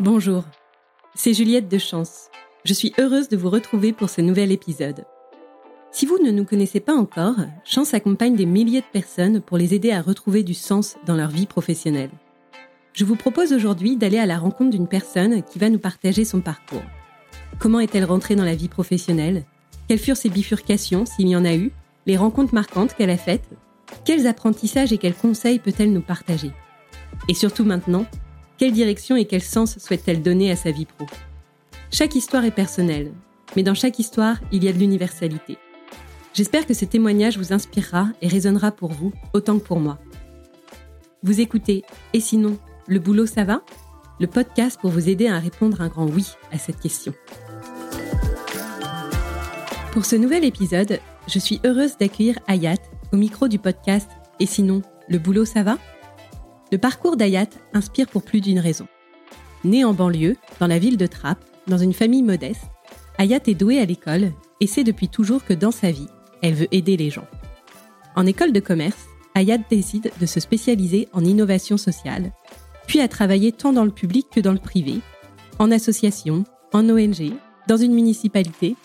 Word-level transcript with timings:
Bonjour, 0.00 0.44
c'est 1.16 1.34
Juliette 1.34 1.68
de 1.68 1.76
Chance. 1.76 2.28
Je 2.64 2.72
suis 2.72 2.92
heureuse 3.00 3.28
de 3.28 3.36
vous 3.36 3.50
retrouver 3.50 3.92
pour 3.92 4.10
ce 4.10 4.20
nouvel 4.20 4.52
épisode. 4.52 5.04
Si 5.90 6.06
vous 6.06 6.18
ne 6.22 6.30
nous 6.30 6.44
connaissez 6.44 6.78
pas 6.78 6.94
encore, 6.94 7.34
Chance 7.64 7.94
accompagne 7.94 8.36
des 8.36 8.46
milliers 8.46 8.82
de 8.82 8.86
personnes 8.92 9.40
pour 9.40 9.58
les 9.58 9.74
aider 9.74 9.90
à 9.90 10.00
retrouver 10.00 10.44
du 10.44 10.54
sens 10.54 10.94
dans 11.04 11.16
leur 11.16 11.30
vie 11.30 11.46
professionnelle. 11.46 12.12
Je 12.92 13.04
vous 13.04 13.16
propose 13.16 13.52
aujourd'hui 13.52 13.96
d'aller 13.96 14.18
à 14.18 14.26
la 14.26 14.38
rencontre 14.38 14.70
d'une 14.70 14.86
personne 14.86 15.42
qui 15.42 15.58
va 15.58 15.68
nous 15.68 15.80
partager 15.80 16.24
son 16.24 16.42
parcours. 16.42 16.84
Comment 17.58 17.80
est-elle 17.80 18.04
rentrée 18.04 18.36
dans 18.36 18.44
la 18.44 18.54
vie 18.54 18.68
professionnelle? 18.68 19.46
Quelles 19.88 19.98
furent 19.98 20.16
ses 20.16 20.30
bifurcations, 20.30 21.06
s'il 21.06 21.26
y 21.26 21.34
en 21.34 21.44
a 21.44 21.56
eu? 21.56 21.72
Les 22.06 22.16
rencontres 22.16 22.54
marquantes 22.54 22.94
qu'elle 22.94 23.10
a 23.10 23.16
faites? 23.16 23.50
Quels 24.04 24.28
apprentissages 24.28 24.92
et 24.92 24.98
quels 24.98 25.16
conseils 25.16 25.58
peut-elle 25.58 25.92
nous 25.92 26.02
partager? 26.02 26.52
Et 27.28 27.34
surtout 27.34 27.64
maintenant, 27.64 28.06
quelle 28.58 28.72
direction 28.72 29.16
et 29.16 29.24
quel 29.24 29.40
sens 29.40 29.78
souhaite-t-elle 29.78 30.20
donner 30.20 30.50
à 30.50 30.56
sa 30.56 30.72
vie 30.72 30.84
pro? 30.84 31.06
Chaque 31.90 32.16
histoire 32.16 32.44
est 32.44 32.50
personnelle, 32.50 33.12
mais 33.56 33.62
dans 33.62 33.74
chaque 33.74 33.98
histoire, 33.98 34.36
il 34.52 34.64
y 34.64 34.68
a 34.68 34.72
de 34.72 34.78
l'universalité. 34.78 35.56
J'espère 36.34 36.66
que 36.66 36.74
ce 36.74 36.84
témoignage 36.84 37.38
vous 37.38 37.52
inspirera 37.52 38.08
et 38.20 38.28
résonnera 38.28 38.72
pour 38.72 38.92
vous 38.92 39.12
autant 39.32 39.58
que 39.58 39.64
pour 39.64 39.80
moi. 39.80 39.98
Vous 41.22 41.40
écoutez 41.40 41.84
Et 42.12 42.20
sinon, 42.20 42.58
le 42.86 42.98
boulot 42.98 43.26
ça 43.26 43.44
va? 43.44 43.62
Le 44.20 44.26
podcast 44.26 44.78
pour 44.80 44.90
vous 44.90 45.08
aider 45.08 45.28
à 45.28 45.38
répondre 45.38 45.80
un 45.80 45.88
grand 45.88 46.06
oui 46.06 46.26
à 46.52 46.58
cette 46.58 46.80
question. 46.80 47.14
Pour 49.92 50.04
ce 50.04 50.16
nouvel 50.16 50.44
épisode, 50.44 50.98
je 51.28 51.38
suis 51.38 51.60
heureuse 51.64 51.96
d'accueillir 51.96 52.38
Ayat 52.48 52.74
au 53.12 53.16
micro 53.16 53.48
du 53.48 53.58
podcast 53.58 54.10
Et 54.40 54.46
sinon, 54.46 54.82
le 55.08 55.18
boulot 55.18 55.44
ça 55.44 55.62
va? 55.62 55.78
Le 56.70 56.76
parcours 56.78 57.16
d'Ayat 57.16 57.48
inspire 57.72 58.08
pour 58.08 58.22
plus 58.22 58.42
d'une 58.42 58.58
raison. 58.58 58.86
Née 59.64 59.84
en 59.84 59.94
banlieue, 59.94 60.36
dans 60.60 60.66
la 60.66 60.78
ville 60.78 60.98
de 60.98 61.06
Trappes, 61.06 61.44
dans 61.66 61.78
une 61.78 61.94
famille 61.94 62.22
modeste, 62.22 62.70
Ayat 63.16 63.40
est 63.46 63.54
douée 63.54 63.80
à 63.80 63.86
l'école 63.86 64.32
et 64.60 64.66
sait 64.66 64.84
depuis 64.84 65.08
toujours 65.08 65.44
que 65.44 65.54
dans 65.54 65.70
sa 65.70 65.90
vie, 65.90 66.08
elle 66.42 66.54
veut 66.54 66.68
aider 66.70 66.96
les 66.96 67.08
gens. 67.08 67.26
En 68.16 68.26
école 68.26 68.52
de 68.52 68.60
commerce, 68.60 69.06
Ayat 69.34 69.58
décide 69.70 70.12
de 70.20 70.26
se 70.26 70.40
spécialiser 70.40 71.08
en 71.12 71.24
innovation 71.24 71.78
sociale, 71.78 72.32
puis 72.86 73.00
a 73.00 73.08
travaillé 73.08 73.50
tant 73.52 73.72
dans 73.72 73.84
le 73.84 73.90
public 73.90 74.26
que 74.30 74.40
dans 74.40 74.52
le 74.52 74.58
privé, 74.58 75.00
en 75.58 75.70
association, 75.70 76.44
en 76.72 76.88
ONG, 76.88 77.32
dans 77.66 77.76
une 77.78 77.94
municipalité, 77.94 78.76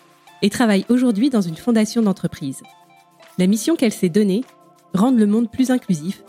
et 0.41 0.49
travaille 0.49 0.85
aujourd'hui 0.89 1.29
dans 1.29 1.41
une 1.41 1.57
fondation 1.57 2.01
d'entreprise. 2.01 2.63
La 3.37 3.47
mission 3.47 3.75
qu'elle 3.75 3.91
s'est 3.91 4.09
donnée, 4.09 4.43
rendre 4.93 5.17
le 5.17 5.27
monde 5.27 5.51
plus 5.51 5.69
inclusif 5.69 6.23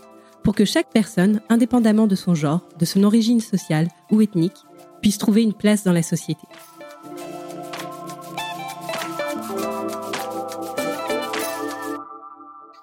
pour 0.44 0.54
que 0.54 0.66
chaque 0.66 0.90
personne, 0.92 1.40
indépendamment 1.48 2.06
de 2.06 2.14
son 2.14 2.34
genre, 2.34 2.68
de 2.78 2.84
son 2.84 3.02
origine 3.02 3.40
sociale 3.40 3.88
ou 4.12 4.20
ethnique, 4.20 4.52
puisse 5.00 5.18
trouver 5.18 5.42
une 5.42 5.54
place 5.54 5.84
dans 5.84 5.92
la 5.92 6.02
société. 6.02 6.42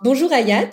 Bonjour 0.03 0.33
Ayat. 0.33 0.71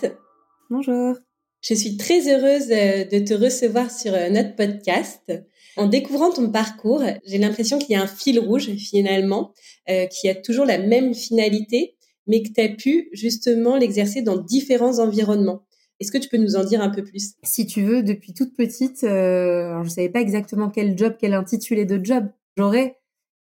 Bonjour. 0.71 1.17
Je 1.61 1.75
suis 1.75 1.99
très 1.99 2.27
heureuse 2.27 2.71
euh, 2.71 3.05
de 3.05 3.19
te 3.25 3.35
recevoir 3.35 3.91
sur 3.91 4.15
euh, 4.15 4.31
notre 4.31 4.57
podcast. 4.57 5.33
En 5.77 5.87
découvrant 5.87 6.31
ton 6.33 6.51
parcours, 6.51 7.03
j'ai 7.27 7.39
l'impression 7.39 7.79
qu'il 7.79 7.91
y 7.91 7.97
a 7.97 8.03
un 8.03 8.07
fil 8.07 8.39
rouge 8.39 8.71
finalement, 8.77 9.53
euh, 9.91 10.07
qui 10.07 10.29
a 10.31 10.35
toujours 10.35 10.65
la 10.65 10.79
même 10.79 11.15
finalité, 11.15 11.97
mais 12.27 12.43
que 12.43 12.49
tu 12.53 12.61
as 12.61 12.69
pu 12.71 13.11
justement 13.13 13.77
l'exercer 13.77 14.23
dans 14.23 14.39
différents 14.39 14.99
environnements. 14.99 15.68
Est-ce 16.01 16.13
que 16.13 16.19
tu 16.19 16.29
peux 16.29 16.37
nous 16.37 16.57
en 16.57 16.65
dire 16.65 16.81
un 16.81 16.91
peu 16.91 17.03
plus? 17.03 17.35
Si 17.43 17.67
tu 17.67 17.83
veux, 17.83 18.03
depuis 18.03 18.33
toute 18.33 18.55
petite, 18.57 19.05
euh, 19.05 19.83
je 19.83 19.89
savais 19.89 20.09
pas 20.09 20.21
exactement 20.21 20.71
quel 20.71 20.97
job, 20.97 21.17
quel 21.19 21.35
intitulé 21.35 21.85
de 21.85 22.03
job 22.05 22.29
j'aurais. 22.57 22.99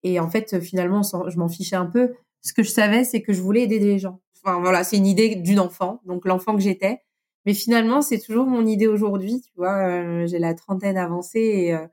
Et 0.03 0.19
en 0.19 0.30
fait, 0.30 0.59
finalement, 0.59 1.02
je 1.03 1.38
m'en 1.38 1.47
fichais 1.47 1.75
un 1.75 1.85
peu. 1.85 2.13
Ce 2.41 2.53
que 2.53 2.63
je 2.63 2.69
savais, 2.69 3.03
c'est 3.03 3.21
que 3.21 3.33
je 3.33 3.42
voulais 3.42 3.64
aider 3.64 3.80
les 3.80 3.99
gens. 3.99 4.20
Enfin 4.43 4.59
voilà, 4.59 4.83
c'est 4.83 4.98
une 4.98 5.05
idée 5.05 5.36
d'une 5.36 5.59
enfant, 5.59 6.02
donc 6.05 6.26
l'enfant 6.26 6.55
que 6.55 6.61
j'étais. 6.61 7.02
Mais 7.45 7.53
finalement, 7.53 8.02
c'est 8.02 8.20
toujours 8.20 8.45
mon 8.45 8.65
idée 8.65 8.87
aujourd'hui. 8.87 9.42
Tu 9.42 9.52
vois, 9.55 9.77
euh, 9.87 10.27
j'ai 10.27 10.39
la 10.39 10.53
trentaine 10.53 10.97
avancée 10.97 11.39
et 11.39 11.73
euh, 11.73 11.87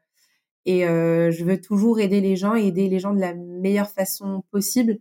et 0.67 0.87
euh, 0.87 1.31
je 1.31 1.45
veux 1.45 1.59
toujours 1.61 1.99
aider 1.99 2.21
les 2.21 2.37
gens 2.37 2.55
et 2.55 2.67
aider 2.67 2.89
les 2.89 2.99
gens 2.99 3.15
de 3.15 3.21
la 3.21 3.35
meilleure 3.35 3.89
façon 3.89 4.43
possible, 4.51 4.99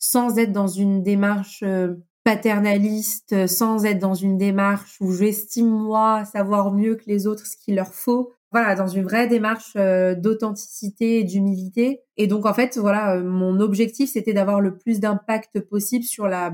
sans 0.00 0.38
être 0.38 0.50
dans 0.50 0.66
une 0.66 1.04
démarche 1.04 1.62
paternaliste, 2.24 3.46
sans 3.46 3.84
être 3.84 3.98
dans 3.98 4.14
une 4.14 4.38
démarche 4.38 4.96
où 5.00 5.12
j'estime 5.12 5.68
moi 5.68 6.24
savoir 6.24 6.72
mieux 6.72 6.96
que 6.96 7.04
les 7.06 7.26
autres 7.26 7.46
ce 7.46 7.56
qu'il 7.56 7.76
leur 7.76 7.94
faut. 7.94 8.32
Voilà, 8.50 8.74
dans 8.76 8.86
une 8.86 9.02
vraie 9.04 9.26
démarche 9.26 9.74
d'authenticité 9.74 11.18
et 11.20 11.24
d'humilité. 11.24 12.00
Et 12.16 12.26
donc 12.26 12.46
en 12.46 12.54
fait, 12.54 12.78
voilà, 12.78 13.20
mon 13.20 13.60
objectif 13.60 14.10
c'était 14.12 14.32
d'avoir 14.32 14.60
le 14.60 14.78
plus 14.78 15.00
d'impact 15.00 15.60
possible 15.60 16.04
sur 16.04 16.28
la 16.28 16.52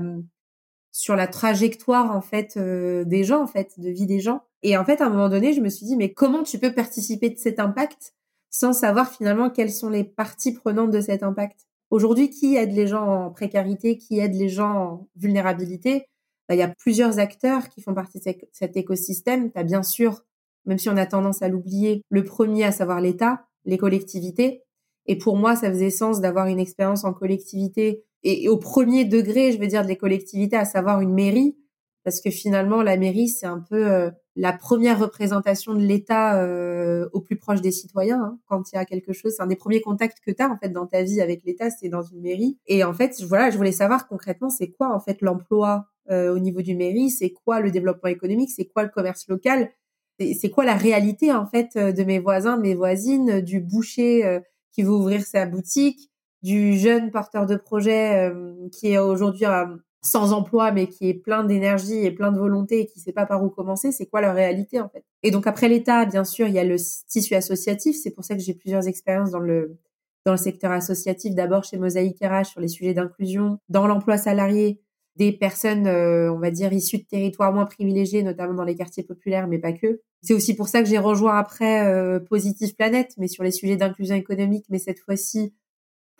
sur 0.91 1.15
la 1.15 1.27
trajectoire 1.27 2.15
en 2.15 2.21
fait 2.21 2.57
euh, 2.57 3.03
des 3.05 3.23
gens 3.23 3.41
en 3.41 3.47
fait 3.47 3.79
de 3.79 3.89
vie 3.89 4.05
des 4.05 4.19
gens 4.19 4.43
et 4.61 4.77
en 4.77 4.85
fait 4.85 5.01
à 5.01 5.05
un 5.05 5.09
moment 5.09 5.29
donné 5.29 5.53
je 5.53 5.61
me 5.61 5.69
suis 5.69 5.85
dit 5.85 5.95
mais 5.95 6.13
comment 6.13 6.43
tu 6.43 6.59
peux 6.59 6.73
participer 6.73 7.29
de 7.29 7.37
cet 7.37 7.59
impact 7.59 8.13
sans 8.49 8.73
savoir 8.73 9.09
finalement 9.09 9.49
quelles 9.49 9.71
sont 9.71 9.89
les 9.89 10.03
parties 10.03 10.53
prenantes 10.53 10.91
de 10.91 11.01
cet 11.01 11.23
impact? 11.23 11.65
Aujourd'hui 11.91 12.29
qui 12.29 12.55
aide 12.55 12.71
les 12.71 12.87
gens 12.87 13.05
en 13.05 13.29
précarité 13.29 13.97
qui 13.97 14.19
aide 14.19 14.33
les 14.33 14.49
gens 14.49 14.73
en 14.73 15.07
vulnérabilité? 15.15 16.07
Bah, 16.49 16.55
il 16.55 16.57
y 16.57 16.63
a 16.63 16.67
plusieurs 16.67 17.19
acteurs 17.19 17.69
qui 17.69 17.81
font 17.81 17.93
partie 17.93 18.19
de 18.19 18.33
cet 18.51 18.75
écosystème. 18.75 19.51
Tu 19.51 19.59
as 19.59 19.63
bien 19.63 19.83
sûr 19.83 20.23
même 20.65 20.77
si 20.77 20.89
on 20.89 20.97
a 20.97 21.05
tendance 21.05 21.41
à 21.41 21.47
l'oublier 21.47 22.03
le 22.09 22.23
premier 22.23 22.63
à 22.63 22.71
savoir 22.71 23.01
l'État 23.01 23.45
les 23.65 23.77
collectivités. 23.77 24.63
Et 25.05 25.17
pour 25.17 25.37
moi 25.37 25.55
ça 25.55 25.69
faisait 25.69 25.91
sens 25.91 26.21
d'avoir 26.21 26.47
une 26.47 26.59
expérience 26.59 27.03
en 27.03 27.13
collectivité 27.13 28.03
et, 28.23 28.49
au 28.49 28.57
premier 28.57 29.05
degré, 29.05 29.51
je 29.51 29.59
veux 29.59 29.67
dire, 29.67 29.83
de 29.83 29.87
les 29.87 29.97
collectivités, 29.97 30.55
à 30.55 30.65
savoir 30.65 31.01
une 31.01 31.13
mairie, 31.13 31.57
parce 32.03 32.21
que 32.21 32.29
finalement, 32.29 32.81
la 32.81 32.97
mairie, 32.97 33.29
c'est 33.29 33.45
un 33.45 33.59
peu 33.59 33.91
euh, 33.91 34.11
la 34.35 34.53
première 34.53 34.99
représentation 34.99 35.73
de 35.73 35.81
l'État 35.81 36.41
euh, 36.41 37.09
au 37.13 37.21
plus 37.21 37.35
proche 37.35 37.61
des 37.61 37.71
citoyens. 37.71 38.21
Hein, 38.21 38.39
quand 38.47 38.71
il 38.71 38.75
y 38.75 38.79
a 38.79 38.85
quelque 38.85 39.13
chose, 39.13 39.33
c'est 39.35 39.43
un 39.43 39.47
des 39.47 39.55
premiers 39.55 39.81
contacts 39.81 40.19
que 40.25 40.31
tu 40.31 40.41
as 40.41 40.49
en 40.49 40.57
fait 40.57 40.69
dans 40.69 40.87
ta 40.87 41.03
vie 41.03 41.21
avec 41.21 41.43
l'État, 41.43 41.69
c'est 41.69 41.89
dans 41.89 42.03
une 42.03 42.21
mairie. 42.21 42.57
Et 42.67 42.83
en 42.83 42.93
fait, 42.93 43.21
voilà, 43.23 43.49
je 43.49 43.57
voulais 43.57 43.71
savoir 43.71 44.07
concrètement, 44.07 44.49
c'est 44.49 44.71
quoi 44.71 44.93
en 44.95 44.99
fait 44.99 45.21
l'emploi 45.21 45.87
euh, 46.09 46.33
au 46.33 46.39
niveau 46.39 46.61
du 46.61 46.75
mairie, 46.75 47.09
c'est 47.09 47.31
quoi 47.31 47.59
le 47.59 47.71
développement 47.71 48.09
économique, 48.09 48.51
c'est 48.55 48.65
quoi 48.65 48.83
le 48.83 48.89
commerce 48.89 49.27
local, 49.27 49.71
c'est 50.19 50.49
quoi 50.51 50.65
la 50.65 50.75
réalité 50.75 51.33
en 51.33 51.47
fait 51.47 51.75
de 51.77 52.03
mes 52.03 52.19
voisins, 52.19 52.57
de 52.57 52.61
mes 52.61 52.75
voisines, 52.75 53.41
du 53.41 53.59
boucher 53.59 54.41
qui 54.71 54.83
veut 54.83 54.91
ouvrir 54.91 55.23
sa 55.25 55.47
boutique, 55.47 56.11
du 56.41 56.77
jeune 56.77 57.11
porteur 57.11 57.45
de 57.45 57.55
projet 57.55 58.29
euh, 58.29 58.67
qui 58.71 58.91
est 58.91 58.97
aujourd'hui 58.97 59.45
euh, 59.45 59.65
sans 60.01 60.33
emploi 60.33 60.71
mais 60.71 60.87
qui 60.87 61.09
est 61.09 61.13
plein 61.13 61.43
d'énergie 61.43 62.05
et 62.05 62.11
plein 62.11 62.31
de 62.31 62.39
volonté 62.39 62.81
et 62.81 62.85
qui 62.85 62.99
sait 62.99 63.11
pas 63.11 63.25
par 63.25 63.43
où 63.43 63.49
commencer, 63.49 63.91
c'est 63.91 64.07
quoi 64.07 64.21
leur 64.21 64.35
réalité 64.35 64.79
en 64.79 64.89
fait? 64.89 65.03
Et 65.23 65.31
donc 65.31 65.47
après 65.47 65.69
l'État, 65.69 66.05
bien 66.05 66.23
sûr, 66.23 66.47
il 66.47 66.53
y 66.53 66.59
a 66.59 66.63
le 66.63 66.77
tissu 67.07 67.35
associatif, 67.35 67.95
c'est 68.01 68.11
pour 68.11 68.23
ça 68.23 68.35
que 68.35 68.41
j'ai 68.41 68.53
plusieurs 68.53 68.87
expériences 68.87 69.31
dans 69.31 69.39
le 69.39 69.77
dans 70.25 70.33
le 70.33 70.37
secteur 70.37 70.71
associatif, 70.71 71.33
d'abord 71.33 71.63
chez 71.63 71.77
Mosaïque 71.77 72.19
RH 72.21 72.45
sur 72.45 72.61
les 72.61 72.67
sujets 72.67 72.93
d'inclusion, 72.93 73.57
dans 73.69 73.87
l'emploi 73.87 74.17
salarié 74.17 74.79
des 75.15 75.31
personnes, 75.31 75.87
euh, 75.87 76.31
on 76.31 76.39
va 76.39 76.51
dire, 76.51 76.71
issues 76.71 76.99
de 76.99 77.03
territoires 77.03 77.51
moins 77.53 77.65
privilégiés, 77.65 78.23
notamment 78.23 78.53
dans 78.53 78.63
les 78.63 78.75
quartiers 78.75 79.03
populaires, 79.03 79.47
mais 79.47 79.59
pas 79.59 79.73
que. 79.73 80.01
C'est 80.21 80.33
aussi 80.33 80.55
pour 80.55 80.67
ça 80.67 80.81
que 80.81 80.87
j'ai 80.87 80.99
rejoint 80.99 81.37
après 81.37 81.85
euh, 81.87 82.19
Positive 82.19 82.75
Planète, 82.75 83.13
mais 83.17 83.27
sur 83.27 83.43
les 83.43 83.51
sujets 83.51 83.75
d'inclusion 83.75 84.15
économique, 84.15 84.65
mais 84.69 84.79
cette 84.79 84.99
fois-ci 84.99 85.53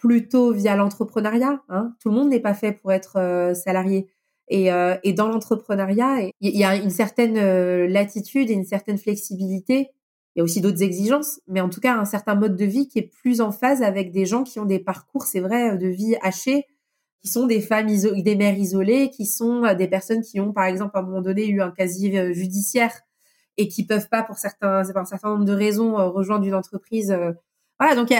plutôt 0.01 0.51
via 0.51 0.75
l'entrepreneuriat. 0.75 1.61
Hein. 1.69 1.93
Tout 2.01 2.09
le 2.09 2.15
monde 2.15 2.29
n'est 2.29 2.39
pas 2.39 2.55
fait 2.55 2.71
pour 2.71 2.91
être 2.91 3.17
euh, 3.17 3.53
salarié. 3.53 4.07
Et, 4.47 4.73
euh, 4.73 4.97
et 5.03 5.13
dans 5.13 5.29
l'entrepreneuriat, 5.29 6.31
il 6.41 6.57
y 6.57 6.63
a 6.63 6.75
une 6.75 6.89
certaine 6.89 7.37
euh, 7.37 7.87
latitude 7.87 8.49
et 8.49 8.53
une 8.53 8.65
certaine 8.65 8.97
flexibilité. 8.97 9.91
Il 10.35 10.39
y 10.39 10.41
a 10.41 10.43
aussi 10.43 10.59
d'autres 10.59 10.81
exigences, 10.81 11.39
mais 11.47 11.61
en 11.61 11.69
tout 11.69 11.79
cas 11.79 11.95
un 11.95 12.05
certain 12.05 12.35
mode 12.35 12.55
de 12.55 12.65
vie 12.65 12.87
qui 12.87 12.97
est 12.97 13.11
plus 13.21 13.41
en 13.41 13.51
phase 13.51 13.83
avec 13.83 14.11
des 14.11 14.25
gens 14.25 14.43
qui 14.43 14.59
ont 14.59 14.65
des 14.65 14.79
parcours, 14.79 15.23
c'est 15.23 15.39
vrai, 15.39 15.77
de 15.77 15.87
vie 15.87 16.15
hachés, 16.23 16.65
qui 17.21 17.27
sont 17.27 17.45
des 17.45 17.61
femmes, 17.61 17.87
des 17.87 18.35
mères 18.35 18.57
isolées, 18.57 19.11
qui 19.11 19.27
sont 19.27 19.71
des 19.75 19.87
personnes 19.87 20.21
qui 20.21 20.39
ont, 20.39 20.51
par 20.51 20.65
exemple, 20.65 20.97
à 20.97 21.01
un 21.01 21.03
moment 21.03 21.21
donné, 21.21 21.47
eu 21.47 21.61
un 21.61 21.71
casier 21.71 22.33
judiciaire 22.33 23.01
et 23.57 23.67
qui 23.67 23.85
peuvent 23.85 24.09
pas, 24.09 24.23
pour 24.23 24.37
certains, 24.37 24.81
pour 24.83 24.97
un 24.97 25.05
certain 25.05 25.29
nombre 25.29 25.45
de 25.45 25.53
raisons, 25.53 25.95
rejoindre 26.11 26.45
une 26.45 26.55
entreprise 26.55 27.15
voilà, 27.81 27.95
donc 27.95 28.13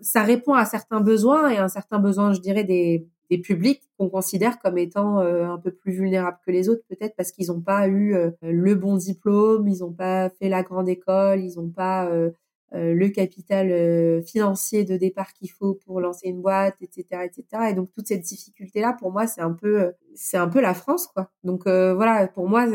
ça 0.00 0.22
répond 0.22 0.54
à 0.54 0.64
certains 0.64 1.00
besoins 1.00 1.50
et 1.50 1.56
à 1.56 1.64
un 1.64 1.68
certain 1.68 1.98
besoin, 1.98 2.32
je 2.32 2.40
dirais, 2.40 2.62
des, 2.62 3.04
des 3.30 3.38
publics 3.38 3.82
qu'on 3.98 4.08
considère 4.08 4.60
comme 4.60 4.78
étant 4.78 5.18
euh, 5.18 5.44
un 5.44 5.58
peu 5.58 5.72
plus 5.72 5.90
vulnérables 5.90 6.38
que 6.46 6.52
les 6.52 6.68
autres, 6.68 6.82
peut-être 6.88 7.16
parce 7.16 7.32
qu'ils 7.32 7.48
n'ont 7.48 7.60
pas 7.60 7.88
eu 7.88 8.14
euh, 8.14 8.30
le 8.42 8.76
bon 8.76 8.96
diplôme, 8.96 9.66
ils 9.66 9.80
n'ont 9.80 9.92
pas 9.92 10.30
fait 10.30 10.48
la 10.48 10.62
grande 10.62 10.88
école, 10.88 11.40
ils 11.40 11.56
n'ont 11.56 11.68
pas 11.68 12.06
euh, 12.06 12.30
le 12.70 13.08
capital 13.08 14.22
financier 14.22 14.84
de 14.84 14.96
départ 14.96 15.32
qu'il 15.32 15.50
faut 15.50 15.74
pour 15.84 16.00
lancer 16.00 16.28
une 16.28 16.40
boîte, 16.40 16.76
etc., 16.80 17.24
etc. 17.24 17.70
Et 17.70 17.74
donc 17.74 17.90
toute 17.90 18.06
cette 18.06 18.20
difficulté-là, 18.20 18.94
pour 19.00 19.10
moi, 19.10 19.26
c'est 19.26 19.40
un 19.40 19.52
peu, 19.52 19.94
c'est 20.14 20.36
un 20.36 20.48
peu 20.48 20.60
la 20.60 20.74
France, 20.74 21.08
quoi. 21.08 21.30
Donc 21.44 21.62
voilà, 21.64 22.28
pour 22.28 22.46
moi, 22.46 22.66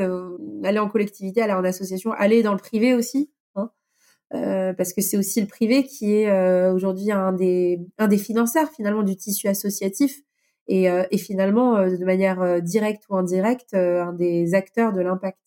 aller 0.64 0.80
en 0.80 0.90
collectivité, 0.90 1.44
aller 1.44 1.54
en 1.54 1.64
association, 1.64 2.12
aller 2.12 2.42
dans 2.42 2.54
le 2.54 2.58
privé 2.58 2.96
aussi, 2.96 3.30
parce 4.34 4.94
que 4.94 5.02
c'est 5.02 5.18
aussi 5.18 5.42
le 5.42 5.48
privé 5.48 5.84
qui 5.84 6.14
est 6.14 6.70
aujourd'hui 6.72 7.12
un 7.12 7.32
des 7.32 7.80
un 7.98 8.08
des 8.08 8.18
financeurs 8.18 8.70
finalement 8.72 9.04
du 9.04 9.16
tissu 9.16 9.48
associatif 9.48 10.22
et, 10.68 10.86
et 10.86 11.18
finalement 11.18 11.86
de 11.86 12.04
manière 12.04 12.62
directe 12.62 13.04
ou 13.10 13.16
indirecte 13.16 13.74
un 13.76 14.14
des 14.14 14.56
acteurs 14.56 14.92
de 14.92 15.02
l'impact. 15.02 15.40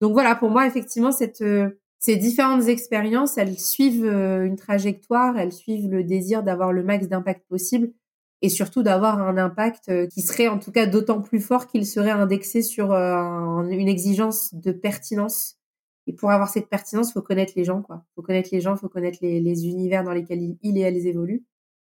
Donc 0.00 0.12
voilà, 0.12 0.36
pour 0.36 0.50
moi 0.50 0.66
effectivement 0.66 1.12
cette 1.12 1.42
ces 1.98 2.16
différentes 2.16 2.68
expériences, 2.68 3.36
elles 3.36 3.58
suivent 3.58 4.06
une 4.06 4.56
trajectoire, 4.56 5.38
elles 5.38 5.52
suivent 5.52 5.90
le 5.90 6.02
désir 6.02 6.42
d'avoir 6.42 6.72
le 6.72 6.82
max 6.82 7.08
d'impact 7.08 7.46
possible 7.48 7.90
et 8.42 8.48
surtout 8.48 8.82
d'avoir 8.82 9.20
un 9.20 9.36
impact 9.36 9.88
euh, 9.88 10.06
qui 10.06 10.22
serait 10.22 10.48
en 10.48 10.58
tout 10.58 10.72
cas 10.72 10.86
d'autant 10.86 11.20
plus 11.20 11.40
fort 11.40 11.66
qu'il 11.66 11.86
serait 11.86 12.10
indexé 12.10 12.62
sur 12.62 12.92
euh, 12.92 13.62
une 13.68 13.88
exigence 13.88 14.54
de 14.54 14.72
pertinence. 14.72 15.56
Et 16.10 16.12
pour 16.12 16.32
avoir 16.32 16.50
cette 16.50 16.68
pertinence, 16.68 17.12
faut 17.12 17.22
connaître 17.22 17.52
les 17.54 17.62
gens, 17.62 17.82
quoi. 17.82 18.04
Faut 18.16 18.22
connaître 18.22 18.48
les 18.50 18.60
gens, 18.60 18.76
faut 18.76 18.88
connaître 18.88 19.18
les, 19.22 19.64
univers 19.64 20.02
dans 20.02 20.10
lesquels 20.10 20.56
ils 20.60 20.76
et 20.76 20.80
elles 20.80 21.06
évoluent. 21.06 21.44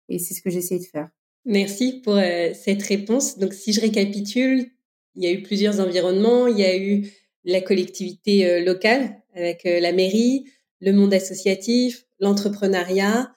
Et 0.09 0.19
c'est 0.19 0.35
ce 0.35 0.43
que 0.43 0.51
j'essaie 0.51 0.81
de 0.81 0.85
faire. 0.85 1.11
Merci 1.45 2.01
pour 2.01 2.17
euh, 2.17 2.51
cette 2.53 2.83
réponse. 2.83 3.39
Donc, 3.39 3.55
si 3.55 3.73
je 3.73 3.81
récapitule, 3.81 4.67
il 5.15 5.23
y 5.23 5.29
a 5.29 5.31
eu 5.31 5.45
plusieurs 5.45 5.79
environnements. 5.79 6.49
Il 6.49 6.59
y 6.59 6.65
a 6.65 6.77
eu 6.77 7.09
la 7.45 7.61
collectivité 7.61 8.65
locale 8.65 9.23
avec 9.33 9.63
la 9.63 9.93
mairie, 9.93 10.45
le 10.81 10.93
monde 10.93 11.15
associatif, 11.15 12.05
l'entrepreneuriat, 12.19 13.33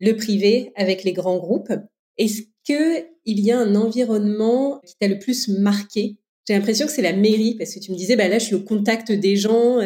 le 0.00 0.16
privé 0.16 0.72
avec 0.74 1.04
les 1.04 1.12
grands 1.12 1.36
groupes. 1.36 1.72
Est-ce 2.16 2.44
que 2.66 3.04
il 3.26 3.40
y 3.40 3.52
a 3.52 3.58
un 3.58 3.74
environnement 3.74 4.80
qui 4.86 4.96
t'a 4.96 5.06
le 5.06 5.18
plus 5.18 5.48
marqué? 5.48 6.16
J'ai 6.48 6.54
l'impression 6.54 6.86
que 6.86 6.92
c'est 6.92 7.02
la 7.02 7.12
mairie 7.12 7.56
parce 7.56 7.74
que 7.74 7.78
tu 7.78 7.92
me 7.92 7.96
disais 7.98 8.16
bah 8.16 8.28
là 8.28 8.38
je 8.38 8.46
suis 8.46 8.54
au 8.54 8.62
contact 8.62 9.12
des 9.12 9.36
gens. 9.36 9.80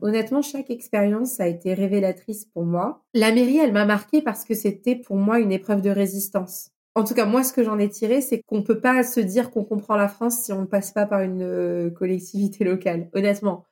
Honnêtement, 0.00 0.42
chaque 0.42 0.70
expérience 0.70 1.40
a 1.40 1.48
été 1.48 1.74
révélatrice 1.74 2.44
pour 2.44 2.64
moi. 2.64 3.02
La 3.14 3.32
mairie, 3.32 3.58
elle 3.58 3.72
m'a 3.72 3.84
marqué 3.84 4.22
parce 4.22 4.44
que 4.44 4.54
c'était 4.54 4.96
pour 4.96 5.16
moi 5.16 5.40
une 5.40 5.52
épreuve 5.52 5.82
de 5.82 5.90
résistance. 5.90 6.70
En 6.94 7.04
tout 7.04 7.14
cas, 7.14 7.26
moi, 7.26 7.44
ce 7.44 7.52
que 7.52 7.62
j'en 7.62 7.78
ai 7.78 7.88
tiré, 7.88 8.20
c'est 8.20 8.40
qu'on 8.46 8.62
peut 8.62 8.80
pas 8.80 9.02
se 9.02 9.20
dire 9.20 9.50
qu'on 9.50 9.64
comprend 9.64 9.96
la 9.96 10.08
France 10.08 10.42
si 10.42 10.52
on 10.52 10.62
ne 10.62 10.66
passe 10.66 10.92
pas 10.92 11.06
par 11.06 11.20
une 11.20 11.42
euh, 11.42 11.90
collectivité 11.90 12.64
locale. 12.64 13.08
Honnêtement, 13.12 13.64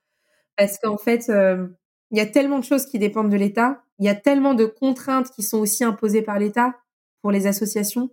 parce 0.56 0.78
qu'en 0.78 0.96
fait, 0.96 1.28
euh, 1.28 1.66
il 2.10 2.18
y 2.18 2.20
a 2.20 2.26
tellement 2.26 2.58
de 2.58 2.64
choses 2.64 2.86
qui 2.86 2.98
dépendent 2.98 3.30
de 3.30 3.36
l'État. 3.36 3.82
Il 3.98 4.04
y 4.04 4.08
a 4.08 4.14
tellement 4.14 4.54
de 4.54 4.64
contraintes 4.64 5.30
qui 5.30 5.42
sont 5.42 5.58
aussi 5.58 5.84
imposées 5.84 6.22
par 6.22 6.38
l'État 6.38 6.76
pour 7.20 7.30
les 7.30 7.46
associations. 7.46 8.10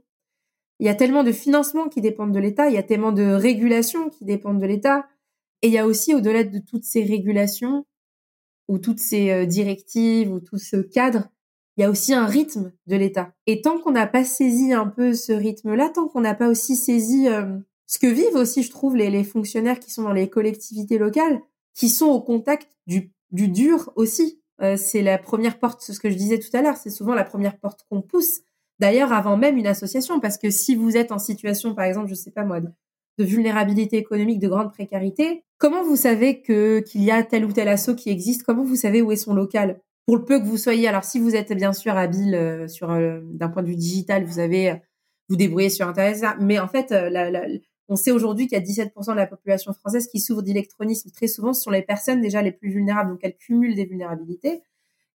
Il 0.79 0.87
y 0.87 0.89
a 0.89 0.95
tellement 0.95 1.23
de 1.23 1.31
financements 1.31 1.89
qui 1.89 2.01
dépendent 2.01 2.33
de 2.33 2.39
l'État, 2.39 2.67
il 2.67 2.73
y 2.73 2.77
a 2.77 2.83
tellement 2.83 3.11
de 3.11 3.23
régulations 3.23 4.09
qui 4.09 4.25
dépendent 4.25 4.59
de 4.59 4.65
l'État. 4.65 5.05
Et 5.61 5.67
il 5.67 5.73
y 5.73 5.77
a 5.77 5.85
aussi, 5.85 6.13
au-delà 6.13 6.43
de 6.43 6.59
toutes 6.59 6.83
ces 6.83 7.03
régulations, 7.03 7.85
ou 8.67 8.77
toutes 8.77 8.99
ces 8.99 9.31
euh, 9.31 9.45
directives, 9.45 10.31
ou 10.31 10.39
tout 10.39 10.57
ce 10.57 10.77
cadre, 10.77 11.29
il 11.77 11.81
y 11.81 11.83
a 11.83 11.89
aussi 11.89 12.13
un 12.13 12.25
rythme 12.25 12.71
de 12.87 12.95
l'État. 12.95 13.33
Et 13.47 13.61
tant 13.61 13.79
qu'on 13.79 13.91
n'a 13.91 14.07
pas 14.07 14.23
saisi 14.23 14.73
un 14.73 14.87
peu 14.87 15.13
ce 15.13 15.33
rythme-là, 15.33 15.89
tant 15.89 16.07
qu'on 16.07 16.21
n'a 16.21 16.35
pas 16.35 16.47
aussi 16.47 16.75
saisi 16.75 17.27
euh, 17.27 17.57
ce 17.87 17.99
que 17.99 18.07
vivent 18.07 18.35
aussi, 18.35 18.63
je 18.63 18.69
trouve, 18.69 18.95
les, 18.95 19.23
fonctionnaires 19.23 19.79
qui 19.79 19.91
sont 19.91 20.03
dans 20.03 20.13
les 20.13 20.29
collectivités 20.29 20.97
locales, 20.97 21.41
qui 21.73 21.89
sont 21.89 22.07
au 22.07 22.21
contact 22.21 22.69
du, 22.87 23.11
du 23.31 23.47
dur 23.47 23.91
aussi. 23.95 24.41
Euh, 24.61 24.77
c'est 24.77 25.01
la 25.01 25.17
première 25.17 25.59
porte, 25.59 25.81
ce 25.81 25.99
que 25.99 26.09
je 26.09 26.15
disais 26.15 26.39
tout 26.39 26.55
à 26.55 26.61
l'heure, 26.61 26.77
c'est 26.77 26.91
souvent 26.91 27.15
la 27.15 27.23
première 27.23 27.57
porte 27.57 27.85
qu'on 27.89 28.01
pousse. 28.01 28.41
D'ailleurs, 28.79 29.11
avant 29.11 29.37
même 29.37 29.57
une 29.57 29.67
association, 29.67 30.19
parce 30.19 30.37
que 30.37 30.49
si 30.49 30.75
vous 30.75 30.95
êtes 30.95 31.11
en 31.11 31.19
situation, 31.19 31.73
par 31.73 31.85
exemple, 31.85 32.07
je 32.07 32.15
sais 32.15 32.31
pas 32.31 32.43
moi, 32.43 32.59
de, 33.17 33.23
vulnérabilité 33.23 33.97
économique, 33.97 34.39
de 34.39 34.47
grande 34.47 34.71
précarité, 34.71 35.43
comment 35.57 35.83
vous 35.83 35.95
savez 35.95 36.41
que 36.41 36.79
qu'il 36.79 37.03
y 37.03 37.11
a 37.11 37.23
tel 37.23 37.45
ou 37.45 37.51
tel 37.51 37.67
assaut 37.67 37.95
qui 37.95 38.09
existe? 38.09 38.43
Comment 38.43 38.63
vous 38.63 38.75
savez 38.75 39.01
où 39.01 39.11
est 39.11 39.17
son 39.17 39.33
local? 39.33 39.79
Pour 40.05 40.17
le 40.17 40.25
peu 40.25 40.39
que 40.39 40.45
vous 40.45 40.57
soyez, 40.57 40.87
alors 40.87 41.03
si 41.03 41.19
vous 41.19 41.35
êtes 41.35 41.53
bien 41.53 41.71
sûr 41.71 41.95
habile 41.95 42.35
euh, 42.35 42.67
sur 42.67 42.91
euh, 42.91 43.21
d'un 43.23 43.47
point 43.49 43.63
de 43.63 43.69
vue 43.69 43.75
digital, 43.75 44.25
vous 44.25 44.39
avez 44.39 44.71
euh, 44.71 44.75
vous 45.29 45.37
débrouillez 45.37 45.69
sur 45.69 45.87
internet, 45.87 46.21
mais 46.41 46.59
en 46.59 46.67
fait, 46.67 46.93
on 47.87 47.95
sait 47.95 48.11
aujourd'hui 48.11 48.47
qu'il 48.47 48.57
y 48.57 48.61
a 48.61 48.63
17% 48.63 49.11
de 49.11 49.15
la 49.15 49.25
population 49.25 49.71
française 49.73 50.07
qui 50.07 50.19
souffre 50.19 50.41
d'électronisme. 50.41 51.09
Très 51.11 51.27
souvent, 51.27 51.53
ce 51.53 51.61
sont 51.61 51.71
les 51.71 51.81
personnes 51.81 52.19
déjà 52.19 52.41
les 52.41 52.51
plus 52.51 52.69
vulnérables, 52.69 53.11
donc 53.11 53.19
elles 53.23 53.37
cumulent 53.37 53.75
des 53.75 53.85
vulnérabilités. 53.85 54.61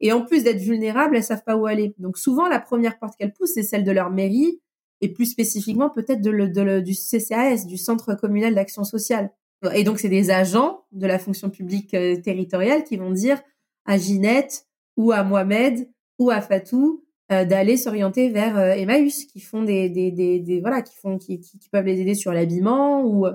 Et 0.00 0.12
en 0.12 0.24
plus 0.24 0.44
d'être 0.44 0.60
vulnérables, 0.60 1.16
elles 1.16 1.24
savent 1.24 1.44
pas 1.44 1.56
où 1.56 1.66
aller. 1.66 1.94
Donc 1.98 2.16
souvent, 2.16 2.48
la 2.48 2.58
première 2.58 2.98
porte 2.98 3.16
qu'elles 3.18 3.32
poussent, 3.32 3.54
c'est 3.54 3.62
celle 3.62 3.84
de 3.84 3.92
leur 3.92 4.10
mairie 4.10 4.60
et 5.00 5.08
plus 5.08 5.26
spécifiquement 5.26 5.90
peut-être 5.90 6.20
de, 6.20 6.80
du 6.80 6.94
CCAS, 6.94 7.66
du 7.66 7.76
Centre 7.76 8.14
communal 8.14 8.54
d'action 8.54 8.84
sociale. 8.84 9.30
Et 9.74 9.84
donc, 9.84 9.98
c'est 9.98 10.08
des 10.08 10.30
agents 10.30 10.84
de 10.92 11.06
la 11.06 11.18
fonction 11.18 11.50
publique 11.50 11.94
euh, 11.94 12.16
territoriale 12.16 12.84
qui 12.84 12.96
vont 12.96 13.10
dire 13.10 13.40
à 13.86 13.98
Ginette 13.98 14.66
ou 14.96 15.10
à 15.12 15.24
Mohamed 15.24 15.88
ou 16.18 16.30
à 16.30 16.40
Fatou 16.40 17.04
euh, 17.32 17.44
d'aller 17.44 17.76
s'orienter 17.76 18.30
vers 18.30 18.56
euh, 18.56 18.72
Emmaüs, 18.72 19.24
qui 19.24 19.40
font 19.40 19.62
des, 19.62 19.88
des, 19.88 20.10
des, 20.10 20.60
voilà, 20.60 20.82
qui 20.82 20.96
font, 20.96 21.18
qui, 21.18 21.40
qui, 21.40 21.68
peuvent 21.70 21.86
les 21.86 22.00
aider 22.00 22.14
sur 22.14 22.32
l'habillement 22.32 23.04
ou 23.04 23.26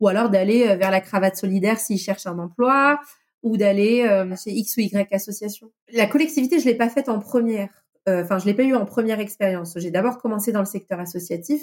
ou 0.00 0.08
alors 0.08 0.30
d'aller 0.30 0.76
vers 0.76 0.90
la 0.90 1.02
cravate 1.02 1.36
solidaire 1.36 1.78
s'ils 1.78 1.98
cherchent 1.98 2.26
un 2.26 2.38
emploi, 2.38 2.98
ou 3.42 3.56
d'aller 3.56 4.02
euh, 4.02 4.34
chez 4.36 4.50
X 4.50 4.76
ou 4.76 4.80
Y 4.80 5.12
association. 5.12 5.70
La 5.92 6.06
collectivité, 6.06 6.58
je 6.58 6.66
l'ai 6.66 6.74
pas 6.74 6.88
faite 6.88 7.08
en 7.08 7.18
première. 7.18 7.79
Euh, 8.08 8.22
enfin, 8.22 8.38
je 8.38 8.46
l'ai 8.46 8.54
pas 8.54 8.64
eu 8.64 8.74
en 8.74 8.86
première 8.86 9.20
expérience. 9.20 9.74
J'ai 9.76 9.90
d'abord 9.90 10.18
commencé 10.18 10.52
dans 10.52 10.60
le 10.60 10.66
secteur 10.66 11.00
associatif. 11.00 11.62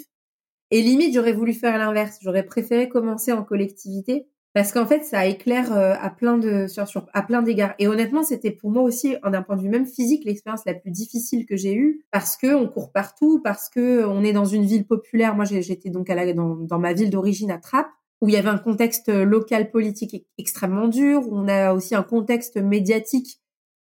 Et 0.72 0.82
limite, 0.82 1.14
j'aurais 1.14 1.34
voulu 1.34 1.54
faire 1.54 1.78
l'inverse. 1.78 2.18
J'aurais 2.22 2.44
préféré 2.44 2.90
commencer 2.90 3.32
en 3.32 3.44
collectivité 3.44 4.28
parce 4.54 4.72
qu'en 4.72 4.88
fait, 4.88 5.04
ça 5.04 5.26
éclaire 5.28 5.72
euh, 5.72 5.94
à 6.00 6.10
plein 6.10 6.38
de 6.38 6.68
sur, 6.68 6.88
sur 6.88 7.06
à 7.14 7.22
plein 7.22 7.42
d'égards. 7.42 7.74
Et 7.80 7.88
honnêtement, 7.88 8.24
c'était 8.24 8.52
pour 8.52 8.72
moi 8.72 8.84
aussi, 8.84 9.16
d'un 9.24 9.42
point 9.44 9.56
de 9.56 9.62
vue 9.62 9.70
même 9.70 9.86
physique, 9.86 10.26
l'expérience 10.26 10.64
la 10.66 10.74
plus 10.74 10.92
difficile 10.92 11.46
que 11.46 11.56
j'ai 11.56 11.76
eue 11.76 12.06
parce 12.12 12.38
que 12.38 12.56
on 12.56 12.68
court 12.68 12.92
partout, 12.92 13.40
parce 13.44 13.70
que 13.70 14.06
on 14.06 14.24
est 14.24 14.34
dans 14.34 14.46
une 14.46 14.66
ville 14.66 14.86
populaire. 14.86 15.36
Moi, 15.36 15.46
j'étais 15.46 15.90
donc 15.90 16.10
à 16.10 16.16
la, 16.16 16.34
dans, 16.34 16.56
dans 16.56 16.80
ma 16.80 16.94
ville 16.94 17.10
d'origine 17.10 17.52
à 17.52 17.60
Trappes 17.60 17.90
où 18.22 18.30
il 18.30 18.34
y 18.34 18.38
avait 18.38 18.50
un 18.50 18.58
contexte 18.58 19.10
local 19.10 19.70
politique 19.70 20.26
extrêmement 20.40 20.88
dur, 20.88 21.22
où 21.28 21.38
on 21.38 21.48
a 21.48 21.74
aussi 21.74 21.94
un 21.94 22.04
contexte 22.04 22.58
médiatique 22.58 23.40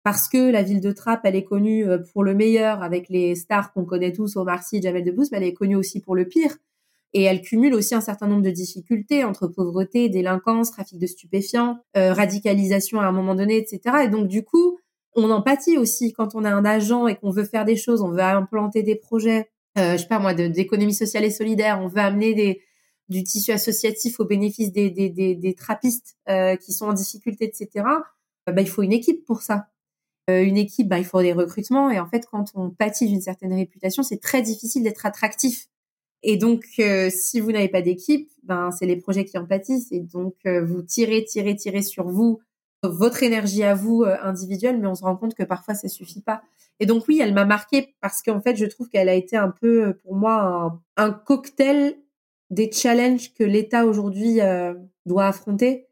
parce 0.04 0.28
que 0.28 0.52
la 0.52 0.64
ville 0.64 0.82
de 0.82 0.92
Trappes, 0.92 1.22
elle 1.26 1.36
est 1.36 1.44
connue 1.44 1.88
euh, 1.88 2.00
pour 2.14 2.24
le 2.24 2.34
meilleur 2.34 2.82
avec 2.82 3.10
les 3.10 3.36
stars 3.36 3.72
qu'on 3.74 3.86
connaît 3.86 4.12
tous, 4.12 4.36
Omar 4.36 4.64
Sy, 4.64 4.82
Jamel 4.82 5.04
Debbouze, 5.04 5.32
mais 5.32 5.38
elle 5.38 5.44
est 5.44 5.54
connue 5.54 5.76
aussi 5.76 6.02
pour 6.02 6.16
le 6.16 6.26
pire. 6.26 6.58
Et 7.14 7.24
elle 7.24 7.42
cumule 7.42 7.74
aussi 7.74 7.94
un 7.94 8.02
certain 8.02 8.28
nombre 8.28 8.42
de 8.42 8.52
difficultés 8.52 9.26
entre 9.26 9.48
pauvreté, 9.48 10.08
délinquance, 10.08 10.72
trafic 10.72 10.98
de 10.98 11.08
stupéfiants, 11.08 11.80
euh, 11.98 12.14
radicalisation 12.14 13.02
à 13.02 13.06
un 13.06 13.12
moment 13.12 13.36
donné, 13.36 13.58
etc. 13.58 14.06
Et 14.06 14.08
donc 14.08 14.28
du 14.28 14.44
coup, 14.44 14.80
on 15.16 15.30
empathie 15.30 15.78
aussi 15.78 16.14
quand 16.14 16.36
on 16.36 16.46
a 16.46 16.50
un 16.52 16.64
agent 16.64 17.08
et 17.08 17.16
qu'on 17.16 17.32
veut 17.32 17.44
faire 17.44 17.66
des 17.66 17.76
choses, 17.76 18.02
on 18.02 18.12
veut 18.12 18.22
implanter 18.22 18.82
des 18.82 18.96
projets, 18.96 19.50
euh, 19.78 19.94
je 19.94 20.04
sais 20.04 20.08
pas 20.08 20.20
moi, 20.20 20.34
d'économie 20.34 20.94
sociale 20.94 21.26
et 21.26 21.32
solidaire, 21.32 21.80
on 21.82 21.88
veut 21.88 22.00
amener 22.00 22.34
des, 22.34 22.62
du 23.10 23.24
tissu 23.24 23.52
associatif 23.52 24.20
au 24.20 24.26
bénéfice 24.26 24.72
des, 24.72 24.90
des, 24.90 25.10
des, 25.10 25.36
des 25.36 25.54
trappistes 25.54 26.16
euh, 26.30 26.56
qui 26.56 26.72
sont 26.72 26.86
en 26.86 26.94
difficulté, 26.94 27.46
etc., 27.46 27.86
euh, 28.50 28.52
bah, 28.54 28.62
il 28.62 28.70
faut 28.70 28.84
une 28.84 28.94
équipe 28.94 29.26
pour 29.26 29.42
ça. 29.42 29.68
Euh, 30.30 30.44
une 30.44 30.58
équipe, 30.58 30.88
bah, 30.88 31.00
il 31.00 31.06
faut 31.06 31.22
des 31.22 31.34
recrutements. 31.34 31.90
Et 31.90 32.00
en 32.00 32.08
fait, 32.08 32.26
quand 32.32 32.52
on 32.56 32.70
pâtit 32.70 33.08
d'une 33.08 33.22
certaine 33.22 33.54
réputation, 33.54 34.04
c'est 34.04 34.20
très 34.20 34.42
difficile 34.42 34.84
d'être 34.84 35.06
attractif. 35.06 35.68
Et 36.24 36.38
donc, 36.38 36.66
si 37.10 37.40
vous 37.40 37.52
n'avez 37.52 37.68
pas 37.68 37.82
d'équipe, 37.82 38.30
ben, 38.44 38.70
c'est 38.70 38.86
les 38.86 38.96
projets 38.96 39.26
qui 39.26 39.40
en 39.40 39.48
pâtissent. 39.48 39.92
Et 39.92 40.02
donc, 40.02 40.36
vous 40.46 40.84
tirez, 40.84 41.26
tirez, 41.26 41.56
tirez 41.56 41.82
sur 41.82 42.08
vous, 42.08 42.40
votre 42.84 43.24
énergie 43.24 43.64
à 43.64 43.74
vous 43.74 44.04
individuelle, 44.04 44.80
mais 44.80 44.86
on 44.86 44.94
se 44.94 45.02
rend 45.02 45.16
compte 45.16 45.34
que 45.34 45.42
parfois, 45.42 45.74
ça 45.74 45.88
suffit 45.88 46.22
pas. 46.22 46.44
Et 46.80 46.86
donc, 46.86 47.08
oui, 47.08 47.20
elle 47.20 47.34
m'a 47.34 47.46
marqué 47.46 47.96
parce 48.02 48.22
qu'en 48.22 48.40
fait, 48.40 48.56
je 48.56 48.68
trouve 48.68 48.88
qu'elle 48.90 49.10
a 49.10 49.16
été 49.16 49.36
un 49.36 49.50
peu, 49.50 49.96
pour 50.04 50.14
moi, 50.16 50.44
un, 50.44 51.06
un 51.06 51.12
cocktail 51.12 51.96
des 52.52 52.72
challenges 52.72 53.34
que 53.34 53.44
l'État 53.44 53.86
aujourd'hui 53.86 54.42
euh, 54.42 54.74
doit 55.06 55.26
affronter 55.26 55.88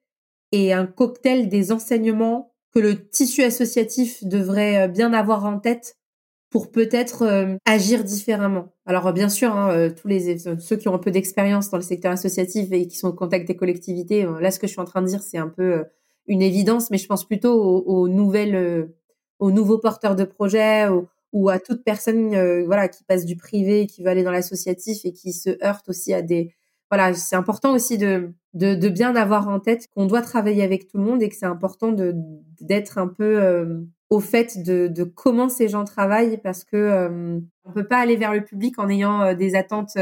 et 0.52 0.74
un 0.74 0.86
cocktail 0.86 1.48
des 1.50 1.72
enseignements 1.72 2.54
que 2.74 2.80
le 2.80 3.10
tissu 3.10 3.44
associatif 3.44 4.24
devrait 4.24 4.84
euh, 4.84 4.88
bien 4.88 5.14
avoir 5.14 5.46
en 5.46 5.60
tête 5.60 5.98
pour 6.50 6.72
peut-être 6.72 7.24
euh, 7.24 7.56
agir 7.66 8.04
différemment. 8.04 8.74
Alors 8.86 9.14
bien 9.14 9.30
sûr, 9.30 9.56
hein, 9.56 9.90
tous 9.90 10.08
les 10.08 10.38
ceux 10.38 10.76
qui 10.78 10.88
ont 10.88 10.96
un 10.96 11.00
peu 11.00 11.12
d'expérience 11.12 11.70
dans 11.70 11.78
le 11.78 11.84
secteur 11.84 12.12
associatif 12.12 12.72
et 12.72 12.88
qui 12.88 12.98
sont 12.98 13.10
au 13.10 13.14
contact 13.14 13.48
des 13.48 13.56
collectivités, 13.56 14.26
là 14.40 14.50
ce 14.50 14.60
que 14.60 14.66
je 14.66 14.72
suis 14.72 14.82
en 14.82 14.86
train 14.86 15.02
de 15.02 15.08
dire 15.08 15.22
c'est 15.22 15.38
un 15.38 15.48
peu 15.48 15.86
une 16.26 16.42
évidence, 16.42 16.90
mais 16.90 16.98
je 16.98 17.06
pense 17.06 17.26
plutôt 17.26 17.54
aux, 17.62 18.08
nouvelles, 18.08 18.90
aux 19.38 19.52
nouveaux 19.52 19.78
porteurs 19.78 20.16
de 20.16 20.24
projets, 20.24 20.88
ou 21.32 21.50
à 21.50 21.60
toute 21.60 21.84
personne 21.84 22.34
euh, 22.34 22.64
voilà 22.66 22.88
qui 22.88 23.04
passe 23.04 23.26
du 23.26 23.36
privé 23.36 23.88
qui 23.88 24.04
veut 24.04 24.10
aller 24.10 24.24
dans 24.24 24.32
l'associatif 24.32 25.06
et 25.06 25.14
qui 25.14 25.34
se 25.34 25.64
heurte 25.64 25.90
aussi 25.90 26.14
à 26.14 26.22
des 26.22 26.54
voilà 26.90 27.14
c'est 27.14 27.36
important 27.36 27.74
aussi 27.74 27.98
de, 27.98 28.34
de, 28.54 28.74
de 28.74 28.90
bien 28.90 29.16
avoir 29.16 29.48
en 29.48 29.60
tête 29.60 29.88
qu'on 29.94 30.06
doit 30.06 30.22
travailler 30.22 30.64
avec 30.64 30.88
tout 30.88 30.98
le 30.98 31.04
monde 31.04 31.22
et 31.22 31.30
que 31.30 31.36
c'est 31.36 31.46
important 31.46 31.92
de 31.92 32.16
d'être 32.62 32.98
un 32.98 33.08
peu 33.08 33.42
euh, 33.42 33.82
au 34.10 34.20
fait 34.20 34.64
de, 34.64 34.88
de 34.88 35.04
comment 35.04 35.50
ces 35.50 35.70
gens 35.70 35.86
travaillent 35.86 36.40
parce 36.42 36.64
que 36.64 36.76
euh, 36.76 37.40
on 37.64 37.72
peut 37.72 37.88
pas 37.88 37.98
aller 37.98 38.16
vers 38.16 38.34
le 38.34 38.44
public 38.44 38.80
en 38.80 38.90
ayant 38.90 39.22
euh, 39.22 39.34
des 39.36 39.56
attentes 39.56 39.98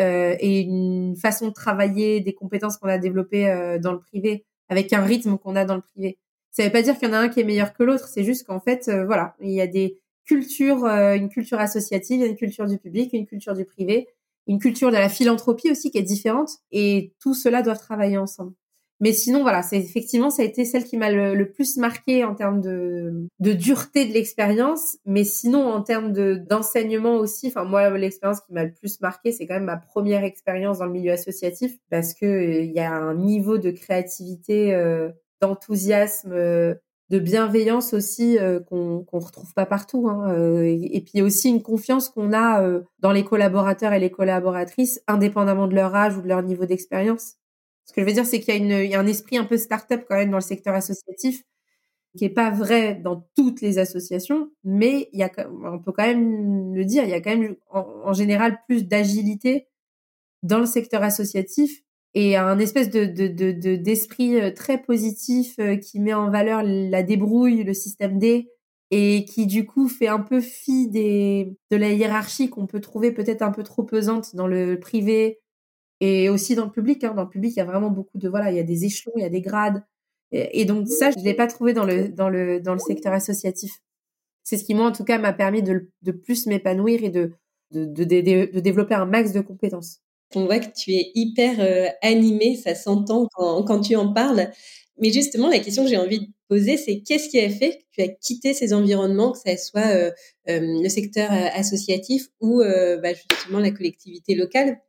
et 0.00 0.60
une 0.60 1.16
façon 1.16 1.48
de 1.48 1.52
travailler 1.52 2.20
des 2.20 2.32
compétences 2.32 2.76
qu'on 2.76 2.86
a 2.88 2.98
développées 2.98 3.78
dans 3.82 3.90
le 3.90 3.98
privé 3.98 4.46
avec 4.68 4.92
un 4.92 5.02
rythme 5.02 5.36
qu'on 5.38 5.56
a 5.56 5.64
dans 5.64 5.74
le 5.74 5.80
privé 5.80 6.18
Ça 6.52 6.62
veut 6.62 6.70
pas 6.70 6.82
dire 6.82 6.96
qu'il 6.96 7.08
y 7.08 7.10
en 7.10 7.14
a 7.14 7.18
un 7.18 7.28
qui 7.28 7.40
est 7.40 7.44
meilleur 7.44 7.72
que 7.72 7.82
l'autre. 7.82 8.06
C'est 8.06 8.22
juste 8.22 8.46
qu'en 8.46 8.60
fait, 8.60 8.88
voilà, 9.06 9.34
il 9.40 9.50
y 9.50 9.60
a 9.60 9.66
des 9.66 9.98
cultures, 10.24 10.86
une 10.86 11.28
culture 11.28 11.58
associative, 11.58 12.24
une 12.24 12.36
culture 12.36 12.68
du 12.68 12.78
public, 12.78 13.12
une 13.12 13.26
culture 13.26 13.54
du 13.54 13.64
privé, 13.64 14.06
une 14.48 14.58
culture 14.58 14.90
de 14.90 14.96
la 14.96 15.08
philanthropie 15.08 15.70
aussi 15.70 15.90
qui 15.90 15.98
est 15.98 16.02
différente. 16.02 16.50
Et 16.72 17.14
tout 17.20 17.34
cela 17.34 17.62
doit 17.62 17.76
travailler 17.76 18.18
ensemble. 18.18 18.54
Mais 19.00 19.12
sinon, 19.12 19.42
voilà, 19.42 19.62
c'est 19.62 19.78
effectivement, 19.78 20.28
ça 20.28 20.42
a 20.42 20.44
été 20.44 20.64
celle 20.64 20.82
qui 20.82 20.96
m'a 20.96 21.10
le, 21.12 21.50
plus 21.52 21.76
marqué 21.76 22.24
en 22.24 22.34
termes 22.34 22.60
de, 22.60 23.28
de 23.38 23.52
dureté 23.52 24.06
de 24.06 24.12
l'expérience. 24.12 24.96
Mais 25.06 25.22
sinon, 25.22 25.72
en 25.72 25.82
termes 25.82 26.12
de 26.12 26.42
d'enseignement 26.48 27.14
aussi, 27.16 27.46
enfin, 27.46 27.64
moi, 27.64 27.90
l'expérience 27.90 28.40
qui 28.40 28.52
m'a 28.52 28.64
le 28.64 28.72
plus 28.72 29.00
marqué, 29.00 29.30
c'est 29.30 29.46
quand 29.46 29.54
même 29.54 29.64
ma 29.64 29.76
première 29.76 30.24
expérience 30.24 30.78
dans 30.78 30.86
le 30.86 30.92
milieu 30.92 31.12
associatif 31.12 31.76
parce 31.90 32.12
que 32.12 32.26
euh, 32.26 32.62
il 32.62 32.72
y 32.72 32.80
a 32.80 32.92
un 32.92 33.14
niveau 33.14 33.58
de 33.58 33.70
créativité, 33.70 34.74
euh, 34.74 35.10
d'enthousiasme, 35.40 36.32
euh, 36.32 36.74
de 37.10 37.18
bienveillance 37.18 37.94
aussi 37.94 38.38
qu'on 38.68 39.04
qu'on 39.04 39.18
retrouve 39.18 39.54
pas 39.54 39.66
partout. 39.66 40.08
Hein, 40.08 40.62
et, 40.62 40.96
et, 40.96 41.00
puis 41.00 41.22
aussi 41.22 41.48
une 41.48 41.62
confiance 41.62 42.08
qu'on 42.08 42.32
a 42.32 42.62
dans 42.98 43.12
les 43.12 43.24
collaborateurs 43.24 43.92
et 43.92 43.98
les 43.98 44.10
collaboratrices, 44.10 45.02
indépendamment 45.06 45.68
de 45.68 45.74
leur 45.74 45.94
âge 45.94 46.16
ou 46.16 46.22
de 46.22 46.28
leur 46.28 46.42
niveau 46.42 46.66
d'expérience. 46.66 47.38
Ce 47.88 47.94
que 47.94 48.02
je 48.02 48.06
veux 48.06 48.12
dire, 48.12 48.26
c'est 48.26 48.40
qu'il 48.40 48.66
y, 48.66 48.94
a 48.94 49.00
un 49.00 49.06
esprit 49.06 49.38
un 49.38 49.46
peu 49.46 49.56
start-up 49.56 50.04
quand 50.06 50.16
même 50.16 50.30
dans 50.30 50.36
le 50.36 50.42
secteur 50.42 50.74
associatif, 50.74 51.42
qui 52.18 52.26
est 52.26 52.30
pas 52.30 52.50
vrai 52.50 52.94
dans 52.96 53.26
toutes 53.34 53.62
les 53.62 53.78
associations, 53.78 54.50
mais 54.62 55.08
il 55.14 55.20
y 55.20 55.22
a, 55.22 55.30
on 55.64 55.78
peut 55.78 55.92
quand 55.92 56.06
même 56.06 56.74
le 56.74 56.84
dire, 56.84 57.04
il 57.04 57.10
y 57.10 57.14
a 57.14 57.22
quand 57.22 57.34
même 57.34 57.56
en, 57.70 58.12
général 58.12 58.60
plus 58.66 58.86
d'agilité 58.86 59.68
dans 60.42 60.58
le 60.58 60.66
secteur 60.66 61.02
associatif 61.02 61.82
et 62.14 62.36
un 62.36 62.58
espèce 62.58 62.90
de, 62.90 63.04
d'esprit 63.76 64.40
euh, 64.40 64.50
très 64.52 64.80
positif 64.80 65.54
euh, 65.58 65.76
qui 65.76 66.00
met 66.00 66.14
en 66.14 66.30
valeur 66.30 66.62
la 66.64 67.02
débrouille, 67.02 67.64
le 67.64 67.74
système 67.74 68.18
D 68.18 68.48
et 68.90 69.24
qui 69.26 69.46
du 69.46 69.66
coup 69.66 69.88
fait 69.88 70.08
un 70.08 70.20
peu 70.20 70.40
fi 70.40 70.88
des, 70.88 71.54
de 71.70 71.76
la 71.76 71.92
hiérarchie 71.92 72.48
qu'on 72.48 72.66
peut 72.66 72.80
trouver 72.80 73.12
peut-être 73.12 73.42
un 73.42 73.50
peu 73.50 73.62
trop 73.62 73.82
pesante 73.82 74.34
dans 74.34 74.46
le 74.46 74.80
privé 74.80 75.40
et 76.00 76.28
aussi 76.30 76.54
dans 76.54 76.64
le 76.64 76.70
public. 76.70 77.04
Hein, 77.04 77.14
dans 77.14 77.24
le 77.24 77.28
public, 77.28 77.52
il 77.54 77.58
y 77.58 77.62
a 77.62 77.66
vraiment 77.66 77.90
beaucoup 77.90 78.18
de 78.18 78.28
voilà, 78.28 78.50
il 78.50 78.56
y 78.56 78.60
a 78.60 78.64
des 78.64 78.84
échelons, 78.84 79.12
il 79.16 79.22
y 79.22 79.26
a 79.26 79.30
des 79.30 79.42
grades. 79.42 79.84
Et, 80.30 80.66
donc 80.66 80.88
ça, 80.88 81.10
je 81.10 81.18
l'ai 81.20 81.34
pas 81.34 81.46
trouvé 81.46 81.72
dans 81.72 81.84
le 81.84 82.08
dans 82.10 82.28
le 82.28 82.60
dans 82.60 82.74
le 82.74 82.78
secteur 82.78 83.12
associatif. 83.14 83.80
C'est 84.44 84.58
ce 84.58 84.64
qui 84.64 84.74
moi 84.74 84.86
en 84.86 84.92
tout 84.92 85.04
cas 85.04 85.18
m'a 85.18 85.32
permis 85.32 85.62
de, 85.62 85.90
de 86.02 86.12
plus 86.12 86.46
m'épanouir 86.46 87.02
et 87.02 87.10
de 87.10 87.32
de, 87.72 87.84
de 87.86 88.04
de, 88.04 88.60
développer 88.60 88.94
un 88.94 89.06
max 89.06 89.32
de 89.32 89.40
compétences. 89.40 90.02
On 90.34 90.44
voit 90.44 90.58
que 90.58 90.72
tu 90.76 90.92
es 90.92 91.10
hyper 91.14 91.60
euh, 91.60 91.88
animé, 92.02 92.56
ça 92.56 92.74
s'entend 92.74 93.28
quand, 93.34 93.62
quand 93.64 93.80
tu 93.80 93.96
en 93.96 94.12
parles. 94.12 94.50
Mais 95.00 95.10
justement, 95.12 95.48
la 95.48 95.58
question 95.60 95.84
que 95.84 95.90
j'ai 95.90 95.96
envie 95.96 96.20
de 96.20 96.26
poser, 96.48 96.76
c'est 96.76 97.00
qu'est-ce 97.00 97.28
qui 97.28 97.40
a 97.40 97.48
fait 97.50 97.78
que 97.78 97.82
tu 97.92 98.02
as 98.02 98.08
quitté 98.08 98.52
ces 98.54 98.72
environnements, 98.74 99.32
que 99.32 99.38
ce 99.38 99.56
soit 99.56 99.86
euh, 99.94 100.10
euh, 100.48 100.60
le 100.82 100.88
secteur 100.88 101.30
associatif 101.30 102.28
ou 102.40 102.60
bah, 102.60 103.14
justement 103.14 103.60
la 103.60 103.70
collectivité 103.70 104.34
locale? 104.34 104.80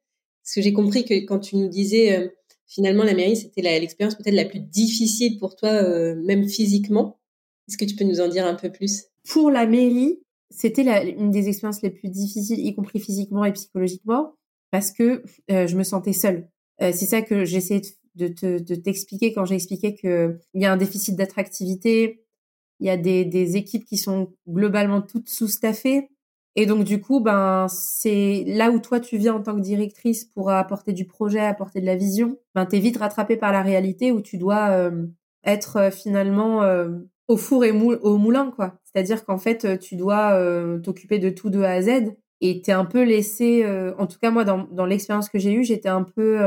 Parce 0.49 0.55
que 0.55 0.61
j'ai 0.63 0.73
compris 0.73 1.05
que 1.05 1.13
quand 1.25 1.37
tu 1.37 1.57
nous 1.57 1.67
disais 1.67 2.17
euh, 2.17 2.27
finalement 2.65 3.03
la 3.03 3.13
mairie, 3.13 3.37
c'était 3.37 3.61
l'expérience 3.61 4.15
peut-être 4.15 4.33
la 4.33 4.45
plus 4.45 4.59
difficile 4.59 5.37
pour 5.37 5.55
toi, 5.55 5.69
euh, 5.69 6.15
même 6.25 6.49
physiquement. 6.49 7.19
Est-ce 7.67 7.77
que 7.77 7.85
tu 7.85 7.95
peux 7.95 8.03
nous 8.03 8.19
en 8.19 8.27
dire 8.27 8.47
un 8.47 8.55
peu 8.55 8.71
plus? 8.71 9.03
Pour 9.27 9.51
la 9.51 9.67
mairie, 9.67 10.19
c'était 10.49 10.81
une 11.11 11.29
des 11.29 11.49
expériences 11.49 11.83
les 11.83 11.91
plus 11.91 12.09
difficiles, 12.09 12.65
y 12.65 12.73
compris 12.73 12.99
physiquement 12.99 13.45
et 13.45 13.53
psychologiquement, 13.53 14.33
parce 14.71 14.91
que 14.91 15.23
euh, 15.51 15.67
je 15.67 15.77
me 15.77 15.83
sentais 15.83 16.13
seule. 16.13 16.47
c'est 16.79 16.93
ça 16.93 17.21
que 17.21 17.45
j'essayais 17.45 17.81
de, 18.15 18.27
de 18.59 18.75
t'expliquer 18.75 19.33
quand 19.33 19.45
j'ai 19.45 19.55
expliqué 19.55 19.95
qu'il 19.95 20.39
y 20.53 20.65
a 20.65 20.71
un 20.71 20.77
déficit 20.77 21.15
d'attractivité, 21.15 22.23
il 22.79 22.87
y 22.87 22.89
a 22.89 22.97
des, 22.97 23.25
des, 23.25 23.57
équipes 23.57 23.85
qui 23.85 23.97
sont 23.97 24.33
globalement 24.47 25.01
toutes 25.01 25.29
sous-staffées, 25.29 26.09
et 26.55 26.65
donc 26.65 26.83
du 26.83 26.99
coup, 26.99 27.21
ben 27.21 27.67
c'est 27.69 28.43
là 28.47 28.71
où 28.71 28.79
toi 28.79 28.99
tu 28.99 29.17
viens 29.17 29.35
en 29.35 29.41
tant 29.41 29.55
que 29.55 29.61
directrice 29.61 30.25
pour 30.25 30.49
apporter 30.49 30.93
du 30.93 31.05
projet, 31.05 31.39
apporter 31.39 31.79
de 31.79 31.85
la 31.85 31.95
vision. 31.95 32.37
Ben 32.55 32.65
t'es 32.65 32.79
vite 32.79 32.97
rattrapé 32.97 33.37
par 33.37 33.51
la 33.51 33.61
réalité 33.61 34.11
où 34.11 34.21
tu 34.21 34.37
dois 34.37 34.71
euh, 34.71 35.05
être 35.45 35.77
euh, 35.77 35.91
finalement 35.91 36.63
euh, 36.63 36.89
au 37.27 37.37
four 37.37 37.63
et 37.63 37.71
au 37.71 38.17
moulin 38.17 38.51
quoi. 38.55 38.79
C'est-à-dire 38.83 39.23
qu'en 39.23 39.37
fait 39.37 39.79
tu 39.79 39.95
dois 39.95 40.37
t'occuper 40.83 41.19
de 41.19 41.29
tout 41.29 41.49
de 41.49 41.61
A 41.61 41.73
à 41.73 41.81
Z 41.81 42.15
et 42.41 42.61
t'es 42.61 42.71
un 42.71 42.85
peu 42.85 43.03
laissé. 43.03 43.65
en 43.97 44.07
tout 44.07 44.17
cas 44.19 44.31
moi 44.31 44.45
dans, 44.45 44.67
dans 44.71 44.85
l'expérience 44.85 45.29
que 45.29 45.39
j'ai 45.39 45.53
eue, 45.53 45.63
j'étais 45.63 45.89
un 45.89 46.03
peu 46.03 46.39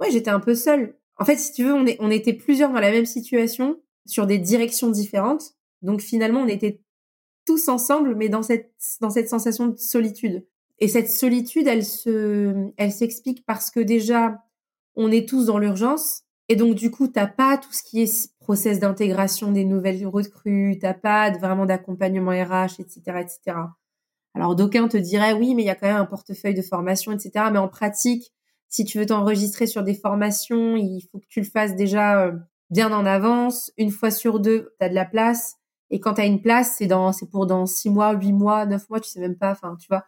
ouais 0.00 0.10
j'étais 0.10 0.30
un 0.30 0.40
peu 0.40 0.54
seule. 0.54 0.96
En 1.18 1.24
fait 1.24 1.36
si 1.36 1.52
tu 1.52 1.64
veux 1.64 1.74
on, 1.74 1.86
est, 1.86 1.96
on 2.00 2.10
était 2.10 2.32
plusieurs 2.32 2.72
dans 2.72 2.80
la 2.80 2.90
même 2.90 3.06
situation 3.06 3.80
sur 4.06 4.26
des 4.26 4.38
directions 4.38 4.90
différentes. 4.90 5.54
Donc 5.82 6.00
finalement 6.00 6.40
on 6.40 6.48
était 6.48 6.80
tous 7.46 7.68
ensemble, 7.68 8.14
mais 8.14 8.28
dans 8.28 8.42
cette, 8.42 8.72
dans 9.00 9.10
cette 9.10 9.28
sensation 9.28 9.66
de 9.66 9.76
solitude. 9.76 10.46
Et 10.78 10.88
cette 10.88 11.10
solitude, 11.10 11.66
elle 11.66 11.84
se, 11.84 12.70
elle 12.76 12.92
s'explique 12.92 13.44
parce 13.44 13.70
que 13.70 13.80
déjà, 13.80 14.42
on 14.94 15.10
est 15.10 15.28
tous 15.28 15.46
dans 15.46 15.58
l'urgence. 15.58 16.22
Et 16.48 16.56
donc, 16.56 16.74
du 16.74 16.90
coup, 16.90 17.08
t'as 17.08 17.26
pas 17.26 17.58
tout 17.58 17.72
ce 17.72 17.82
qui 17.82 18.02
est 18.02 18.32
process 18.40 18.80
d'intégration 18.80 19.52
des 19.52 19.64
nouvelles 19.64 20.06
recrues, 20.06 20.78
t'as 20.80 20.94
pas 20.94 21.30
vraiment 21.30 21.66
d'accompagnement 21.66 22.32
RH, 22.32 22.80
etc., 22.80 23.00
etc. 23.20 23.56
Alors, 24.34 24.54
d'aucuns 24.54 24.88
te 24.88 24.96
diraient, 24.96 25.32
oui, 25.32 25.54
mais 25.54 25.62
il 25.62 25.66
y 25.66 25.70
a 25.70 25.74
quand 25.74 25.88
même 25.88 25.96
un 25.96 26.06
portefeuille 26.06 26.54
de 26.54 26.62
formation, 26.62 27.12
etc. 27.12 27.46
Mais 27.52 27.58
en 27.58 27.68
pratique, 27.68 28.32
si 28.68 28.84
tu 28.84 28.98
veux 28.98 29.06
t'enregistrer 29.06 29.66
sur 29.66 29.82
des 29.82 29.94
formations, 29.94 30.76
il 30.76 31.02
faut 31.10 31.18
que 31.18 31.26
tu 31.28 31.40
le 31.40 31.46
fasses 31.46 31.74
déjà 31.74 32.22
euh, 32.24 32.32
bien 32.70 32.92
en 32.92 33.04
avance. 33.04 33.72
Une 33.76 33.90
fois 33.90 34.10
sur 34.10 34.40
deux, 34.40 34.72
tu 34.78 34.86
as 34.86 34.88
de 34.88 34.94
la 34.94 35.04
place. 35.04 35.56
Et 35.90 35.98
quand 36.00 36.14
tu 36.14 36.20
as 36.20 36.26
une 36.26 36.40
place, 36.40 36.76
c'est 36.78 36.86
dans, 36.86 37.12
c'est 37.12 37.26
pour 37.28 37.46
dans 37.46 37.66
six 37.66 37.90
mois, 37.90 38.12
huit 38.12 38.32
mois, 38.32 38.64
neuf 38.66 38.88
mois, 38.88 39.00
tu 39.00 39.10
sais 39.10 39.20
même 39.20 39.36
pas, 39.36 39.50
enfin, 39.50 39.76
tu 39.80 39.88
vois. 39.88 40.04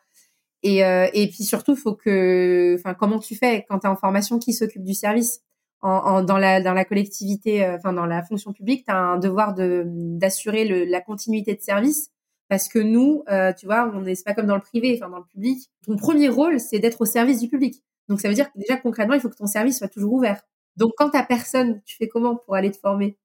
Et, 0.63 0.85
euh, 0.85 1.09
et 1.13 1.29
puis 1.29 1.45
surtout, 1.45 1.75
faut 1.77 1.95
que, 1.95 2.77
enfin, 2.79 2.95
comment 2.95 3.19
tu 3.19 3.35
fais 3.35 3.65
quand 3.69 3.81
tu 3.81 3.87
es 3.87 3.91
en 3.91 3.97
formation, 3.97 4.39
qui 4.39 4.53
s'occupe 4.53 4.85
du 4.85 4.95
service? 4.95 5.41
En, 5.81 5.91
en, 5.91 6.23
dans 6.23 6.39
la 6.39 6.61
dans 6.63 6.75
la 6.75 6.85
collectivité, 6.85 7.65
euh, 7.65 7.77
enfin 7.77 7.93
dans 7.93 8.07
la 8.07 8.23
fonction 8.23 8.53
publique, 8.53 8.85
tu 8.87 8.93
as 8.93 8.97
un 8.97 9.19
devoir 9.19 9.53
de 9.55 9.85
d'assurer 9.87 10.65
le, 10.65 10.85
la 10.85 11.01
continuité 11.01 11.57
de 11.57 11.61
service 11.61 12.11
parce 12.53 12.69
que 12.69 12.79
nous, 12.79 13.25
euh, 13.31 13.55
tu 13.55 13.65
vois, 13.65 13.91
on 13.95 14.03
n'est 14.03 14.15
pas 14.23 14.35
comme 14.35 14.45
dans 14.45 14.57
le 14.57 14.61
privé, 14.61 15.01
enfin 15.01 15.09
dans 15.09 15.21
le 15.21 15.25
public. 15.25 15.71
Ton 15.87 15.97
premier 15.97 16.29
rôle, 16.29 16.61
c'est 16.61 16.81
d'être 16.81 17.01
au 17.01 17.07
service 17.07 17.41
du 17.41 17.49
public. 17.49 17.83
Donc 18.09 18.21
ça 18.21 18.29
veut 18.29 18.35
dire 18.35 18.53
que 18.53 18.59
déjà 18.59 18.77
concrètement, 18.77 19.15
il 19.15 19.23
faut 19.23 19.31
que 19.31 19.37
ton 19.37 19.47
service 19.47 19.79
soit 19.79 19.89
toujours 19.89 20.13
ouvert. 20.13 20.43
Donc 20.77 20.93
quand 20.99 21.09
t'as 21.09 21.23
personne, 21.23 21.81
tu 21.87 21.97
fais 21.97 22.09
comment 22.09 22.37
pour 22.37 22.55
aller 22.55 22.71
te 22.71 22.77
former? 22.77 23.17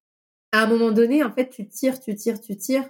À 0.53 0.63
un 0.63 0.67
moment 0.67 0.93
donné, 0.93 1.25
en 1.25 1.31
fait, 1.33 1.49
tu 1.49 1.67
tires, 1.67 1.99
tu 1.99 2.15
tires, 2.15 2.39
tu 2.39 2.55
tires, 2.55 2.89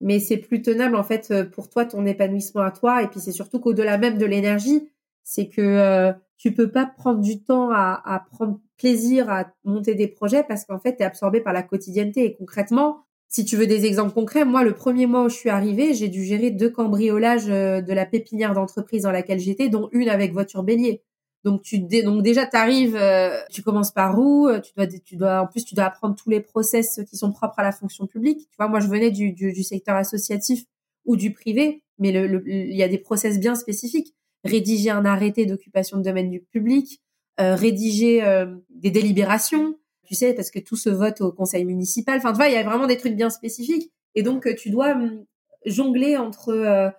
mais 0.00 0.18
c'est 0.18 0.36
plus 0.36 0.62
tenable 0.62 0.96
en 0.96 1.04
fait 1.04 1.30
euh, 1.30 1.44
pour 1.44 1.70
toi, 1.70 1.84
ton 1.84 2.06
épanouissement 2.06 2.62
à 2.62 2.72
toi. 2.72 3.00
Et 3.04 3.06
puis 3.06 3.20
c'est 3.20 3.30
surtout 3.30 3.60
qu'au-delà 3.60 3.98
même 3.98 4.18
de 4.18 4.26
l'énergie, 4.26 4.88
c'est 5.22 5.46
que 5.46 5.62
euh, 5.62 6.12
tu 6.38 6.52
peux 6.52 6.72
pas 6.72 6.86
prendre 6.86 7.20
du 7.20 7.40
temps 7.44 7.70
à, 7.70 8.02
à, 8.04 8.18
prendre 8.18 8.58
plaisir 8.78 9.30
à 9.30 9.46
monter 9.62 9.94
des 9.94 10.08
projets 10.08 10.42
parce 10.42 10.64
qu'en 10.64 10.80
fait, 10.80 10.96
tu 10.96 11.02
es 11.02 11.06
absorbé 11.06 11.40
par 11.40 11.52
la 11.52 11.62
quotidienneté. 11.62 12.24
Et 12.24 12.34
concrètement, 12.34 13.04
si 13.32 13.46
tu 13.46 13.56
veux 13.56 13.66
des 13.66 13.86
exemples 13.86 14.12
concrets, 14.12 14.44
moi, 14.44 14.62
le 14.62 14.74
premier 14.74 15.06
mois 15.06 15.24
où 15.24 15.28
je 15.30 15.34
suis 15.34 15.48
arrivée, 15.48 15.94
j'ai 15.94 16.08
dû 16.08 16.22
gérer 16.22 16.50
deux 16.50 16.68
cambriolages 16.68 17.48
euh, 17.48 17.80
de 17.80 17.92
la 17.94 18.04
pépinière 18.04 18.52
d'entreprise 18.52 19.02
dans 19.02 19.10
laquelle 19.10 19.40
j'étais, 19.40 19.70
dont 19.70 19.88
une 19.92 20.10
avec 20.10 20.34
voiture 20.34 20.62
bélier. 20.62 21.02
Donc 21.42 21.62
tu 21.62 21.80
donc 21.80 22.22
déjà 22.22 22.46
tu 22.46 22.56
arrives, 22.56 22.94
euh, 22.94 23.40
tu 23.50 23.62
commences 23.62 23.90
par 23.90 24.16
où 24.16 24.46
euh, 24.46 24.60
Tu 24.60 24.72
dois 24.76 24.86
tu 24.86 25.16
dois 25.16 25.40
en 25.40 25.48
plus 25.48 25.64
tu 25.64 25.74
dois 25.74 25.86
apprendre 25.86 26.14
tous 26.14 26.30
les 26.30 26.40
process 26.40 27.00
qui 27.10 27.16
sont 27.16 27.32
propres 27.32 27.58
à 27.58 27.64
la 27.64 27.72
fonction 27.72 28.06
publique. 28.06 28.48
Tu 28.50 28.56
vois, 28.58 28.68
moi 28.68 28.78
je 28.78 28.86
venais 28.86 29.10
du, 29.10 29.32
du, 29.32 29.52
du 29.52 29.62
secteur 29.64 29.96
associatif 29.96 30.64
ou 31.04 31.16
du 31.16 31.32
privé, 31.32 31.82
mais 31.98 32.12
le, 32.12 32.44
il 32.46 32.76
y 32.76 32.82
a 32.84 32.88
des 32.88 32.98
process 32.98 33.40
bien 33.40 33.56
spécifiques. 33.56 34.14
Rédiger 34.44 34.90
un 34.90 35.04
arrêté 35.04 35.46
d'occupation 35.46 35.96
de 35.96 36.02
domaine 36.02 36.30
du 36.30 36.40
public, 36.40 37.00
euh, 37.40 37.54
rédiger 37.54 38.22
des 38.70 38.90
délibérations, 38.90 39.76
tu 40.04 40.14
sais, 40.14 40.34
parce 40.34 40.50
que 40.50 40.58
tout 40.58 40.76
se 40.76 40.90
vote 40.90 41.20
au 41.20 41.32
conseil 41.32 41.64
municipal. 41.64 42.18
Enfin, 42.18 42.32
tu 42.32 42.36
vois, 42.36 42.48
il 42.48 42.54
y 42.54 42.56
a 42.56 42.64
vraiment 42.64 42.86
des 42.86 42.96
trucs 42.96 43.14
bien 43.14 43.30
spécifiques. 43.30 43.90
Et 44.14 44.22
donc, 44.22 44.54
tu 44.56 44.70
dois 44.70 44.92
hum, 44.92 45.24
jongler 45.66 46.16
entre 46.16 46.92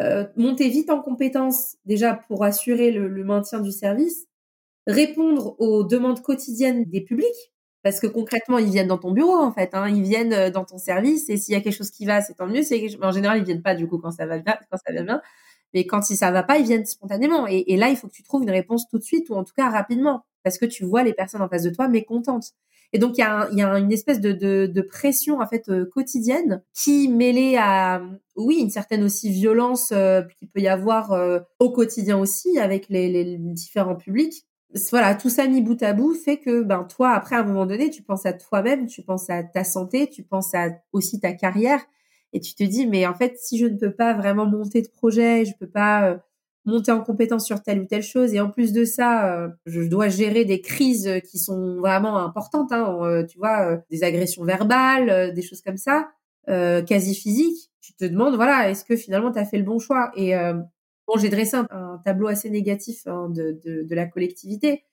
euh, 0.00 0.26
monter 0.36 0.68
vite 0.68 0.90
en 0.90 1.00
compétences 1.00 1.76
déjà 1.84 2.14
pour 2.14 2.42
assurer 2.42 2.90
le, 2.90 3.24
maintien 3.24 3.60
du 3.60 3.70
service, 3.70 4.26
répondre 4.88 5.54
aux 5.60 5.84
demandes 5.84 6.20
quotidiennes 6.20 6.84
des 6.86 7.00
publics, 7.00 7.52
parce 7.82 8.00
que 8.00 8.08
concrètement 8.08 8.58
ils 8.58 8.70
viennent 8.70 8.88
dans 8.88 8.98
ton 8.98 9.12
bureau 9.12 9.36
en 9.36 9.52
fait, 9.52 9.70
hein, 9.72 9.88
ils 9.88 10.02
viennent 10.02 10.32
euh, 10.32 10.50
dans 10.50 10.64
ton 10.64 10.78
service 10.78 11.28
et 11.30 11.36
s'il 11.36 11.54
y 11.54 11.56
a 11.56 11.60
quelque 11.60 11.76
chose 11.76 11.92
qui 11.92 12.06
va, 12.06 12.22
c'est 12.22 12.34
tant 12.34 12.48
mieux. 12.48 12.62
En 13.02 13.12
général 13.12 13.38
ils 13.38 13.44
viennent 13.44 13.62
pas 13.62 13.76
du 13.76 13.86
coup 13.86 13.98
quand 13.98 14.10
ça 14.10 14.26
va 14.26 14.38
bien, 14.38 14.56
quand 14.70 14.78
ça 14.84 14.92
va 14.92 15.02
bien, 15.02 15.22
mais 15.74 15.86
quand 15.86 16.02
si 16.02 16.16
ça 16.16 16.32
va 16.32 16.42
pas, 16.42 16.58
ils 16.58 16.66
viennent 16.66 16.86
spontanément. 16.86 17.46
Et 17.46 17.76
là 17.76 17.88
il 17.88 17.96
faut 17.96 18.08
que 18.08 18.14
tu 18.14 18.24
trouves 18.24 18.42
une 18.42 18.50
réponse 18.50 18.88
tout 18.88 18.98
de 18.98 19.04
suite 19.04 19.30
ou 19.30 19.34
en 19.34 19.44
tout 19.44 19.54
cas 19.56 19.70
rapidement, 19.70 20.24
parce 20.44 20.58
que 20.58 20.66
tu 20.66 20.84
vois 20.84 21.02
les 21.02 21.14
personnes 21.14 21.42
en 21.42 21.48
face 21.48 21.64
de 21.64 21.70
toi 21.70 21.88
mécontentes. 21.88 22.52
Et 22.92 22.98
donc 22.98 23.18
il 23.18 23.22
y 23.22 23.24
a, 23.24 23.48
y 23.50 23.62
a 23.62 23.78
une 23.78 23.90
espèce 23.90 24.20
de, 24.20 24.30
de, 24.30 24.70
de 24.72 24.80
pression 24.80 25.40
en 25.40 25.46
fait 25.48 25.68
euh, 25.68 25.84
quotidienne 25.84 26.62
qui 26.72 27.08
mêlée 27.08 27.56
à 27.58 28.02
oui 28.36 28.58
une 28.60 28.70
certaine 28.70 29.02
aussi 29.02 29.32
violence 29.32 29.90
euh, 29.90 30.22
qu'il 30.38 30.48
peut 30.48 30.60
y 30.60 30.68
avoir 30.68 31.10
euh, 31.10 31.40
au 31.58 31.70
quotidien 31.70 32.16
aussi 32.18 32.56
avec 32.60 32.88
les, 32.88 33.08
les, 33.08 33.36
différents 33.38 33.96
publics 33.96 34.46
voilà, 34.90 35.14
tout 35.14 35.30
ça 35.30 35.46
mis 35.46 35.60
bout 35.60 35.80
à 35.82 35.92
bout 35.92 36.14
fait 36.14 36.38
que 36.38 36.62
ben 36.62 36.84
toi 36.84 37.12
après 37.12 37.36
à 37.36 37.40
un 37.40 37.44
moment 37.44 37.66
donné, 37.66 37.90
tu 37.90 38.02
penses 38.02 38.26
à 38.26 38.32
toi-même, 38.32 38.86
tu 38.86 39.02
penses 39.02 39.30
à 39.30 39.42
ta 39.42 39.64
santé, 39.64 40.08
tu 40.10 40.22
penses 40.24 40.54
à 40.54 40.70
aussi 40.92 41.20
ta 41.20 41.32
carrière 41.32 41.80
et 42.32 42.40
tu 42.40 42.54
te 42.54 42.64
dis 42.64 42.86
mais 42.86 43.06
en 43.06 43.14
fait 43.14 43.38
si 43.38 43.58
je 43.58 43.66
ne 43.66 43.76
peux 43.76 43.92
pas 43.92 44.14
vraiment 44.14 44.46
monter 44.46 44.82
de 44.82 44.88
projet, 44.88 45.44
je 45.44 45.52
peux 45.58 45.68
pas 45.68 46.10
euh, 46.10 46.16
monter 46.64 46.92
en 46.92 47.00
compétence 47.00 47.44
sur 47.44 47.62
telle 47.62 47.80
ou 47.80 47.84
telle 47.84 48.02
chose 48.02 48.34
et 48.34 48.40
en 48.40 48.50
plus 48.50 48.72
de 48.72 48.84
ça, 48.84 49.34
euh, 49.34 49.48
je 49.66 49.82
dois 49.82 50.08
gérer 50.08 50.44
des 50.44 50.60
crises 50.60 51.10
qui 51.30 51.38
sont 51.38 51.76
vraiment 51.76 52.18
importantes 52.18 52.72
hein, 52.72 52.98
euh, 53.02 53.24
tu 53.24 53.38
vois 53.38 53.82
des 53.90 54.02
agressions 54.02 54.44
verbales, 54.44 55.34
des 55.34 55.42
choses 55.42 55.60
comme 55.60 55.76
ça, 55.76 56.08
quasi 56.46 57.14
physiques. 57.14 57.70
Tu 57.80 57.94
te 57.94 58.04
demandes 58.04 58.36
voilà, 58.36 58.70
est-ce 58.70 58.84
que 58.84 58.96
finalement 58.96 59.30
tu 59.30 59.38
as 59.38 59.44
fait 59.44 59.58
le 59.58 59.64
bon 59.64 59.78
choix? 59.78 60.10
Et 60.16 60.34
Bon, 61.06 61.18
j'ai 61.18 61.28
dressé 61.28 61.56
un, 61.56 62.00
tableau 62.04 62.28
assez 62.28 62.48
négatif 62.48 63.06
hein, 63.06 63.28
de, 63.28 63.60
de, 63.62 63.94
la 63.94 64.06
collectivité. 64.06 64.84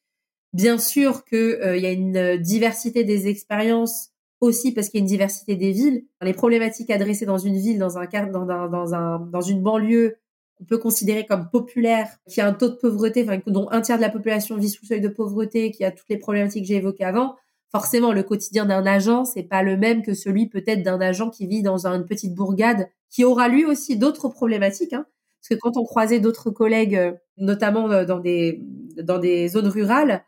Bien 0.54 0.78
sûr 0.78 1.24
qu'il 1.24 1.38
euh, 1.38 1.78
y 1.78 1.86
a 1.86 1.92
une 1.92 2.38
diversité 2.38 3.06
des 3.06 3.28
expériences 3.28 4.10
aussi 4.42 4.74
parce 4.74 4.90
qu'il 4.90 5.00
y 5.00 5.02
a 5.02 5.06
une 5.06 5.08
diversité 5.08 5.56
des 5.56 5.72
villes. 5.72 6.06
Les 6.22 6.34
problématiques 6.34 6.90
adressées 6.90 7.26
dans 7.26 7.38
une 7.38 7.58
ville, 7.58 7.80
dans 7.80 7.98
un 7.98 8.06
dans, 8.06 8.46
dans, 8.46 8.68
dans, 8.68 8.94
un, 8.94 9.20
dans 9.20 9.42
une 9.42 9.62
banlieue, 9.62 10.18
on 10.62 10.66
peut 10.66 10.78
considérer 10.78 11.26
comme 11.26 11.50
populaire, 11.50 12.08
qui 12.30 12.40
a 12.42 12.48
un 12.48 12.54
taux 12.54 12.70
de 12.70 12.76
pauvreté, 12.76 13.24
enfin, 13.24 13.40
dont 13.48 13.70
un 13.72 13.82
tiers 13.82 13.98
de 13.98 14.02
la 14.02 14.10
population 14.10 14.58
vit 14.58 14.70
sous 14.70 14.84
le 14.84 14.88
seuil 14.88 15.02
de 15.02 15.08
pauvreté, 15.08 15.72
qui 15.72 15.84
a 15.84 15.92
toutes 15.92 16.10
les 16.10 16.18
problématiques 16.18 16.64
que 16.64 16.68
j'ai 16.68 16.76
évoquées 16.76 17.04
avant. 17.04 17.36
Forcément, 17.72 18.12
le 18.12 18.24
quotidien 18.24 18.66
d'un 18.66 18.86
agent, 18.86 19.26
c'est 19.26 19.44
pas 19.44 19.64
le 19.64 19.78
même 19.78 20.04
que 20.04 20.14
celui 20.14 20.48
peut-être 20.48 20.84
d'un 20.84 21.00
agent 21.02 21.30
qui 21.30 21.48
vit 21.48 21.64
dans 21.64 21.88
une 21.88 22.06
petite 22.06 22.36
bourgade, 22.36 22.90
qui 23.10 23.24
aura 23.24 23.48
lui 23.48 23.66
aussi 23.66 23.98
d'autres 23.98 24.30
problématiques. 24.30 24.94
Hein. 24.94 25.06
Parce 25.42 25.50
que 25.50 25.56
quand 25.56 25.78
on 25.78 25.84
croisait 25.84 26.20
d'autres 26.20 26.52
collègues, 26.52 26.96
euh, 26.96 27.14
notamment 27.38 27.90
euh, 27.90 28.06
dans 28.06 28.20
des, 28.20 28.62
dans 28.98 29.18
des 29.18 29.48
zones 29.48 29.68
rurales, 29.68 30.24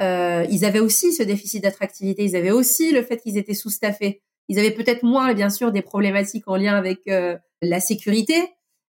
euh, 0.00 0.46
ils 0.50 0.64
avaient 0.64 0.80
aussi 0.80 1.12
ce 1.12 1.22
déficit 1.22 1.62
d'attractivité, 1.62 2.24
ils 2.24 2.36
avaient 2.36 2.50
aussi 2.50 2.92
le 2.92 3.02
fait 3.02 3.16
qu'ils 3.16 3.36
étaient 3.36 3.54
sous-staffés. 3.54 4.22
Ils 4.48 4.58
avaient 4.58 4.70
peut-être 4.70 5.02
moins, 5.02 5.32
bien 5.34 5.50
sûr, 5.50 5.72
des 5.72 5.82
problématiques 5.82 6.44
en 6.46 6.56
lien 6.56 6.74
avec 6.74 7.00
euh, 7.08 7.36
la 7.60 7.80
sécurité. 7.80 8.34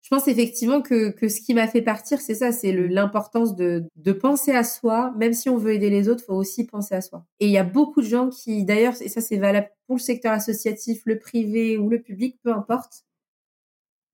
Je 0.03 0.09
pense 0.09 0.27
effectivement 0.27 0.83
que, 0.83 1.11
que 1.11 1.29
ce 1.29 1.41
qui 1.41 1.55
m'a 1.55 1.69
fait 1.69 1.81
partir, 1.81 2.21
c'est 2.21 2.35
ça, 2.35 2.51
c'est 2.51 2.73
l'importance 2.73 3.55
de, 3.55 3.85
de 3.97 4.13
penser 4.13 4.51
à 4.53 4.65
soi. 4.65 5.15
Même 5.17 5.33
si 5.33 5.49
on 5.49 5.57
veut 5.57 5.73
aider 5.73 5.91
les 5.91 6.09
autres, 6.09 6.25
faut 6.25 6.35
aussi 6.35 6.67
penser 6.67 6.97
à 6.97 7.01
soi. 7.01 7.25
Et 7.39 7.47
il 7.47 7.53
y 7.53 7.59
a 7.59 7.65
beaucoup 7.65 8.01
de 8.01 8.07
gens 8.07 8.29
qui, 8.29 8.65
d'ailleurs, 8.65 8.95
et 9.01 9.09
ça 9.09 9.21
c'est 9.21 9.39
valable 9.39 9.71
pour 9.87 9.97
le 9.97 10.01
secteur 10.01 10.33
associatif, 10.33 11.03
le 11.05 11.19
privé 11.21 11.79
ou 11.79 11.89
le 11.89 12.03
public, 12.03 12.39
peu 12.43 12.53
importe, 12.53 13.05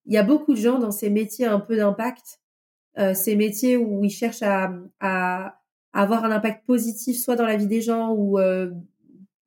il 0.04 0.14
y 0.14 0.18
a 0.18 0.22
beaucoup 0.22 0.54
de 0.54 0.58
gens 0.58 0.78
dans 0.78 0.90
ces 0.90 1.10
métiers 1.10 1.46
un 1.46 1.60
peu 1.60 1.76
d'impact, 1.76 2.40
euh, 2.98 3.14
ces 3.14 3.36
métiers 3.36 3.76
où 3.76 4.02
ils 4.04 4.10
cherchent 4.10 4.42
à, 4.42 4.72
à, 5.00 5.60
avoir 5.92 6.24
un 6.24 6.30
impact 6.30 6.66
positif, 6.66 7.18
soit 7.18 7.36
dans 7.36 7.46
la 7.46 7.56
vie 7.56 7.66
des 7.66 7.82
gens 7.82 8.12
ou 8.12 8.38
euh, 8.38 8.70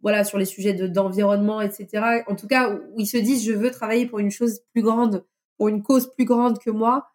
voilà 0.01 0.23
sur 0.23 0.37
les 0.37 0.45
sujets 0.45 0.73
d'environnement, 0.73 1.61
etc. 1.61 2.23
En 2.27 2.35
tout 2.35 2.47
cas, 2.47 2.73
où 2.73 2.99
ils 2.99 3.07
se 3.07 3.17
disent 3.17 3.43
je 3.45 3.53
veux 3.53 3.71
travailler 3.71 4.05
pour 4.05 4.19
une 4.19 4.31
chose 4.31 4.61
plus 4.73 4.81
grande, 4.81 5.23
pour 5.61 5.69
une 5.69 5.83
cause 5.83 6.11
plus 6.11 6.25
grande 6.25 6.57
que 6.57 6.71
moi. 6.71 7.11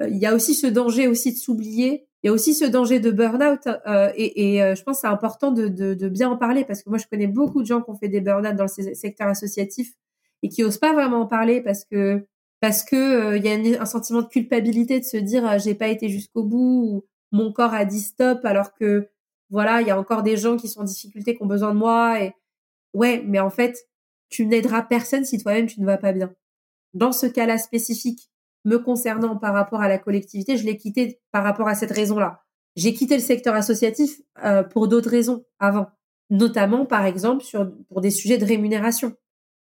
Euh, 0.00 0.08
il 0.08 0.16
y 0.16 0.26
a 0.26 0.34
aussi 0.34 0.56
ce 0.56 0.66
danger 0.66 1.06
aussi 1.06 1.32
de 1.32 1.38
s'oublier. 1.38 2.08
Il 2.22 2.26
y 2.26 2.28
a 2.28 2.32
aussi 2.32 2.52
ce 2.52 2.64
danger 2.64 2.98
de 2.98 3.12
burn-out 3.12 3.68
euh, 3.86 4.10
et, 4.16 4.56
et 4.56 4.62
euh, 4.64 4.74
je 4.74 4.82
pense 4.82 4.96
que 4.96 5.00
c'est 5.02 5.06
important 5.06 5.52
de, 5.52 5.68
de, 5.68 5.94
de, 5.94 6.08
bien 6.08 6.28
en 6.28 6.36
parler 6.36 6.64
parce 6.64 6.82
que 6.82 6.90
moi 6.90 6.98
je 6.98 7.06
connais 7.06 7.28
beaucoup 7.28 7.62
de 7.62 7.68
gens 7.68 7.82
qui 7.82 7.90
ont 7.90 7.94
fait 7.94 8.08
des 8.08 8.20
burn-out 8.20 8.56
dans 8.56 8.64
le 8.64 8.94
secteur 8.94 9.28
associatif 9.28 9.92
et 10.42 10.48
qui 10.48 10.64
osent 10.64 10.78
pas 10.78 10.92
vraiment 10.92 11.20
en 11.20 11.26
parler 11.26 11.60
parce 11.60 11.84
que 11.84 12.26
parce 12.58 12.82
que 12.82 13.36
il 13.36 13.46
y 13.46 13.76
a 13.76 13.80
un, 13.80 13.86
sentiment 13.86 14.22
de 14.22 14.26
culpabilité 14.26 14.98
de 14.98 15.04
se 15.04 15.16
dire 15.16 15.56
j'ai 15.60 15.76
pas 15.76 15.86
été 15.86 16.08
jusqu'au 16.08 16.42
bout 16.42 16.88
ou 16.88 17.04
mon 17.30 17.52
corps 17.52 17.74
a 17.74 17.84
dit 17.84 18.00
stop 18.00 18.44
alors 18.44 18.74
que 18.74 19.06
voilà 19.50 19.82
il 19.82 19.86
y 19.86 19.92
a 19.92 20.00
encore 20.00 20.24
des 20.24 20.36
gens 20.36 20.56
qui 20.56 20.66
sont 20.66 20.80
en 20.80 20.84
difficulté 20.84 21.36
qui 21.36 21.42
ont 21.44 21.46
besoin 21.46 21.72
de 21.72 21.78
moi 21.78 22.20
et 22.20 22.32
ouais 22.92 23.22
mais 23.24 23.38
en 23.38 23.50
fait 23.50 23.86
tu 24.30 24.46
n'aideras 24.46 24.82
personne 24.82 25.24
si 25.24 25.38
toi-même 25.38 25.66
tu 25.66 25.80
ne 25.80 25.86
vas 25.86 25.98
pas 25.98 26.12
bien 26.12 26.34
dans 26.94 27.12
ce 27.12 27.26
cas-là 27.26 27.58
spécifique 27.58 28.30
me 28.64 28.78
concernant 28.78 29.36
par 29.36 29.52
rapport 29.52 29.82
à 29.82 29.88
la 29.88 29.98
collectivité 29.98 30.56
je 30.56 30.64
l'ai 30.64 30.76
quitté 30.76 31.20
par 31.32 31.44
rapport 31.44 31.68
à 31.68 31.74
cette 31.74 31.90
raison-là. 31.90 32.40
J'ai 32.76 32.94
quitté 32.94 33.14
le 33.14 33.22
secteur 33.22 33.54
associatif 33.54 34.20
euh, 34.44 34.62
pour 34.62 34.88
d'autres 34.88 35.10
raisons 35.10 35.44
avant 35.58 35.86
notamment 36.30 36.86
par 36.86 37.04
exemple 37.04 37.44
sur 37.44 37.70
pour 37.88 38.00
des 38.00 38.10
sujets 38.10 38.38
de 38.38 38.44
rémunération. 38.46 39.14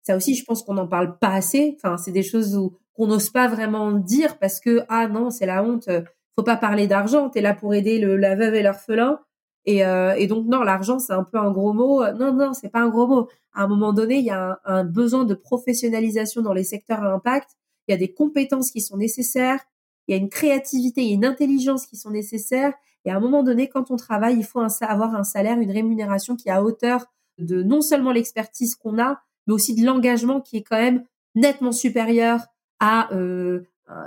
Ça 0.03 0.15
aussi 0.15 0.35
je 0.35 0.45
pense 0.45 0.63
qu'on 0.63 0.75
n'en 0.75 0.87
parle 0.87 1.17
pas 1.17 1.33
assez. 1.33 1.77
Enfin 1.77 1.97
c'est 1.97 2.11
des 2.11 2.23
choses 2.23 2.55
où 2.55 2.77
qu'on 2.93 3.07
n'ose 3.07 3.29
pas 3.29 3.47
vraiment 3.47 3.91
dire 3.91 4.37
parce 4.39 4.59
que 4.59 4.85
ah 4.87 5.07
non 5.07 5.29
c'est 5.29 5.45
la 5.45 5.63
honte 5.63 5.89
faut 6.35 6.43
pas 6.43 6.57
parler 6.57 6.87
d'argent 6.87 7.29
t'es 7.29 7.41
là 7.41 7.53
pour 7.53 7.73
aider 7.73 7.97
le, 7.99 8.17
la 8.17 8.35
veuve 8.35 8.55
et 8.55 8.63
l'orphelin 8.63 9.19
et, 9.65 9.85
euh, 9.85 10.13
et 10.15 10.27
donc 10.27 10.47
non 10.47 10.63
l'argent 10.63 10.99
c'est 10.99 11.13
un 11.13 11.23
peu 11.23 11.37
un 11.37 11.51
gros 11.51 11.73
mot. 11.73 12.03
Non 12.13 12.33
non 12.33 12.53
c'est 12.53 12.69
pas 12.69 12.81
un 12.81 12.89
gros 12.89 13.07
mot. 13.07 13.27
À 13.53 13.63
un 13.63 13.67
moment 13.67 13.93
donné 13.93 14.17
il 14.17 14.25
y 14.25 14.31
a 14.31 14.59
un, 14.65 14.83
besoin 14.83 15.23
de 15.25 15.33
professionnalisation 15.33 16.41
dans 16.41 16.53
les 16.53 16.63
secteurs 16.63 17.03
à 17.03 17.13
impact. 17.13 17.51
Il 17.87 17.91
y 17.91 17.95
a 17.95 17.97
des 17.97 18.13
compétences 18.13 18.71
qui 18.71 18.81
sont 18.81 18.97
nécessaires. 18.97 19.59
Il 20.07 20.15
y 20.15 20.19
a 20.19 20.21
une 20.21 20.29
créativité 20.29 21.01
il 21.01 21.09
y 21.09 21.11
a 21.11 21.15
une 21.15 21.25
intelligence 21.25 21.85
qui 21.87 21.97
sont 21.97 22.11
nécessaires. 22.11 22.73
Et 23.05 23.11
à 23.11 23.17
un 23.17 23.19
moment 23.19 23.43
donné 23.43 23.69
quand 23.69 23.91
on 23.91 23.95
travaille 23.95 24.37
il 24.37 24.45
faut 24.45 24.61
avoir 24.81 25.15
un 25.15 25.23
salaire 25.23 25.59
une 25.59 25.71
rémunération 25.71 26.35
qui 26.35 26.49
est 26.49 26.51
à 26.51 26.63
hauteur 26.63 27.05
de 27.37 27.63
non 27.63 27.81
seulement 27.81 28.11
l'expertise 28.11 28.75
qu'on 28.75 28.99
a 28.99 29.19
mais 29.47 29.53
aussi 29.53 29.75
de 29.75 29.85
l'engagement 29.85 30.41
qui 30.41 30.57
est 30.57 30.63
quand 30.63 30.77
même 30.77 31.03
nettement 31.35 31.71
supérieur 31.71 32.39
à 32.79 33.13
euh, 33.13 33.61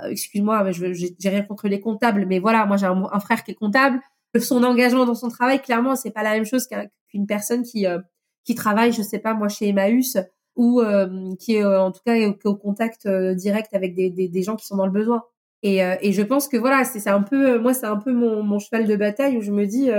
excuse-moi, 0.09 0.71
j'ai 0.71 1.29
rien 1.29 1.43
contre 1.43 1.67
les 1.67 1.79
comptables, 1.79 2.25
mais 2.25 2.39
voilà, 2.39 2.65
moi 2.65 2.77
j'ai 2.77 2.85
un, 2.85 3.19
frère 3.19 3.43
qui 3.43 3.51
est 3.51 3.55
comptable. 3.55 4.01
Son 4.37 4.63
engagement 4.63 5.05
dans 5.05 5.15
son 5.15 5.29
travail, 5.29 5.61
clairement, 5.61 5.95
c'est 5.95 6.11
pas 6.11 6.23
la 6.23 6.33
même 6.33 6.45
chose 6.45 6.67
qu'une 7.07 7.25
personne 7.25 7.63
qui 7.63 7.87
euh, 7.87 7.99
qui 8.43 8.55
travaille, 8.55 8.91
je 8.91 9.01
sais 9.01 9.19
pas, 9.19 9.33
moi 9.33 9.47
chez 9.47 9.69
Emmaüs 9.69 10.17
ou 10.55 10.81
euh, 10.81 11.33
qui 11.39 11.55
est 11.55 11.65
en 11.65 11.91
tout 11.91 12.01
cas 12.05 12.15
au, 12.43 12.55
contact 12.55 13.07
direct 13.07 13.73
avec 13.73 13.95
des, 13.95 14.09
des, 14.09 14.27
des, 14.27 14.43
gens 14.43 14.55
qui 14.55 14.65
sont 14.65 14.75
dans 14.75 14.85
le 14.85 14.91
besoin. 14.91 15.23
Et, 15.61 15.77
et 15.77 16.13
je 16.13 16.21
pense 16.21 16.47
que 16.47 16.57
voilà, 16.57 16.83
c'est 16.83 17.09
un 17.09 17.21
peu, 17.21 17.59
moi 17.59 17.73
c'est 17.73 17.85
un 17.85 17.97
peu 17.97 18.11
mon, 18.11 18.43
mon 18.43 18.59
cheval 18.59 18.87
de 18.87 18.95
bataille 18.95 19.37
où 19.37 19.41
je 19.41 19.51
me 19.51 19.65
dis, 19.65 19.89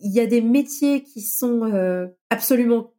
il 0.00 0.12
y 0.12 0.20
a 0.20 0.26
des 0.26 0.40
métiers 0.42 1.02
qui 1.02 1.20
sont 1.22 2.08
absolument 2.30 2.92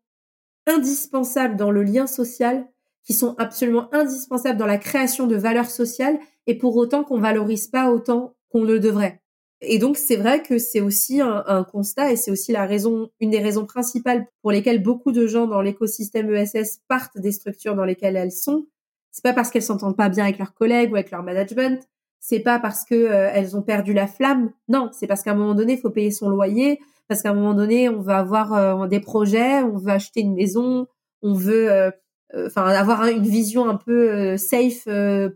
indispensables 0.67 1.55
dans 1.55 1.71
le 1.71 1.84
lien 1.84 2.08
social 2.08 2.67
qui 3.10 3.13
sont 3.13 3.34
absolument 3.39 3.91
indispensables 3.91 4.60
dans 4.60 4.67
la 4.67 4.77
création 4.77 5.25
de 5.25 5.36
valeurs 5.36 5.69
sociales 5.69 6.19
et 6.45 6.55
pour 6.55 6.75
autant 6.75 7.03
qu'on 7.03 7.19
valorise 7.19 7.67
pas 7.67 7.89
autant 7.89 8.36
qu'on 8.49 8.63
le 8.63 8.79
devrait. 8.79 9.19
Et 9.62 9.78
donc 9.78 9.98
c'est 9.98 10.15
vrai 10.15 10.41
que 10.41 10.58
c'est 10.58 10.82
aussi 10.82 11.19
un, 11.22 11.65
constat 11.69 12.12
et 12.12 12.15
c'est 12.15 12.32
aussi 12.32 12.52
la 12.52 12.65
raison, 12.65 13.10
une 13.19 13.30
des 13.30 13.39
raisons 13.39 13.65
principales 13.65 14.26
pour 14.41 14.52
lesquelles 14.52 14.82
beaucoup 14.82 15.12
de 15.12 15.28
gens 15.28 15.48
dans 15.48 15.62
l'écosystème 15.62 16.34
ESS 16.34 16.80
partent 16.88 17.17
des 17.17 17.32
structures 17.34 17.76
dans 17.76 17.84
lesquelles 17.84 18.15
elles 18.15 18.32
sont. 18.32 18.67
C'est 19.12 19.24
pas 19.24 19.34
parce 19.34 19.50
qu'elles 19.50 19.63
s'entendent 19.63 19.98
pas 19.98 20.10
bien 20.10 20.24
avec 20.24 20.38
leurs 20.38 20.54
collègues 20.54 20.91
ou 20.91 20.95
avec 20.95 21.12
leur 21.12 21.24
management. 21.24 21.88
C'est 22.22 22.39
pas 22.39 22.60
parce 22.60 22.86
que 22.86 22.95
euh, 22.95 23.30
elles 23.34 23.58
ont 23.58 23.62
perdu 23.62 23.93
la 23.93 24.08
flamme. 24.08 24.52
Non, 24.67 24.89
c'est 24.93 25.08
parce 25.08 25.24
qu'à 25.24 25.32
un 25.32 25.36
moment 25.36 25.56
donné, 25.56 25.74
il 25.74 25.80
faut 25.80 25.89
payer 25.89 26.12
son 26.12 26.30
loyer, 26.30 26.80
parce 27.08 27.22
qu'à 27.22 27.32
un 27.32 27.34
moment 27.34 27.54
donné, 27.54 27.89
on 27.89 28.02
va 28.02 28.17
avoir 28.17 28.54
euh, 28.54 28.88
des 28.88 29.00
projets, 29.00 29.62
on 29.62 29.78
veut 29.78 29.91
acheter 29.91 30.22
une 30.22 30.36
maison, 30.36 30.88
on 31.22 31.34
veut 31.34 31.72
euh, 31.72 31.91
euh, 32.36 32.48
enfin 32.48 32.65
avoir 32.67 33.06
une 33.06 33.24
vision 33.24 33.67
un 33.67 33.76
peu 33.76 34.12
euh, 34.12 34.38
safe 34.38 34.88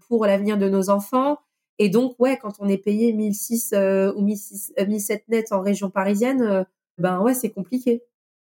pour 0.07 0.25
l'avenir 0.25 0.57
de 0.57 0.69
nos 0.69 0.89
enfants. 0.89 1.37
Et 1.79 1.89
donc, 1.89 2.15
ouais, 2.19 2.37
quand 2.41 2.53
on 2.59 2.67
est 2.67 2.77
payé 2.77 3.13
1006 3.13 3.73
ou 4.15 4.21
1007 4.21 5.23
net 5.29 5.51
en 5.51 5.61
région 5.61 5.89
parisienne, 5.89 6.65
ben 6.97 7.21
ouais, 7.21 7.33
c'est 7.33 7.49
compliqué. 7.49 8.03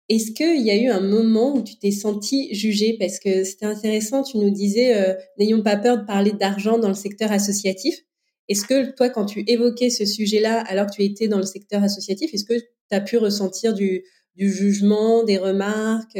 Est-ce 0.08 0.32
qu'il 0.32 0.60
y 0.60 0.70
a 0.70 0.76
eu 0.76 0.88
un 0.88 1.00
moment 1.00 1.54
où 1.56 1.62
tu 1.62 1.78
t'es 1.78 1.90
senti 1.90 2.54
jugée? 2.54 2.96
Parce 2.98 3.18
que 3.18 3.44
c'était 3.44 3.66
intéressant, 3.66 4.22
tu 4.22 4.36
nous 4.36 4.50
disais, 4.50 5.16
n'ayons 5.38 5.62
pas 5.62 5.76
peur 5.76 5.98
de 5.98 6.04
parler 6.04 6.32
d'argent 6.32 6.78
dans 6.78 6.88
le 6.88 6.94
secteur 6.94 7.32
associatif. 7.32 8.00
Est-ce 8.48 8.66
que 8.66 8.94
toi, 8.94 9.08
quand 9.08 9.24
tu 9.24 9.44
évoquais 9.46 9.88
ce 9.88 10.04
sujet-là, 10.04 10.60
alors 10.66 10.86
que 10.86 10.96
tu 10.96 11.02
étais 11.04 11.28
dans 11.28 11.38
le 11.38 11.46
secteur 11.46 11.82
associatif, 11.82 12.34
est-ce 12.34 12.44
que 12.44 12.58
tu 12.58 12.66
as 12.90 13.00
pu 13.00 13.16
ressentir 13.16 13.72
du, 13.72 14.04
du 14.34 14.52
jugement, 14.52 15.24
des 15.24 15.38
remarques 15.38 16.18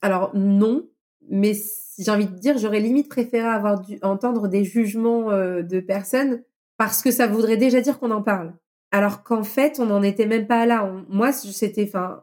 Alors 0.00 0.30
non, 0.34 0.88
mais 1.28 1.54
j'ai 1.98 2.10
envie 2.10 2.26
de 2.26 2.38
dire, 2.38 2.58
j'aurais 2.58 2.80
limite 2.80 3.08
préféré 3.08 3.46
avoir 3.46 3.80
dû 3.80 3.98
entendre 4.02 4.48
des 4.48 4.64
jugements 4.64 5.30
euh, 5.30 5.62
de 5.62 5.80
personnes 5.80 6.42
parce 6.76 7.02
que 7.02 7.10
ça 7.10 7.26
voudrait 7.26 7.56
déjà 7.56 7.80
dire 7.80 7.98
qu'on 7.98 8.10
en 8.10 8.22
parle. 8.22 8.54
Alors 8.92 9.22
qu'en 9.22 9.44
fait, 9.44 9.80
on 9.80 9.86
n'en 9.86 10.02
était 10.02 10.26
même 10.26 10.46
pas 10.46 10.66
là. 10.66 10.90
moi, 11.08 11.32
c'était, 11.32 11.84
enfin, 11.88 12.20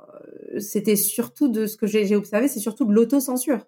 euh, 0.54 0.60
c'était 0.60 0.96
surtout 0.96 1.48
de 1.48 1.66
ce 1.66 1.78
que 1.78 1.88
j'ai 1.88 2.16
observé, 2.16 2.48
c'est 2.48 2.60
surtout 2.60 2.86
de 2.86 2.94
l'autocensure. 2.94 3.66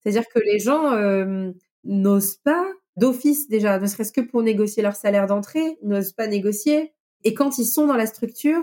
C'est-à-dire 0.00 0.28
que 0.32 0.40
les 0.40 0.58
gens 0.58 0.92
euh, 0.92 1.50
n'osent 1.84 2.36
pas 2.36 2.66
d'office 2.96 3.48
déjà, 3.48 3.78
ne 3.78 3.86
serait-ce 3.86 4.12
que 4.12 4.20
pour 4.20 4.42
négocier 4.42 4.82
leur 4.82 4.96
salaire 4.96 5.26
d'entrée, 5.26 5.78
n'osent 5.82 6.12
pas 6.12 6.26
négocier. 6.26 6.92
Et 7.24 7.34
quand 7.34 7.58
ils 7.58 7.64
sont 7.64 7.86
dans 7.86 7.96
la 7.96 8.06
structure, 8.06 8.62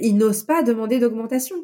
ils 0.00 0.16
n'osent 0.16 0.44
pas 0.44 0.62
demander 0.62 0.98
d'augmentation. 0.98 1.56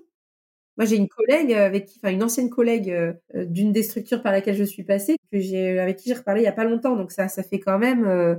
Moi, 0.78 0.86
j'ai 0.86 0.96
une 0.96 1.08
collègue 1.08 1.52
avec 1.52 1.86
qui, 1.86 1.98
enfin 2.02 2.12
une 2.12 2.22
ancienne 2.22 2.48
collègue 2.50 2.90
euh, 2.90 3.12
euh, 3.34 3.44
d'une 3.44 3.72
des 3.72 3.82
structures 3.82 4.22
par 4.22 4.32
laquelle 4.32 4.56
je 4.56 4.64
suis 4.64 4.84
passée, 4.84 5.16
que 5.30 5.38
j'ai 5.38 5.78
avec 5.78 5.96
qui 5.98 6.08
j'ai 6.08 6.14
reparlé 6.14 6.42
il 6.42 6.44
y 6.44 6.48
a 6.48 6.52
pas 6.52 6.64
longtemps. 6.64 6.96
Donc 6.96 7.12
ça, 7.12 7.28
ça 7.28 7.42
fait 7.42 7.60
quand 7.60 7.78
même, 7.78 8.04
euh, 8.06 8.36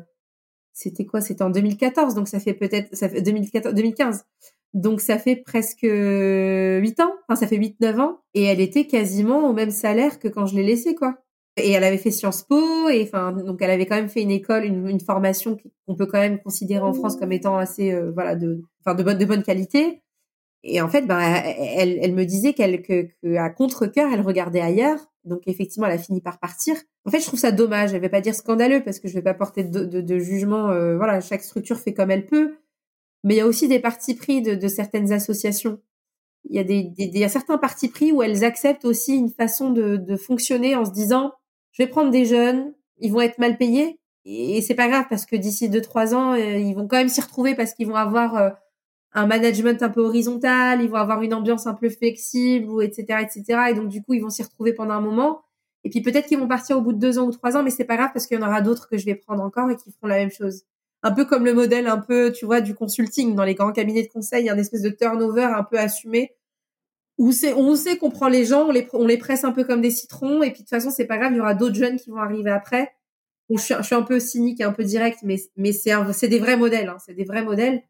c'était 0.73 1.05
quoi? 1.05 1.21
C'était 1.21 1.43
en 1.43 1.49
2014, 1.49 2.15
donc 2.15 2.27
ça 2.27 2.39
fait 2.39 2.53
peut-être, 2.53 2.95
ça 2.95 3.09
fait 3.09 3.21
2014, 3.21 3.75
2015. 3.75 4.25
Donc 4.73 5.01
ça 5.01 5.19
fait 5.19 5.35
presque 5.35 5.83
huit 5.83 6.99
ans, 6.99 7.13
enfin 7.27 7.35
ça 7.39 7.47
fait 7.47 7.57
huit, 7.57 7.79
neuf 7.81 7.99
ans, 7.99 8.19
et 8.33 8.43
elle 8.43 8.59
était 8.61 8.87
quasiment 8.87 9.47
au 9.49 9.53
même 9.53 9.71
salaire 9.71 10.19
que 10.19 10.27
quand 10.27 10.47
je 10.47 10.55
l'ai 10.55 10.63
laissée, 10.63 10.95
quoi. 10.95 11.17
Et 11.57 11.71
elle 11.71 11.83
avait 11.83 11.99
fait 11.99 12.11
Sciences 12.11 12.43
Po, 12.43 12.89
et 12.89 13.03
enfin 13.03 13.31
donc 13.33 13.61
elle 13.61 13.69
avait 13.71 13.85
quand 13.85 13.95
même 13.95 14.09
fait 14.09 14.23
une 14.23 14.31
école, 14.31 14.65
une, 14.65 14.89
une 14.89 14.99
formation 15.01 15.57
qu'on 15.87 15.95
peut 15.95 16.07
quand 16.07 16.19
même 16.19 16.39
considérer 16.41 16.83
en 16.83 16.93
France 16.93 17.15
comme 17.17 17.31
étant 17.31 17.57
assez, 17.57 17.91
euh, 17.93 18.11
voilà, 18.11 18.35
de, 18.35 18.63
enfin 18.85 18.95
de 18.95 19.03
bonne, 19.03 19.17
de 19.19 19.25
bonne 19.25 19.43
qualité. 19.43 20.02
Et 20.63 20.81
en 20.81 20.87
fait, 20.87 21.01
ben, 21.01 21.19
elle, 21.19 21.99
elle 22.01 22.13
me 22.13 22.25
disait 22.25 22.53
qu'elle, 22.53 22.81
que, 22.81 23.09
que 23.21 23.35
à 23.35 23.49
contre 23.49 23.85
cœur, 23.85 24.11
elle 24.13 24.21
regardait 24.21 24.61
ailleurs. 24.61 24.99
Donc 25.25 25.41
effectivement, 25.47 25.87
elle 25.87 25.93
a 25.93 25.97
fini 25.97 26.21
par 26.21 26.39
partir. 26.39 26.75
En 27.05 27.11
fait, 27.11 27.19
je 27.19 27.25
trouve 27.25 27.39
ça 27.39 27.51
dommage. 27.51 27.91
Je 27.91 27.97
vais 27.97 28.09
pas 28.09 28.21
dire 28.21 28.35
scandaleux 28.35 28.81
parce 28.83 28.99
que 28.99 29.07
je 29.07 29.13
vais 29.13 29.21
pas 29.21 29.33
porter 29.33 29.63
de, 29.63 29.85
de, 29.85 30.01
de 30.01 30.19
jugement. 30.19 30.69
Euh, 30.69 30.95
voilà, 30.95 31.19
chaque 31.21 31.43
structure 31.43 31.79
fait 31.79 31.93
comme 31.93 32.11
elle 32.11 32.25
peut. 32.25 32.55
Mais 33.23 33.35
il 33.35 33.37
y 33.37 33.41
a 33.41 33.47
aussi 33.47 33.67
des 33.67 33.79
partis 33.79 34.15
pris 34.15 34.41
de, 34.41 34.55
de 34.55 34.67
certaines 34.67 35.11
associations. 35.11 35.79
Il 36.49 36.55
y 36.55 36.59
a 36.59 36.63
des, 36.63 36.83
des, 36.83 37.07
des, 37.07 37.27
certains 37.29 37.57
partis 37.57 37.87
pris 37.87 38.11
où 38.11 38.21
elles 38.21 38.43
acceptent 38.43 38.85
aussi 38.85 39.15
une 39.15 39.29
façon 39.29 39.69
de, 39.69 39.97
de 39.97 40.17
fonctionner 40.17 40.75
en 40.75 40.83
se 40.85 40.91
disant, 40.91 41.31
je 41.71 41.83
vais 41.83 41.87
prendre 41.87 42.11
des 42.11 42.25
jeunes, 42.25 42.73
ils 42.99 43.11
vont 43.11 43.21
être 43.21 43.39
mal 43.39 43.57
payés 43.57 43.99
et 44.25 44.61
c'est 44.61 44.75
pas 44.75 44.87
grave 44.87 45.05
parce 45.09 45.25
que 45.25 45.35
d'ici 45.35 45.69
deux 45.69 45.81
trois 45.81 46.15
ans, 46.15 46.33
euh, 46.33 46.57
ils 46.57 46.75
vont 46.75 46.87
quand 46.87 46.97
même 46.97 47.09
s'y 47.09 47.21
retrouver 47.21 47.55
parce 47.55 47.73
qu'ils 47.73 47.87
vont 47.87 47.95
avoir 47.95 48.37
euh, 48.37 48.49
un 49.13 49.27
management 49.27 49.81
un 49.83 49.89
peu 49.89 50.01
horizontal, 50.01 50.81
ils 50.81 50.89
vont 50.89 50.97
avoir 50.97 51.21
une 51.21 51.33
ambiance 51.33 51.67
un 51.67 51.73
peu 51.73 51.89
flexible, 51.89 52.69
ou 52.69 52.81
etc., 52.81 53.19
etc. 53.21 53.61
Et 53.69 53.73
donc 53.73 53.89
du 53.89 54.01
coup, 54.01 54.13
ils 54.13 54.21
vont 54.21 54.29
s'y 54.29 54.43
retrouver 54.43 54.73
pendant 54.73 54.93
un 54.93 55.01
moment. 55.01 55.43
Et 55.83 55.89
puis 55.89 56.01
peut-être 56.01 56.27
qu'ils 56.27 56.39
vont 56.39 56.47
partir 56.47 56.77
au 56.77 56.81
bout 56.81 56.93
de 56.93 56.99
deux 56.99 57.19
ans 57.19 57.27
ou 57.27 57.31
trois 57.31 57.57
ans, 57.57 57.63
mais 57.63 57.69
c'est 57.69 57.83
pas 57.83 57.97
grave 57.97 58.11
parce 58.13 58.25
qu'il 58.25 58.39
y 58.39 58.43
en 58.43 58.47
aura 58.47 58.61
d'autres 58.61 58.89
que 58.89 58.97
je 58.97 59.05
vais 59.05 59.15
prendre 59.15 59.43
encore 59.43 59.69
et 59.69 59.75
qui 59.75 59.91
feront 59.91 60.07
la 60.07 60.15
même 60.15 60.31
chose. 60.31 60.63
Un 61.03 61.11
peu 61.11 61.25
comme 61.25 61.43
le 61.43 61.53
modèle 61.53 61.87
un 61.87 61.97
peu, 61.97 62.31
tu 62.31 62.45
vois, 62.45 62.61
du 62.61 62.73
consulting 62.73 63.35
dans 63.35 63.43
les 63.43 63.55
grands 63.55 63.73
cabinets 63.73 64.03
de 64.03 64.07
conseil, 64.07 64.43
il 64.43 64.45
y 64.47 64.49
a 64.49 64.53
une 64.53 64.59
espèce 64.59 64.81
de 64.81 64.89
turnover 64.89 65.43
un 65.43 65.63
peu 65.63 65.77
assumé 65.77 66.31
où 67.17 67.31
c'est, 67.31 67.53
on 67.53 67.75
sait 67.75 67.97
qu'on 67.97 68.09
prend 68.09 68.27
les 68.27 68.45
gens, 68.45 68.69
on 68.93 69.05
les, 69.05 69.17
presse 69.17 69.43
un 69.43 69.51
peu 69.51 69.63
comme 69.63 69.81
des 69.81 69.91
citrons, 69.91 70.41
et 70.41 70.47
puis 70.47 70.63
de 70.63 70.67
toute 70.67 70.69
façon 70.69 70.89
c'est 70.89 71.05
pas 71.05 71.17
grave, 71.17 71.33
il 71.33 71.37
y 71.37 71.39
aura 71.39 71.53
d'autres 71.53 71.75
jeunes 71.75 71.97
qui 71.97 72.09
vont 72.09 72.17
arriver 72.17 72.49
après. 72.49 72.91
Je 73.49 73.61
suis, 73.61 73.95
un 73.95 74.01
peu 74.01 74.19
cynique 74.19 74.61
et 74.61 74.63
un 74.63 74.71
peu 74.71 74.83
direct, 74.83 75.19
mais 75.23 75.35
mais 75.57 75.73
c'est 75.73 75.91
c'est 76.13 76.27
des 76.27 76.39
vrais 76.39 76.57
modèles, 76.57 76.89
hein, 76.89 76.97
c'est 77.05 77.13
des 77.13 77.25
vrais 77.25 77.43
modèles. 77.43 77.83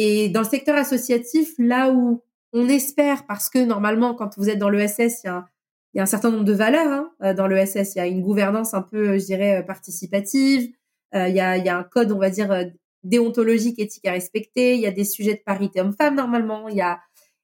Et 0.00 0.28
dans 0.28 0.42
le 0.42 0.46
secteur 0.46 0.76
associatif, 0.76 1.54
là 1.58 1.90
où 1.90 2.22
on 2.52 2.68
espère, 2.68 3.26
parce 3.26 3.50
que 3.50 3.58
normalement, 3.58 4.14
quand 4.14 4.38
vous 4.38 4.48
êtes 4.48 4.58
dans 4.58 4.70
l'ESS, 4.70 5.24
il 5.24 5.26
y 5.26 5.28
a, 5.28 5.48
il 5.92 5.98
y 5.98 6.00
a 6.00 6.04
un 6.04 6.06
certain 6.06 6.30
nombre 6.30 6.44
de 6.44 6.52
valeurs. 6.52 6.86
Hein. 6.86 7.10
Euh, 7.24 7.34
dans 7.34 7.48
l'ESS, 7.48 7.96
il 7.96 7.98
y 7.98 8.00
a 8.00 8.06
une 8.06 8.22
gouvernance 8.22 8.74
un 8.74 8.82
peu, 8.82 9.18
je 9.18 9.24
dirais, 9.24 9.58
euh, 9.58 9.62
participative. 9.62 10.70
Euh, 11.16 11.26
il, 11.26 11.34
y 11.34 11.40
a, 11.40 11.56
y 11.56 11.68
a 11.68 11.76
un 11.76 11.82
code, 11.82 12.12
on 12.12 12.18
va 12.18 12.30
dire, 12.30 12.70
déontologique, 13.02 13.80
éthique 13.80 14.06
à 14.06 14.12
respecter. 14.12 14.76
Il 14.76 14.80
y 14.80 14.86
a 14.86 14.92
des 14.92 15.04
sujets 15.04 15.34
de 15.34 15.42
parité 15.44 15.80
homme-femme, 15.80 16.14
normalement. 16.14 16.68
Il 16.68 16.76
y 16.76 16.80
a... 16.80 17.00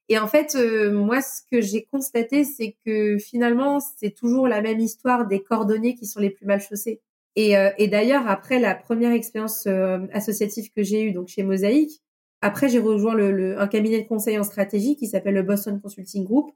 Et 0.07 0.17
en 0.17 0.27
fait, 0.27 0.55
moi, 0.93 1.21
ce 1.21 1.41
que 1.51 1.59
j'ai 1.61 1.83
constaté, 1.83 2.45
c'est 2.45 2.77
que 2.85 3.17
finalement, 3.17 3.79
c'est 3.79 4.11
toujours 4.11 4.47
la 4.47 4.61
même 4.61 4.79
histoire 4.79 5.27
des 5.27 5.43
cordonniers 5.43 5.95
qui 5.95 6.05
sont 6.05 6.21
les 6.21 6.29
plus 6.29 6.45
mal 6.45 6.61
chaussés. 6.61 7.01
Et, 7.35 7.55
et 7.79 7.87
d'ailleurs, 7.87 8.27
après 8.27 8.59
la 8.59 8.75
première 8.75 9.11
expérience 9.11 9.67
associative 10.13 10.69
que 10.75 10.83
j'ai 10.83 11.01
eue, 11.05 11.11
donc 11.11 11.29
chez 11.29 11.41
Mosaïque, 11.41 12.03
après, 12.45 12.69
j'ai 12.69 12.77
rejoint 12.77 13.17
un 13.57 13.67
cabinet 13.67 14.03
de 14.03 14.07
conseil 14.07 14.37
en 14.37 14.43
stratégie 14.43 14.95
qui 14.95 15.07
s'appelle 15.07 15.33
le 15.33 15.41
Boston 15.41 15.81
Consulting 15.81 16.23
Group. 16.23 16.51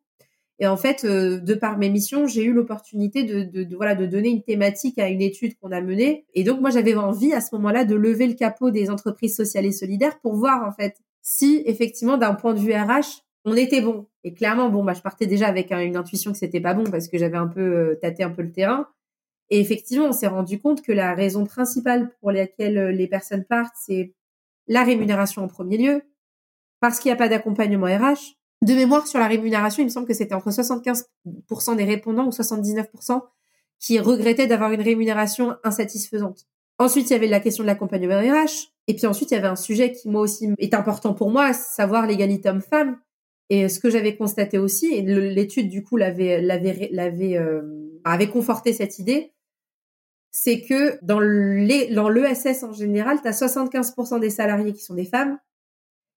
Et 0.59 0.67
en 0.67 0.77
fait, 0.77 1.03
euh, 1.03 1.39
de 1.39 1.55
par 1.55 1.79
mes 1.79 1.89
missions, 1.89 2.27
j'ai 2.27 2.43
eu 2.43 2.53
l'opportunité 2.53 3.23
de, 3.23 3.75
voilà 3.75 3.95
de 3.95 4.05
donner 4.05 4.29
une 4.29 4.43
thématique 4.43 4.99
à 4.99 5.09
une 5.09 5.19
étude 5.19 5.57
qu'on 5.57 5.71
a 5.71 5.81
menée. 5.81 6.27
Et 6.35 6.43
donc 6.43 6.61
moi, 6.61 6.69
j'avais 6.69 6.93
envie 6.93 7.33
à 7.33 7.41
ce 7.41 7.55
moment-là 7.55 7.85
de 7.85 7.95
lever 7.95 8.27
le 8.27 8.35
capot 8.35 8.69
des 8.69 8.91
entreprises 8.91 9.35
sociales 9.35 9.65
et 9.65 9.71
solidaires 9.71 10.19
pour 10.19 10.35
voir 10.35 10.63
en 10.63 10.71
fait 10.71 10.97
si 11.23 11.63
effectivement 11.65 12.17
d'un 12.17 12.35
point 12.35 12.53
de 12.53 12.59
vue 12.59 12.73
RH, 12.73 13.23
on 13.45 13.55
était 13.55 13.81
bon. 13.81 14.05
Et 14.23 14.35
clairement, 14.35 14.69
bon, 14.69 14.83
bah 14.83 14.93
je 14.93 15.01
partais 15.01 15.25
déjà 15.25 15.47
avec 15.47 15.71
une 15.71 15.97
intuition 15.97 16.31
que 16.31 16.37
c'était 16.37 16.61
pas 16.61 16.75
bon 16.75 16.83
parce 16.83 17.07
que 17.07 17.17
j'avais 17.17 17.37
un 17.37 17.47
peu 17.47 17.61
euh, 17.61 17.95
tâté 17.99 18.21
un 18.21 18.29
peu 18.29 18.43
le 18.43 18.51
terrain. 18.51 18.85
Et 19.49 19.59
effectivement, 19.59 20.05
on 20.05 20.11
s'est 20.11 20.27
rendu 20.27 20.59
compte 20.59 20.83
que 20.83 20.91
la 20.91 21.15
raison 21.15 21.45
principale 21.45 22.11
pour 22.19 22.31
laquelle 22.31 22.77
euh, 22.77 22.91
les 22.91 23.07
personnes 23.07 23.43
partent, 23.43 23.75
c'est 23.75 24.13
la 24.69 24.83
rémunération 24.83 25.43
en 25.43 25.47
premier 25.47 25.77
lieu, 25.77 26.03
parce 26.79 26.99
qu'il 26.99 27.09
n'y 27.09 27.13
a 27.13 27.17
pas 27.17 27.27
d'accompagnement 27.27 27.87
RH. 27.87 28.37
De 28.61 28.73
mémoire 28.73 29.07
sur 29.07 29.19
la 29.19 29.27
rémunération, 29.27 29.83
il 29.83 29.85
me 29.85 29.91
semble 29.91 30.07
que 30.07 30.13
c'était 30.13 30.35
entre 30.35 30.49
75% 30.49 31.75
des 31.75 31.83
répondants 31.83 32.27
ou 32.27 32.29
79% 32.29 33.21
qui 33.79 33.99
regrettaient 33.99 34.47
d'avoir 34.47 34.71
une 34.71 34.81
rémunération 34.81 35.55
insatisfaisante. 35.63 36.45
Ensuite, 36.77 37.09
il 37.09 37.13
y 37.13 37.15
avait 37.15 37.27
la 37.27 37.39
question 37.39 37.63
de 37.63 37.67
l'accompagnement 37.67 38.19
RH. 38.19 38.71
Et 38.87 38.95
puis 38.95 39.05
ensuite, 39.05 39.31
il 39.31 39.35
y 39.35 39.37
avait 39.37 39.47
un 39.47 39.55
sujet 39.55 39.91
qui, 39.91 40.09
moi 40.09 40.21
aussi, 40.21 40.49
est 40.57 40.73
important 40.73 41.13
pour 41.13 41.29
moi, 41.29 41.53
savoir 41.53 42.05
l'égalité 42.05 42.49
homme-femme. 42.49 42.97
Et 43.49 43.67
ce 43.69 43.79
que 43.79 43.89
j'avais 43.89 44.15
constaté 44.15 44.57
aussi, 44.57 44.93
et 44.93 45.01
l'étude, 45.01 45.69
du 45.69 45.83
coup, 45.83 45.97
l'avait, 45.97 46.41
l'avait, 46.41 46.89
l'avait, 46.91 47.37
euh, 47.37 47.61
avait 48.03 48.29
conforté 48.29 48.73
cette 48.73 48.99
idée, 48.99 49.33
c'est 50.31 50.61
que 50.61 50.99
dans 51.03 51.19
l'ESS 51.19 52.63
en 52.63 52.73
général, 52.73 53.21
tu 53.21 53.27
as 53.27 53.39
75% 53.39 54.19
des 54.19 54.29
salariés 54.29 54.73
qui 54.73 54.83
sont 54.83 54.93
des 54.93 55.05
femmes 55.05 55.39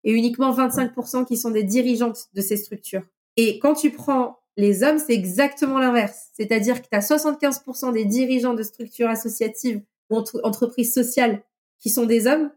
et 0.04 0.12
uniquement 0.12 0.52
25% 0.52 1.26
qui 1.26 1.36
sont 1.36 1.50
des 1.50 1.62
dirigeantes 1.62 2.28
de 2.34 2.40
ces 2.40 2.56
structures. 2.56 3.04
Et 3.36 3.58
quand 3.58 3.74
tu 3.74 3.90
prends 3.90 4.38
les 4.56 4.82
hommes, 4.82 4.98
c'est 4.98 5.14
exactement 5.14 5.78
l'inverse. 5.78 6.28
C'est-à-dire 6.34 6.82
que 6.82 6.88
tu 6.88 6.96
as 6.96 7.00
75% 7.00 7.92
des 7.92 8.04
dirigeants 8.04 8.54
de 8.54 8.62
structures 8.62 9.08
associatives 9.08 9.82
ou 10.10 10.22
entreprises 10.42 10.92
sociales 10.92 11.42
qui 11.78 11.88
sont 11.88 12.06
des 12.06 12.26
hommes 12.26 12.50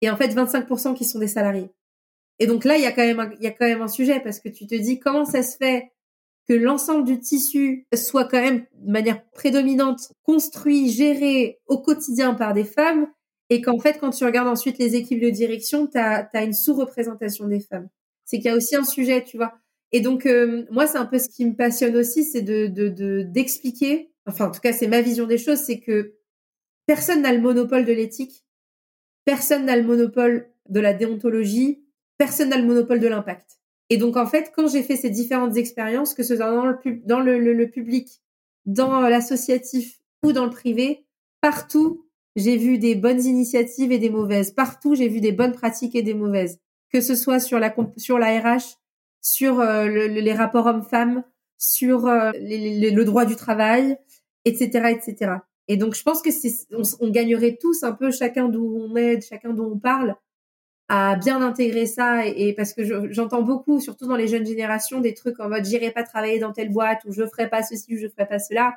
et 0.00 0.10
en 0.10 0.16
fait 0.16 0.28
25% 0.28 0.94
qui 0.94 1.04
sont 1.04 1.18
des 1.18 1.28
salariés. 1.28 1.70
Et 2.38 2.46
donc 2.46 2.64
là, 2.64 2.76
il 2.76 2.82
y 2.82 2.86
a 2.86 2.92
quand 2.92 3.02
même 3.02 3.34
il 3.38 3.44
y 3.44 3.46
a 3.46 3.50
quand 3.50 3.66
même 3.66 3.82
un 3.82 3.88
sujet 3.88 4.18
parce 4.20 4.40
que 4.40 4.48
tu 4.48 4.66
te 4.66 4.74
dis 4.74 4.98
comment 4.98 5.24
ça 5.24 5.42
se 5.42 5.56
fait 5.56 5.92
que 6.48 6.54
l'ensemble 6.54 7.04
du 7.04 7.20
tissu 7.20 7.86
soit 7.94 8.24
quand 8.24 8.40
même 8.40 8.64
de 8.74 8.90
manière 8.90 9.24
prédominante 9.30 10.12
construit, 10.24 10.90
géré 10.90 11.60
au 11.66 11.78
quotidien 11.78 12.34
par 12.34 12.52
des 12.52 12.64
femmes, 12.64 13.06
et 13.50 13.60
qu'en 13.60 13.78
fait, 13.78 13.98
quand 13.98 14.10
tu 14.10 14.24
regardes 14.24 14.48
ensuite 14.48 14.78
les 14.78 14.96
équipes 14.96 15.20
de 15.20 15.30
direction, 15.30 15.86
tu 15.86 15.98
as, 15.98 16.28
une 16.42 16.54
sous-représentation 16.54 17.46
des 17.46 17.60
femmes. 17.60 17.88
C'est 18.24 18.38
qu'il 18.38 18.46
y 18.46 18.48
a 18.48 18.56
aussi 18.56 18.76
un 18.76 18.84
sujet, 18.84 19.22
tu 19.24 19.36
vois. 19.36 19.52
Et 19.92 20.00
donc, 20.00 20.24
euh, 20.24 20.64
moi, 20.70 20.86
c'est 20.86 20.96
un 20.96 21.04
peu 21.04 21.18
ce 21.18 21.28
qui 21.28 21.44
me 21.44 21.54
passionne 21.54 21.96
aussi, 21.96 22.24
c'est 22.24 22.40
de 22.40 23.22
d'expliquer, 23.24 23.98
de, 23.98 24.08
enfin, 24.26 24.46
en 24.46 24.50
tout 24.50 24.60
cas, 24.60 24.72
c'est 24.72 24.86
ma 24.86 25.02
vision 25.02 25.26
des 25.26 25.36
choses, 25.36 25.58
c'est 25.58 25.80
que 25.80 26.14
personne 26.86 27.22
n'a 27.22 27.32
le 27.32 27.40
monopole 27.40 27.84
de 27.84 27.92
l'éthique, 27.92 28.44
personne 29.24 29.66
n'a 29.66 29.76
le 29.76 29.82
monopole 29.82 30.48
de 30.68 30.80
la 30.80 30.94
déontologie, 30.94 31.84
personne 32.16 32.48
n'a 32.48 32.58
le 32.58 32.66
monopole 32.66 33.00
de 33.00 33.08
l'impact. 33.08 33.58
Et 33.92 33.98
donc, 33.98 34.16
en 34.16 34.24
fait, 34.24 34.52
quand 34.56 34.68
j'ai 34.68 34.82
fait 34.82 34.96
ces 34.96 35.10
différentes 35.10 35.58
expériences, 35.58 36.14
que 36.14 36.22
ce 36.22 36.36
soit 36.36 36.50
dans 36.50 36.64
le, 37.20 37.66
public, 37.66 38.22
dans 38.64 39.02
l'associatif 39.02 40.00
ou 40.22 40.32
dans 40.32 40.46
le 40.46 40.50
privé, 40.50 41.04
partout, 41.42 42.06
j'ai 42.34 42.56
vu 42.56 42.78
des 42.78 42.94
bonnes 42.94 43.22
initiatives 43.22 43.92
et 43.92 43.98
des 43.98 44.08
mauvaises. 44.08 44.50
Partout, 44.50 44.94
j'ai 44.94 45.08
vu 45.08 45.20
des 45.20 45.32
bonnes 45.32 45.52
pratiques 45.52 45.94
et 45.94 46.00
des 46.00 46.14
mauvaises. 46.14 46.58
Que 46.90 47.02
ce 47.02 47.14
soit 47.14 47.38
sur 47.38 47.58
la, 47.58 47.74
sur 47.98 48.18
la 48.18 48.40
RH, 48.40 48.78
sur 49.20 49.60
euh, 49.60 49.86
les 49.86 50.32
rapports 50.32 50.64
hommes-femmes, 50.64 51.22
sur 51.58 52.06
euh, 52.06 52.30
le 52.34 53.02
droit 53.02 53.26
du 53.26 53.36
travail, 53.36 53.98
etc., 54.46 54.88
etc. 54.88 55.32
Et 55.68 55.76
donc, 55.76 55.94
je 55.94 56.02
pense 56.02 56.22
que 56.22 56.30
on, 56.74 56.82
on, 57.06 57.10
gagnerait 57.10 57.58
tous 57.60 57.82
un 57.82 57.92
peu 57.92 58.10
chacun 58.10 58.48
d'où 58.48 58.74
on 58.74 58.96
est, 58.96 59.20
chacun 59.20 59.52
d'où 59.52 59.64
on 59.64 59.78
parle, 59.78 60.16
à 60.88 61.16
bien 61.16 61.40
intégrer 61.42 61.86
ça 61.86 62.26
et, 62.26 62.52
parce 62.54 62.74
que 62.74 63.12
j'entends 63.12 63.42
beaucoup, 63.42 63.80
surtout 63.80 64.06
dans 64.06 64.16
les 64.16 64.28
jeunes 64.28 64.46
générations, 64.46 65.00
des 65.00 65.14
trucs 65.14 65.40
en 65.40 65.48
mode 65.48 65.64
j'irai 65.64 65.90
pas 65.90 66.02
travailler 66.02 66.38
dans 66.38 66.52
telle 66.52 66.70
boîte 66.70 67.00
ou 67.06 67.12
je 67.12 67.26
ferai 67.26 67.48
pas 67.48 67.62
ceci 67.62 67.94
ou 67.94 67.98
je 67.98 68.08
ferai 68.08 68.26
pas 68.26 68.38
cela. 68.38 68.74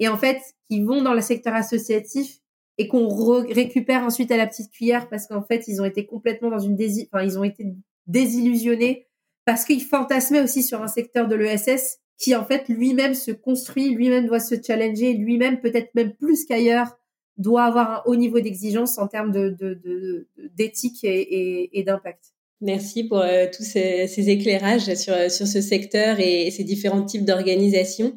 Et 0.00 0.08
en 0.08 0.16
fait, 0.16 0.40
qui 0.68 0.82
vont 0.82 1.02
dans 1.02 1.14
le 1.14 1.20
secteur 1.20 1.54
associatif 1.54 2.38
et 2.78 2.88
qu'on 2.88 3.08
récupère 3.08 4.02
ensuite 4.02 4.30
à 4.32 4.36
la 4.36 4.46
petite 4.46 4.70
cuillère 4.70 5.08
parce 5.08 5.26
qu'en 5.26 5.42
fait, 5.42 5.68
ils 5.68 5.80
ont 5.80 5.84
été 5.84 6.06
complètement 6.06 6.50
dans 6.50 6.58
une 6.58 6.76
dési 6.76 7.08
enfin, 7.12 7.24
ils 7.24 7.38
ont 7.38 7.44
été 7.44 7.66
désillusionnés 8.06 9.06
parce 9.44 9.64
qu'ils 9.64 9.82
fantasmaient 9.82 10.40
aussi 10.40 10.62
sur 10.62 10.82
un 10.82 10.88
secteur 10.88 11.28
de 11.28 11.36
l'ESS 11.36 11.98
qui 12.18 12.34
en 12.34 12.44
fait 12.44 12.68
lui-même 12.68 13.14
se 13.14 13.30
construit, 13.30 13.94
lui-même 13.94 14.26
doit 14.26 14.40
se 14.40 14.54
challenger, 14.60 15.14
lui-même 15.14 15.60
peut-être 15.60 15.94
même 15.94 16.12
plus 16.14 16.44
qu'ailleurs 16.44 16.96
doit 17.36 17.64
avoir 17.64 17.90
un 17.90 18.02
haut 18.06 18.16
niveau 18.16 18.40
d'exigence 18.40 18.98
en 18.98 19.08
termes 19.08 19.32
de, 19.32 20.26
d'éthique 20.56 21.00
et, 21.02 21.82
d'impact. 21.86 22.32
Merci 22.60 23.04
pour 23.04 23.18
euh, 23.18 23.46
tous 23.54 23.64
ces, 23.64 24.30
éclairages 24.30 24.94
sur, 24.94 25.30
sur 25.30 25.46
ce 25.46 25.60
secteur 25.60 26.20
et 26.20 26.50
ces 26.50 26.64
différents 26.64 27.04
types 27.04 27.24
d'organisations. 27.24 28.16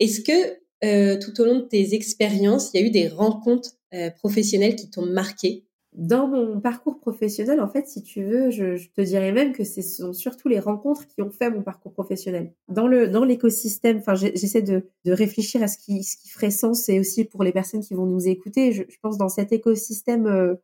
Est-ce 0.00 0.22
que 0.22 0.60
euh, 0.82 1.18
tout 1.18 1.38
au 1.40 1.44
long 1.44 1.56
de 1.56 1.66
tes 1.66 1.94
expériences, 1.94 2.70
il 2.72 2.80
y 2.80 2.82
a 2.82 2.86
eu 2.86 2.90
des 2.90 3.08
rencontres 3.08 3.72
euh, 3.92 4.10
professionnelles 4.10 4.76
qui 4.76 4.88
t'ont 4.88 5.04
marqué? 5.04 5.64
Dans 5.92 6.28
mon 6.28 6.60
parcours 6.60 7.00
professionnel, 7.00 7.60
en 7.60 7.68
fait, 7.68 7.88
si 7.88 8.02
tu 8.02 8.22
veux, 8.22 8.50
je, 8.50 8.76
je 8.76 8.88
te 8.90 9.00
dirais 9.00 9.32
même 9.32 9.52
que 9.52 9.64
ce 9.64 9.82
sont 9.82 10.12
surtout 10.12 10.48
les 10.48 10.60
rencontres 10.60 11.06
qui 11.08 11.20
ont 11.22 11.30
fait 11.30 11.50
mon 11.50 11.62
parcours 11.62 11.92
professionnel. 11.92 12.52
Dans 12.68 12.86
le 12.86 13.08
dans 13.08 13.24
l'écosystème, 13.24 13.98
enfin, 13.98 14.14
j'essaie 14.14 14.62
de, 14.62 14.88
de 15.04 15.12
réfléchir 15.12 15.62
à 15.62 15.68
ce 15.68 15.78
qui 15.78 16.04
ce 16.04 16.16
qui 16.16 16.28
ferait 16.28 16.52
sens 16.52 16.88
et 16.88 17.00
aussi 17.00 17.24
pour 17.24 17.42
les 17.42 17.52
personnes 17.52 17.80
qui 17.80 17.94
vont 17.94 18.06
nous 18.06 18.28
écouter. 18.28 18.72
Je, 18.72 18.84
je 18.88 18.96
pense 19.02 19.18
dans 19.18 19.28
cet 19.28 19.52
écosystème 19.52 20.26
euh, 20.26 20.54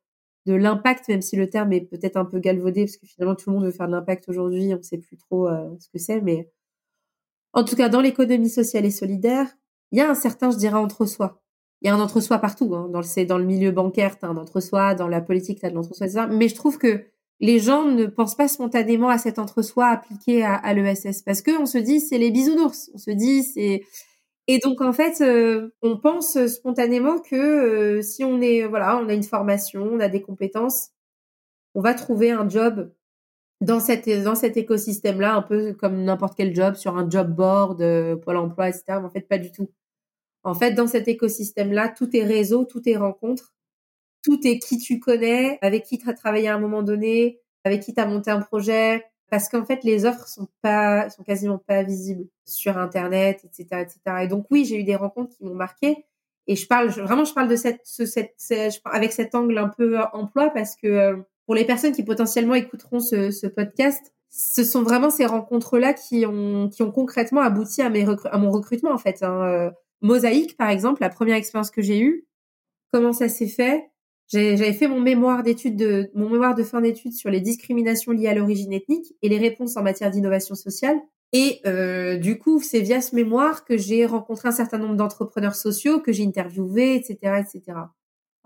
de 0.47 0.55
l'impact, 0.55 1.09
même 1.09 1.23
si 1.23 1.35
le 1.37 1.51
terme 1.51 1.73
est 1.73 1.81
peut-être 1.81 2.17
un 2.17 2.25
peu 2.25 2.39
galvaudé, 2.39 2.85
parce 2.85 2.97
que 2.97 3.07
finalement 3.07 3.35
tout 3.35 3.51
le 3.51 3.57
monde 3.57 3.65
veut 3.67 3.73
faire 3.73 3.89
de 3.89 3.93
l'impact 3.93 4.29
aujourd'hui, 4.29 4.73
on 4.75 4.79
ne 4.79 4.83
sait 4.83 4.99
plus 4.99 5.17
trop 5.17 5.49
ce 5.81 5.89
que 5.89 5.99
c'est, 5.99 6.21
mais 6.21 6.49
en 7.53 7.65
tout 7.65 7.75
cas 7.75 7.89
dans 7.89 8.01
l'économie 8.01 8.49
sociale 8.49 8.85
et 8.85 8.91
solidaire, 8.93 9.49
il 9.93 9.99
y 9.99 10.01
a 10.01 10.09
un 10.11 10.15
certain, 10.15 10.51
je 10.51 10.57
dirais, 10.59 10.77
entre-soi. 10.79 11.43
Il 11.83 11.89
y 11.89 11.91
a 11.91 11.95
un 11.95 12.01
entre-soi 12.01 12.39
partout. 12.39 12.75
Hein. 12.75 12.89
Dans, 12.91 13.01
le, 13.01 13.25
dans 13.27 13.39
le 13.39 13.45
milieu 13.45 13.71
bancaire, 13.71 14.19
tu 14.19 14.25
as 14.25 14.29
un 14.29 14.37
entre-soi. 14.37 14.95
Dans 14.95 15.09
la 15.09 15.21
politique, 15.21 15.61
tu 15.61 15.67
as 15.67 15.71
de 15.71 15.75
l'entre-soi, 15.75 16.07
etc. 16.07 16.27
Mais 16.31 16.49
je 16.49 16.55
trouve 16.55 16.79
que 16.79 17.05
les 17.41 17.59
gens 17.59 17.85
ne 17.85 18.07
pensent 18.07 18.35
pas 18.35 18.49
spontanément 18.49 19.09
à 19.09 19.19
cet 19.19 19.39
entre-soi 19.39 19.87
appliqué 19.87 20.43
à, 20.45 20.55
à 20.55 20.73
l'ESS. 20.73 21.23
Parce 21.23 21.43
qu'on 21.43 21.67
se 21.67 21.79
dit, 21.79 22.01
c'est 22.01 22.19
les 22.19 22.31
bisounours. 22.31 22.91
On 22.95 22.99
se 22.99 23.11
dit, 23.11 23.43
c'est... 23.43 23.83
Et 24.49 24.59
donc, 24.59 24.81
en 24.81 24.93
fait, 24.93 25.21
euh, 25.23 25.71
on 25.83 25.99
pense 25.99 26.47
spontanément 26.47 27.19
que 27.19 27.37
euh, 27.37 28.03
si 28.03 28.25
on 28.25 28.41
est, 28.41 28.65
voilà, 28.65 28.97
on 28.99 29.09
a 29.09 29.15
une 29.15 29.25
formation, 29.25 29.83
on 29.93 30.01
a 30.01 30.09
des 30.09 30.23
compétences, 30.23 30.91
on 31.75 31.81
va 31.83 31.95
trouver 31.95 32.31
un 32.31 32.49
job 32.49 32.91
dans 33.61 33.81
cette 33.81 34.09
dans 34.25 34.35
cet 34.35 34.57
écosystème 34.57 35.21
là 35.21 35.35
un 35.35 35.43
peu 35.43 35.73
comme 35.75 36.05
n'importe 36.05 36.35
quel 36.37 36.55
job 36.55 36.75
sur 36.75 36.97
un 36.97 37.09
job 37.09 37.35
board 37.35 37.81
euh, 37.81 38.17
Pôle 38.17 38.37
emploi 38.37 38.69
etc 38.69 38.85
mais 38.89 39.07
en 39.07 39.11
fait 39.11 39.23
pas 39.23 39.39
du 39.39 39.51
tout 39.51 39.71
en 40.47 40.55
fait 40.55 40.73
dans 40.73 40.87
cet 40.87 41.09
écosystème 41.09 41.73
là 41.73 41.89
tout 41.89 42.15
est 42.17 42.25
réseau 42.25 42.65
tout 42.65 42.89
est 42.89 42.97
rencontre 42.97 43.53
tout 44.23 44.41
est 44.47 44.59
qui 44.59 44.79
tu 44.79 44.99
connais 44.99 45.59
avec 45.61 45.85
qui 45.85 45.99
tu 45.99 46.09
as 46.09 46.15
travaillé 46.15 46.49
à 46.49 46.55
un 46.55 46.59
moment 46.59 46.83
donné 46.83 47.41
avec 47.65 47.83
qui 47.83 47.95
tu 47.95 48.01
as 48.01 48.07
monté 48.07 48.31
un 48.31 48.41
projet 48.41 49.05
parce 49.31 49.49
qu'en 49.49 49.65
fait 49.65 49.83
les 49.83 50.07
offres 50.07 50.29
sont 50.29 50.49
pas 50.63 51.11
sont 51.11 51.23
quasiment 51.23 51.59
pas 51.59 51.83
visibles 51.83 52.27
sur 52.45 52.79
internet 52.79 53.45
etc 53.45 53.83
etc 53.83 54.01
et 54.23 54.29
donc 54.29 54.47
oui 54.51 54.65
j'ai 54.65 54.81
eu 54.81 54.85
des 54.85 54.97
rencontres 54.97 55.37
qui 55.37 55.45
m'ont 55.45 55.55
marqué 55.55 56.05
et 56.47 56.55
je 56.55 56.67
parle 56.67 56.89
vraiment 56.89 57.25
je 57.25 57.35
parle 57.35 57.49
de 57.49 57.57
cette, 57.57 57.81
ce, 57.85 58.07
cette, 58.07 58.37
avec 58.85 59.13
cet 59.13 59.35
angle 59.35 59.59
un 59.59 59.69
peu 59.69 59.99
emploi 60.13 60.51
parce 60.51 60.77
que 60.77 60.87
euh, 60.87 61.17
pour 61.47 61.55
les 61.55 61.65
personnes 61.65 61.93
qui 61.93 62.03
potentiellement 62.03 62.55
écouteront 62.55 63.01
ce, 63.01 63.47
podcast, 63.47 64.13
ce 64.29 64.65
sont 64.65 64.83
vraiment 64.83 65.11
ces 65.11 65.27
rencontres-là 65.27 65.95
qui 65.95 66.27
ont, 66.27 66.69
qui 66.69 66.83
ont 66.83 66.91
concrètement 66.91 67.41
abouti 67.41 67.83
à, 67.83 67.89
mes 67.89 68.05
à 68.05 68.39
mon 68.39 68.51
recrutement, 68.51 68.91
en 68.91 68.99
fait. 68.99 69.23
Hein. 69.23 69.73
Mosaïque, 70.03 70.57
par 70.57 70.71
exemple, 70.71 71.01
la 71.01 71.09
première 71.09 71.37
expérience 71.37 71.71
que 71.71 71.83
j'ai 71.83 72.01
eue, 72.01 72.27
comment 72.93 73.13
ça 73.13 73.29
s'est 73.29 73.49
fait? 73.49 73.91
J'avais 74.29 74.73
fait 74.73 74.89
mon 74.89 75.01
mémoire 75.01 75.45
d'études 75.45 75.77
de 75.77 76.11
mon 76.15 76.29
mémoire 76.29 76.57
de 76.57 76.65
fin 76.65 76.81
d'études 76.81 77.13
sur 77.13 77.31
les 77.31 77.41
discriminations 77.41 78.13
liées 78.13 78.27
à 78.27 78.35
l'origine 78.35 78.73
ethnique 78.73 79.15
et 79.23 79.29
les 79.29 79.39
réponses 79.39 79.77
en 79.77 79.83
matière 79.83 80.11
d'innovation 80.11 80.57
sociale. 80.57 80.99
Et 81.33 81.61
euh, 81.67 82.17
du 82.17 82.39
coup, 82.39 82.61
c'est 82.61 82.81
via 82.81 83.01
ce 83.01 83.15
mémoire 83.15 83.65
que 83.65 83.77
j'ai 83.77 84.05
rencontré 84.07 84.49
un 84.49 84.53
certain 84.53 84.79
nombre 84.79 84.97
d'entrepreneurs 84.97 85.55
sociaux 85.55 86.01
que 86.01 86.13
j'ai 86.13 86.25
interviewés, 86.25 86.97
etc., 86.97 87.41
etc. 87.41 87.79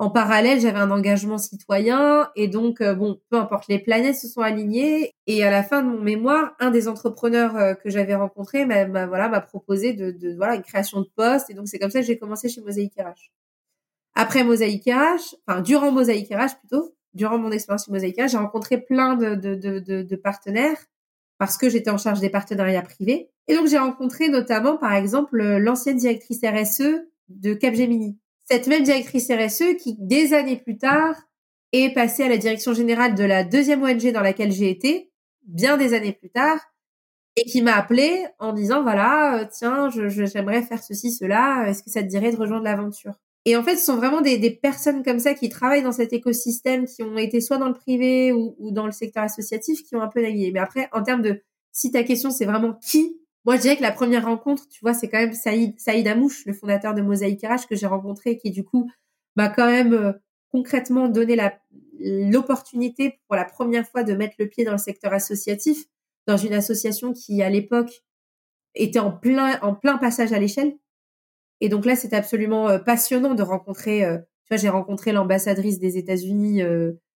En 0.01 0.09
parallèle, 0.09 0.59
j'avais 0.59 0.79
un 0.79 0.91
engagement 0.91 1.37
citoyen 1.37 2.31
et 2.35 2.49
donc 2.49 2.81
euh, 2.81 2.95
bon, 2.95 3.21
peu 3.29 3.37
importe, 3.37 3.69
les 3.69 3.79
planètes 3.79 4.17
se 4.17 4.29
sont 4.29 4.41
alignées 4.41 5.13
et 5.27 5.45
à 5.45 5.51
la 5.51 5.63
fin 5.63 5.83
de 5.83 5.89
mon 5.91 6.01
mémoire, 6.01 6.57
un 6.59 6.71
des 6.71 6.89
entrepreneurs 6.89 7.55
euh, 7.59 7.75
que 7.75 7.91
j'avais 7.91 8.15
rencontré 8.15 8.65
m'a 8.65 8.87
voilà 8.87 9.29
m'a 9.29 9.43
proposé 9.43 9.93
de, 9.93 10.11
de, 10.11 10.35
voilà 10.35 10.55
une 10.55 10.63
création 10.63 11.03
de 11.03 11.11
poste 11.15 11.51
et 11.51 11.55
donc 11.55 11.69
c'est 11.69 11.79
comme 11.79 11.91
ça 11.91 12.01
que 12.01 12.07
j'ai 12.07 12.19
commencé 12.19 12.49
chez 12.49 12.63
Mosaïque 12.63 12.95
RH. 12.99 13.31
Après 14.15 14.43
Mosaïque 14.43 14.87
RH, 14.87 15.37
enfin 15.47 15.61
durant 15.61 15.93
Mosaïque 15.93 16.33
RH 16.33 16.59
plutôt, 16.61 16.95
durant 17.13 17.37
mon 17.37 17.51
expérience 17.53 17.85
chez 17.85 17.93
Mosaïque 17.93 18.19
RH, 18.19 18.29
j'ai 18.29 18.39
rencontré 18.39 18.81
plein 18.81 19.17
de, 19.17 19.35
de, 19.35 19.55
de, 19.55 19.81
de 19.81 20.17
partenaires 20.17 20.79
parce 21.37 21.59
que 21.59 21.69
j'étais 21.69 21.91
en 21.91 21.99
charge 21.99 22.21
des 22.21 22.31
partenariats 22.31 22.81
privés 22.81 23.29
et 23.49 23.55
donc 23.55 23.67
j'ai 23.67 23.79
rencontré 23.79 24.31
notamment 24.31 24.79
par 24.79 24.95
exemple 24.95 25.37
l'ancienne 25.59 25.99
directrice 25.99 26.41
RSE 26.43 27.03
de 27.29 27.53
Capgemini 27.53 28.17
cette 28.51 28.67
même 28.67 28.83
directrice 28.83 29.31
RSE 29.31 29.77
qui, 29.81 29.95
des 29.99 30.35
années 30.35 30.57
plus 30.57 30.77
tard, 30.77 31.15
est 31.73 31.95
passée 31.95 32.25
à 32.25 32.29
la 32.29 32.37
direction 32.37 32.75
générale 32.75 33.15
de 33.15 33.23
la 33.23 33.45
deuxième 33.45 33.83
ONG 33.83 34.11
dans 34.13 34.23
laquelle 34.23 34.51
j'ai 34.51 34.71
été, 34.71 35.13
bien 35.45 35.77
des 35.77 35.95
années 35.95 36.13
plus 36.13 36.31
tard, 36.31 36.59
et 37.37 37.45
qui 37.45 37.63
m'a 37.63 37.77
appelé 37.77 38.27
en 38.41 38.53
disant 38.53 38.83
voilà, 38.83 39.39
euh, 39.39 39.47
tiens, 39.51 39.89
j'aimerais 39.89 40.63
faire 40.63 40.83
ceci, 40.83 41.13
cela, 41.13 41.65
est-ce 41.69 41.85
que 41.85 41.91
ça 41.91 42.03
te 42.03 42.09
dirait 42.09 42.33
de 42.33 42.37
rejoindre 42.37 42.65
l'aventure? 42.65 43.15
Et 43.45 43.57
en 43.57 43.63
fait, 43.63 43.77
ce 43.77 43.87
sont 43.87 43.97
vraiment 43.97 44.21
des, 44.21 44.51
personnes 44.51 45.05
comme 45.05 45.21
ça 45.21 45.35
qui 45.35 45.49
travaillent 45.49 45.83
dans 45.83 45.93
cet 45.93 46.13
écosystème, 46.13 46.87
qui 46.87 47.05
ont 47.05 47.17
été 47.17 47.41
soit 47.41 47.57
dans 47.59 47.69
le 47.69 47.75
privé 47.75 48.33
ou, 48.33 48.57
ou 48.59 48.73
dans 48.73 48.85
le 48.85 48.93
secteur 48.93 49.23
associatif, 49.23 49.83
qui 49.85 49.95
ont 49.95 50.03
un 50.03 50.09
peu 50.09 50.21
navigué. 50.21 50.51
Mais 50.53 50.61
après, 50.61 50.89
en 50.93 51.03
termes 51.03 51.23
de, 51.23 51.41
si 51.71 51.93
ta 51.93 52.03
question 52.03 52.31
c'est 52.31 52.47
vraiment 52.47 52.75
qui 52.75 53.20
moi, 53.45 53.57
je 53.57 53.63
dirais 53.63 53.77
que 53.77 53.83
la 53.83 53.93
première 53.93 54.27
rencontre, 54.27 54.69
tu 54.69 54.81
vois, 54.83 54.93
c'est 54.93 55.09
quand 55.09 55.19
même 55.19 55.33
Saïd, 55.33 55.79
Saïd 55.81 56.07
Amouche, 56.07 56.45
le 56.45 56.53
fondateur 56.53 56.95
de 56.95 57.01
Mosaïque 57.01 57.43
RH, 57.43 57.67
que 57.69 57.77
j'ai 57.77 57.87
rencontré, 57.87 58.37
qui 58.37 58.51
du 58.51 58.65
coup 58.65 58.91
m'a 59.37 59.49
quand 59.49 59.67
même 59.67 59.95
euh, 59.95 60.13
concrètement 60.51 61.09
donné 61.09 61.37
l'opportunité 61.99 63.19
pour 63.27 63.37
la 63.37 63.45
première 63.45 63.89
fois 63.89 64.03
de 64.03 64.13
mettre 64.13 64.35
le 64.39 64.49
pied 64.49 64.65
dans 64.65 64.73
le 64.73 64.79
secteur 64.79 65.13
associatif, 65.15 65.87
dans 66.27 66.37
une 66.37 66.53
association 66.53 67.13
qui, 67.15 67.43
à 67.43 67.49
l'époque, 67.49 68.03
était 68.75 68.99
en 68.99 69.11
plein, 69.11 69.59
en 69.63 69.75
plein 69.75 69.97
passage 69.97 70.33
à 70.33 70.39
l'échelle. 70.39 70.77
Et 71.61 71.69
donc 71.71 71.87
là, 71.87 71.97
c'est 71.97 72.13
absolument 72.13 72.69
euh, 72.69 72.79
passionnant 72.79 73.35
de 73.35 73.43
rencontrer, 73.43 74.05
euh, 74.05 74.19
tu 74.19 74.49
vois, 74.51 74.59
j'ai 74.59 74.69
rencontré 74.69 75.13
l'ambassadrice 75.13 75.79
des 75.79 75.97
États-Unis 75.97 76.63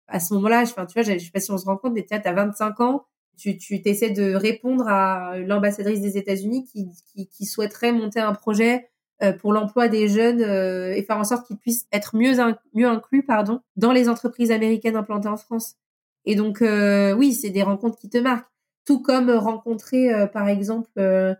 à 0.08 0.20
ce 0.20 0.32
moment-là. 0.34 0.62
Enfin, 0.62 0.86
tu 0.86 0.94
vois, 0.94 1.02
je 1.02 1.18
sais 1.18 1.30
pas 1.30 1.40
si 1.40 1.50
on 1.50 1.58
se 1.58 1.66
rend 1.66 1.76
compte, 1.76 1.92
mais 1.92 2.06
tu 2.06 2.14
as 2.14 2.32
25 2.32 2.80
ans, 2.80 3.06
tu 3.36 3.58
tu 3.58 3.82
t'essaies 3.82 4.10
de 4.10 4.34
répondre 4.34 4.86
à 4.88 5.38
l'ambassadrice 5.38 6.00
des 6.00 6.16
États-Unis 6.18 6.64
qui, 6.64 6.88
qui, 7.12 7.28
qui 7.28 7.46
souhaiterait 7.46 7.92
monter 7.92 8.20
un 8.20 8.34
projet 8.34 8.88
euh, 9.22 9.32
pour 9.32 9.52
l'emploi 9.52 9.86
des 9.86 10.08
jeunes 10.08 10.42
euh, 10.42 10.92
et 10.92 11.02
faire 11.04 11.18
en 11.18 11.24
sorte 11.24 11.46
qu'ils 11.46 11.56
puissent 11.56 11.86
être 11.92 12.16
mieux 12.16 12.34
mieux 12.74 12.88
inclus 12.88 13.24
pardon 13.24 13.60
dans 13.76 13.92
les 13.92 14.08
entreprises 14.08 14.50
américaines 14.50 14.96
implantées 14.96 15.28
en 15.28 15.36
France. 15.36 15.76
Et 16.24 16.34
donc 16.34 16.62
euh, 16.62 17.14
oui, 17.14 17.32
c'est 17.32 17.50
des 17.50 17.62
rencontres 17.62 17.96
qui 17.96 18.08
te 18.08 18.18
marquent. 18.18 18.50
Tout 18.84 19.00
comme 19.00 19.30
rencontrer 19.30 20.10
par 20.32 20.48
exemple 20.48 20.90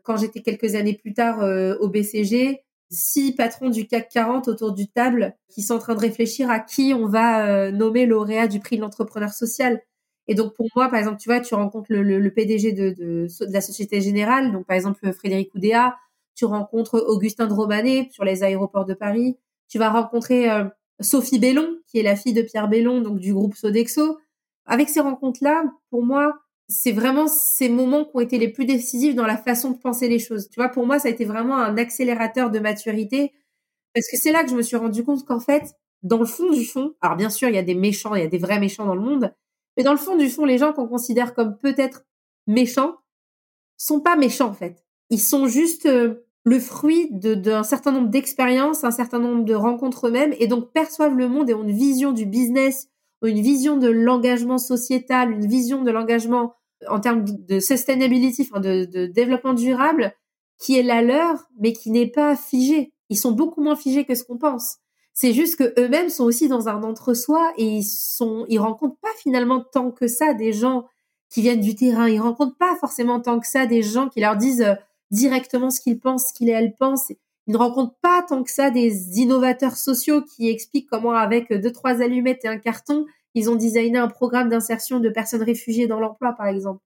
quand 0.02 0.16
j'étais 0.16 0.40
quelques 0.40 0.76
années 0.76 0.94
plus 0.94 1.12
tard 1.12 1.40
au 1.78 1.88
BCG 1.88 2.62
six 2.90 3.32
patrons 3.32 3.68
du 3.68 3.86
CAC 3.86 4.08
40 4.08 4.48
autour 4.48 4.72
du 4.72 4.88
table 4.88 5.34
qui 5.50 5.60
sont 5.60 5.74
en 5.74 5.78
train 5.78 5.94
de 5.94 6.00
réfléchir 6.00 6.48
à 6.48 6.58
qui 6.58 6.94
on 6.94 7.06
va 7.06 7.70
nommer 7.70 8.06
lauréat 8.06 8.46
du 8.46 8.60
prix 8.60 8.76
de 8.76 8.80
l'entrepreneur 8.80 9.30
social. 9.34 9.82
Et 10.28 10.34
donc 10.34 10.54
pour 10.54 10.66
moi, 10.74 10.88
par 10.88 10.98
exemple, 10.98 11.18
tu 11.18 11.28
vois, 11.28 11.40
tu 11.40 11.54
rencontres 11.54 11.92
le, 11.92 12.02
le, 12.02 12.30
PDG 12.30 12.72
de, 12.72 12.90
de, 12.90 13.26
de, 13.26 13.52
la 13.52 13.60
Société 13.60 14.00
Générale, 14.00 14.52
donc 14.52 14.66
par 14.66 14.76
exemple 14.76 15.12
Frédéric 15.12 15.54
Oudéa, 15.54 15.96
tu 16.34 16.44
rencontres 16.46 17.04
Augustin 17.06 17.46
de 17.46 17.52
Romanet 17.52 18.08
sur 18.10 18.24
les 18.24 18.42
aéroports 18.42 18.86
de 18.86 18.94
Paris, 18.94 19.36
tu 19.68 19.78
vas 19.78 19.90
rencontrer 19.90 20.50
euh, 20.50 20.64
Sophie 21.00 21.38
Bellon, 21.38 21.78
qui 21.86 21.98
est 21.98 22.02
la 22.02 22.16
fille 22.16 22.32
de 22.32 22.42
Pierre 22.42 22.68
Bellon, 22.68 23.00
donc 23.00 23.18
du 23.18 23.32
groupe 23.32 23.54
Sodexo. 23.54 24.18
Avec 24.66 24.88
ces 24.88 25.00
rencontres-là, 25.00 25.64
pour 25.90 26.04
moi, 26.04 26.38
c'est 26.68 26.92
vraiment 26.92 27.26
ces 27.26 27.68
moments 27.68 28.04
qui 28.04 28.12
ont 28.14 28.20
été 28.20 28.38
les 28.38 28.48
plus 28.48 28.64
décisifs 28.64 29.14
dans 29.14 29.26
la 29.26 29.36
façon 29.36 29.70
de 29.70 29.78
penser 29.78 30.08
les 30.08 30.18
choses. 30.18 30.48
Tu 30.48 30.58
vois, 30.58 30.68
pour 30.68 30.86
moi, 30.86 30.98
ça 30.98 31.08
a 31.08 31.10
été 31.10 31.24
vraiment 31.24 31.56
un 31.56 31.76
accélérateur 31.76 32.50
de 32.50 32.58
maturité, 32.58 33.32
parce 33.94 34.06
que 34.10 34.16
c'est 34.16 34.32
là 34.32 34.42
que 34.42 34.50
je 34.50 34.56
me 34.56 34.62
suis 34.62 34.76
rendu 34.76 35.04
compte 35.04 35.24
qu'en 35.24 35.40
fait, 35.40 35.74
dans 36.02 36.18
le 36.18 36.26
fond 36.26 36.50
du 36.50 36.64
fond, 36.64 36.94
alors 37.00 37.16
bien 37.16 37.30
sûr, 37.30 37.48
il 37.48 37.54
y 37.54 37.58
a 37.58 37.62
des 37.62 37.74
méchants, 37.74 38.14
il 38.14 38.22
y 38.22 38.26
a 38.26 38.28
des 38.28 38.38
vrais 38.38 38.60
méchants 38.60 38.86
dans 38.86 38.94
le 38.94 39.00
monde, 39.00 39.32
mais 39.76 39.82
dans 39.82 39.92
le 39.92 39.98
fond 39.98 40.16
du 40.16 40.28
fond, 40.28 40.44
les 40.44 40.58
gens 40.58 40.72
qu'on 40.72 40.88
considère 40.88 41.34
comme 41.34 41.58
peut-être 41.58 42.04
méchants 42.46 42.96
sont 43.76 44.00
pas 44.00 44.16
méchants 44.16 44.48
en 44.48 44.54
fait. 44.54 44.84
Ils 45.10 45.20
sont 45.20 45.46
juste 45.46 45.86
euh, 45.86 46.26
le 46.44 46.60
fruit 46.60 47.08
d'un 47.10 47.62
certain 47.62 47.92
nombre 47.92 48.08
d'expériences, 48.08 48.84
un 48.84 48.90
certain 48.90 49.18
nombre 49.18 49.44
de 49.44 49.54
rencontres 49.54 50.08
eux-mêmes, 50.08 50.34
et 50.38 50.46
donc 50.46 50.72
perçoivent 50.72 51.16
le 51.16 51.28
monde 51.28 51.50
et 51.50 51.54
ont 51.54 51.62
une 51.62 51.76
vision 51.76 52.12
du 52.12 52.26
business, 52.26 52.88
une 53.22 53.40
vision 53.40 53.78
de 53.78 53.88
l'engagement 53.88 54.58
sociétal, 54.58 55.30
une 55.30 55.46
vision 55.46 55.82
de 55.82 55.90
l'engagement 55.90 56.54
en 56.88 57.00
termes 57.00 57.24
de 57.24 57.60
sustainability, 57.60 58.46
enfin 58.50 58.60
de, 58.60 58.84
de 58.84 59.06
développement 59.06 59.54
durable, 59.54 60.12
qui 60.58 60.78
est 60.78 60.82
la 60.82 61.02
leur, 61.02 61.48
mais 61.58 61.72
qui 61.72 61.90
n'est 61.90 62.10
pas 62.10 62.36
figée. 62.36 62.92
Ils 63.08 63.16
sont 63.16 63.32
beaucoup 63.32 63.62
moins 63.62 63.76
figés 63.76 64.04
que 64.04 64.14
ce 64.14 64.24
qu'on 64.24 64.38
pense. 64.38 64.78
C'est 65.14 65.32
juste 65.32 65.56
que 65.56 65.80
eux-mêmes 65.80 66.10
sont 66.10 66.24
aussi 66.24 66.48
dans 66.48 66.68
un 66.68 66.82
entre-soi 66.82 67.52
et 67.56 67.64
ils 67.64 67.84
sont, 67.84 68.46
ils 68.48 68.58
rencontrent 68.58 68.98
pas 69.00 69.12
finalement 69.18 69.60
tant 69.60 69.92
que 69.92 70.08
ça 70.08 70.34
des 70.34 70.52
gens 70.52 70.88
qui 71.30 71.40
viennent 71.40 71.60
du 71.60 71.76
terrain. 71.76 72.08
Ils 72.08 72.20
rencontrent 72.20 72.56
pas 72.56 72.76
forcément 72.80 73.20
tant 73.20 73.38
que 73.38 73.46
ça 73.46 73.66
des 73.66 73.82
gens 73.82 74.08
qui 74.08 74.20
leur 74.20 74.36
disent 74.36 74.62
euh, 74.62 74.74
directement 75.12 75.70
ce 75.70 75.80
qu'ils 75.80 76.00
pensent, 76.00 76.28
ce 76.28 76.32
qu'ils 76.32 76.48
et 76.48 76.52
elles 76.52 76.74
pensent. 76.74 77.12
Ils 77.46 77.52
ne 77.52 77.56
rencontrent 77.56 77.96
pas 78.02 78.22
tant 78.28 78.42
que 78.42 78.50
ça 78.50 78.70
des 78.70 79.20
innovateurs 79.20 79.76
sociaux 79.76 80.20
qui 80.22 80.48
expliquent 80.48 80.88
comment 80.90 81.12
avec 81.12 81.52
deux, 81.52 81.72
trois 81.72 82.02
allumettes 82.02 82.44
et 82.44 82.48
un 82.48 82.58
carton, 82.58 83.06
ils 83.34 83.50
ont 83.50 83.56
designé 83.56 83.98
un 83.98 84.08
programme 84.08 84.48
d'insertion 84.48 84.98
de 84.98 85.08
personnes 85.10 85.42
réfugiées 85.42 85.86
dans 85.86 86.00
l'emploi, 86.00 86.32
par 86.32 86.46
exemple. 86.46 86.80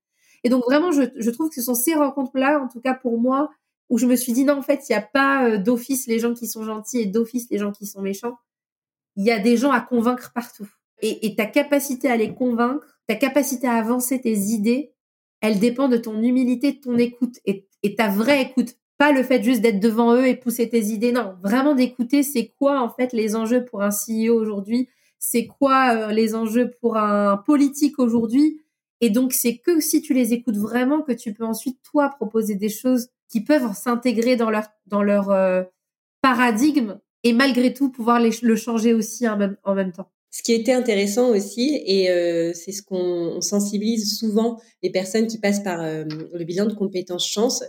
Et 0.45 0.51
donc 0.51 0.65
vraiment, 0.65 0.93
je, 0.93 1.03
je 1.17 1.31
trouve 1.31 1.49
que 1.49 1.55
ce 1.55 1.63
sont 1.63 1.75
ces 1.75 1.95
rencontres-là, 1.95 2.61
en 2.63 2.69
tout 2.69 2.81
cas 2.81 2.95
pour 2.95 3.19
moi, 3.19 3.51
où 3.91 3.99
je 3.99 4.07
me 4.07 4.17
suis 4.17 4.33
dit 4.33 4.45
non, 4.45 4.59
en 4.59 4.63
fait, 4.63 4.89
il 4.89 4.93
n'y 4.93 4.99
a 4.99 5.03
pas 5.03 5.49
euh, 5.49 5.59
d'office 5.59 6.07
les 6.07 6.19
gens 6.19 6.35
qui 6.35 6.47
sont 6.47 6.65
gentils 6.65 7.01
et 7.01 7.07
d'office 7.07 7.49
les 7.51 7.59
gens 7.59 7.73
qui 7.73 7.87
sont 7.87 8.03
méchants. 8.03 8.39
Il 9.17 9.25
y 9.25 9.31
a 9.31 9.39
des 9.39 9.57
gens 9.57 9.73
à 9.73 9.81
convaincre 9.81 10.33
partout. 10.33 10.69
Et, 11.01 11.37
ta 11.37 11.47
capacité 11.47 12.11
à 12.11 12.17
les 12.17 12.35
convaincre, 12.35 12.99
ta 13.07 13.15
capacité 13.15 13.69
à 13.69 13.75
avancer 13.75 14.21
tes 14.21 14.37
idées, 14.37 14.93
elle 15.41 15.61
dépend 15.61 15.89
de 15.89 15.97
ton 15.97 16.21
humilité, 16.21 16.73
de 16.73 16.81
ton 16.81 16.99
écoute 16.99 17.37
et, 17.45 17.69
et 17.85 17.95
ta 17.95 18.09
vraie 18.09 18.43
écoute. 18.43 18.75
Pas 18.97 19.13
le 19.13 19.23
fait 19.23 19.43
juste 19.43 19.61
d'être 19.61 19.79
devant 19.79 20.15
eux 20.15 20.27
et 20.27 20.35
pousser 20.35 20.69
tes 20.69 20.87
idées. 20.87 21.13
Non, 21.13 21.37
vraiment 21.41 21.77
d'écouter 21.77 22.25
c'est 22.25 22.49
quoi 22.59 22.81
en 22.81 22.91
fait 22.91 23.13
les 23.13 23.37
enjeux 23.37 23.65
pour 23.65 23.83
un 23.83 23.91
CEO 23.91 24.35
aujourd'hui? 24.35 24.89
c'est 25.19 25.47
quoi 25.47 26.13
les 26.13 26.35
enjeux 26.35 26.71
pour 26.81 26.97
un 26.97 27.37
politique 27.37 27.99
aujourd'hui? 27.99 28.61
Et 29.01 29.11
donc, 29.11 29.33
c'est 29.33 29.59
que 29.59 29.81
si 29.81 30.01
tu 30.01 30.15
les 30.15 30.33
écoutes 30.33 30.57
vraiment 30.57 31.03
que 31.03 31.13
tu 31.13 31.33
peux 31.33 31.45
ensuite, 31.45 31.79
toi, 31.83 32.09
proposer 32.09 32.55
des 32.55 32.69
choses 32.69 33.09
qui 33.29 33.43
peuvent 33.43 33.75
s'intégrer 33.75 34.37
dans 34.37 34.51
leur, 34.51 34.69
dans 34.87 35.03
leur 35.03 35.31
paradigme 36.23 36.99
et 37.25 37.33
malgré 37.33 37.73
tout 37.73 37.91
pouvoir 37.91 38.21
le 38.21 38.57
changer 38.57 38.95
aussi 38.95 39.29
en 39.29 39.37
même, 39.37 39.93
temps. 39.93 40.11
Ce 40.31 40.43
qui 40.43 40.53
était 40.53 40.73
intéressant 40.73 41.31
aussi, 41.31 41.83
et 41.87 42.11
euh, 42.11 42.53
c'est 42.55 42.73
ce 42.73 42.83
qu'on 42.83 43.41
sensibilise 43.41 44.19
souvent 44.19 44.61
les 44.83 44.91
personnes 44.91 45.27
qui 45.27 45.39
passent 45.39 45.63
par 45.63 45.83
euh, 45.83 46.05
le 46.05 46.45
bilan 46.45 46.67
de 46.67 46.75
compétences 46.75 47.27
chance, 47.27 47.65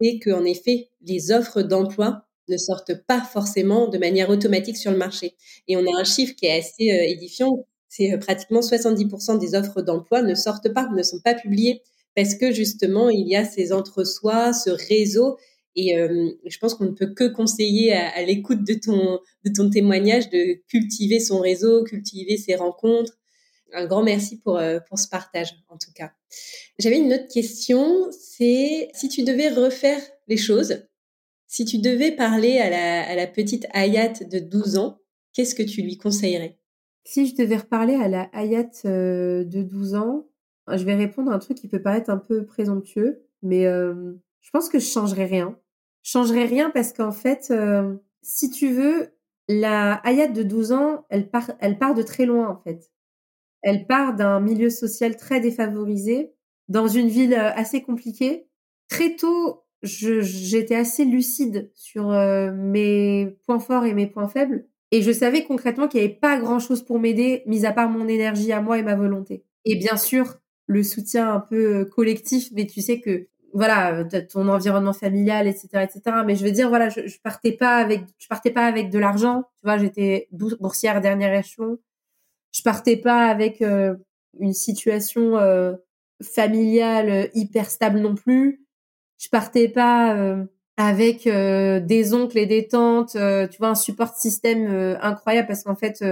c'est 0.00 0.18
qu'en 0.20 0.44
effet, 0.44 0.90
les 1.02 1.32
offres 1.32 1.62
d'emploi 1.62 2.24
ne 2.48 2.56
sortent 2.56 2.94
pas 3.06 3.20
forcément 3.20 3.88
de 3.88 3.98
manière 3.98 4.30
automatique 4.30 4.76
sur 4.76 4.90
le 4.90 4.96
marché. 4.96 5.34
Et 5.66 5.76
on 5.76 5.80
a 5.80 6.00
un 6.00 6.04
chiffre 6.04 6.34
qui 6.34 6.46
est 6.46 6.58
assez 6.58 6.90
euh, 6.90 7.10
édifiant, 7.10 7.66
c'est 7.88 8.16
pratiquement 8.18 8.60
70% 8.60 9.38
des 9.38 9.54
offres 9.54 9.82
d'emploi 9.82 10.22
ne 10.22 10.34
sortent 10.34 10.72
pas, 10.72 10.88
ne 10.94 11.02
sont 11.02 11.20
pas 11.20 11.34
publiées, 11.34 11.82
parce 12.18 12.34
que 12.34 12.50
justement, 12.50 13.10
il 13.10 13.28
y 13.28 13.36
a 13.36 13.44
ces 13.44 13.72
entre-soi, 13.72 14.52
ce 14.52 14.70
réseau 14.70 15.38
et 15.76 15.96
euh, 15.96 16.32
je 16.44 16.58
pense 16.58 16.74
qu'on 16.74 16.86
ne 16.86 16.90
peut 16.90 17.14
que 17.14 17.28
conseiller 17.28 17.92
à, 17.92 18.20
l'écoute 18.24 18.66
de 18.66 18.74
ton, 18.74 19.20
de 19.44 19.52
ton 19.54 19.70
témoignage 19.70 20.28
de 20.28 20.60
cultiver 20.66 21.20
son 21.20 21.38
réseau, 21.38 21.84
cultiver 21.84 22.36
ses 22.36 22.56
rencontres. 22.56 23.16
Un 23.72 23.86
grand 23.86 24.02
merci 24.02 24.40
pour, 24.40 24.58
euh, 24.58 24.80
pour 24.88 24.98
ce 24.98 25.06
partage, 25.06 25.54
en 25.68 25.78
tout 25.78 25.92
cas. 25.94 26.10
J'avais 26.80 26.98
une 26.98 27.12
autre 27.12 27.32
question, 27.32 28.08
c'est 28.10 28.88
si 28.94 29.08
tu 29.08 29.22
devais 29.22 29.50
refaire 29.50 30.00
les 30.26 30.38
choses, 30.38 30.82
si 31.46 31.66
tu 31.66 31.78
devais 31.78 32.10
parler 32.10 32.58
à 32.58 32.68
la, 32.68 33.08
à 33.08 33.14
la 33.14 33.28
petite 33.28 33.68
Hayat 33.74 34.24
de 34.28 34.40
12 34.40 34.76
ans, 34.78 34.98
qu'est-ce 35.34 35.54
que 35.54 35.62
tu 35.62 35.82
lui 35.82 35.98
conseillerais? 35.98 36.58
Si 37.04 37.28
je 37.28 37.36
devais 37.36 37.58
reparler 37.58 37.94
à 37.94 38.08
la 38.08 38.22
Hayat 38.32 38.70
euh, 38.86 39.44
de 39.44 39.62
12 39.62 39.94
ans, 39.94 40.27
je 40.76 40.84
vais 40.84 40.94
répondre 40.94 41.30
à 41.30 41.34
un 41.34 41.38
truc 41.38 41.56
qui 41.56 41.68
peut 41.68 41.82
paraître 41.82 42.10
un 42.10 42.18
peu 42.18 42.44
présomptueux, 42.44 43.22
mais 43.42 43.64
je 43.64 44.50
pense 44.52 44.68
que 44.68 44.78
je 44.78 44.86
changerais 44.86 45.26
rien 45.26 45.56
changerais 46.08 46.44
rien 46.44 46.70
parce 46.70 46.92
qu'en 46.92 47.12
fait, 47.12 47.48
euh, 47.50 47.94
si 48.22 48.50
tu 48.50 48.72
veux, 48.72 49.10
la 49.48 49.94
Hayat 50.04 50.28
de 50.28 50.42
12 50.42 50.72
ans, 50.72 51.04
elle 51.10 51.30
part, 51.30 51.52
elle 51.60 51.78
part 51.78 51.94
de 51.94 52.02
très 52.02 52.26
loin 52.26 52.48
en 52.48 52.56
fait. 52.56 52.90
Elle 53.62 53.86
part 53.86 54.14
d'un 54.14 54.40
milieu 54.40 54.70
social 54.70 55.16
très 55.16 55.40
défavorisé, 55.40 56.32
dans 56.68 56.88
une 56.88 57.08
ville 57.08 57.34
euh, 57.34 57.52
assez 57.54 57.82
compliquée. 57.82 58.46
Très 58.88 59.16
tôt, 59.16 59.64
j'étais 59.82 60.74
assez 60.74 61.04
lucide 61.04 61.70
sur 61.74 62.10
euh, 62.10 62.52
mes 62.52 63.36
points 63.44 63.60
forts 63.60 63.84
et 63.84 63.94
mes 63.94 64.06
points 64.06 64.28
faibles. 64.28 64.66
Et 64.90 65.02
je 65.02 65.12
savais 65.12 65.44
concrètement 65.44 65.88
qu'il 65.88 66.00
n'y 66.00 66.06
avait 66.06 66.14
pas 66.14 66.38
grand-chose 66.38 66.82
pour 66.82 66.98
m'aider, 66.98 67.42
mis 67.46 67.66
à 67.66 67.72
part 67.72 67.90
mon 67.90 68.08
énergie 68.08 68.52
à 68.52 68.62
moi 68.62 68.78
et 68.78 68.82
ma 68.82 68.94
volonté. 68.94 69.44
Et 69.66 69.76
bien 69.76 69.98
sûr, 69.98 70.38
le 70.68 70.82
soutien 70.84 71.34
un 71.34 71.40
peu 71.40 71.84
collectif, 71.86 72.50
mais 72.52 72.66
tu 72.66 72.80
sais 72.82 73.00
que 73.00 73.26
voilà 73.54 74.04
ton 74.30 74.46
environnement 74.48 74.92
familial 74.92 75.46
etc 75.46 75.68
etc 75.82 76.18
mais 76.26 76.36
je 76.36 76.44
veux 76.44 76.50
dire 76.50 76.68
voilà 76.68 76.90
je, 76.90 77.06
je 77.06 77.18
partais 77.20 77.52
pas 77.52 77.76
avec 77.76 78.02
je 78.18 78.28
partais 78.28 78.50
pas 78.50 78.66
avec 78.66 78.90
de 78.90 78.98
l'argent. 78.98 79.44
Tu 79.60 79.66
vois 79.66 79.78
j'étais 79.78 80.28
boursière 80.30 81.00
dernière 81.00 81.34
échelon. 81.34 81.78
Je 82.52 82.62
partais 82.62 82.96
pas 82.96 83.26
avec 83.26 83.62
euh, 83.62 83.96
une 84.40 84.52
situation 84.52 85.38
euh, 85.38 85.74
familiale 86.22 87.08
euh, 87.08 87.26
hyper 87.34 87.70
stable 87.70 88.00
non 88.00 88.14
plus. 88.14 88.66
Je 89.18 89.28
partais 89.30 89.68
pas 89.68 90.16
avec 90.76 91.24
des 91.24 92.14
oncles 92.14 92.38
et 92.38 92.46
des 92.46 92.68
tantes 92.68 93.16
tu 93.16 93.58
vois 93.58 93.70
un 93.70 93.74
support 93.74 94.14
système 94.14 94.96
incroyable 95.02 95.48
parce 95.48 95.64
qu'en 95.64 95.74
fait 95.74 96.04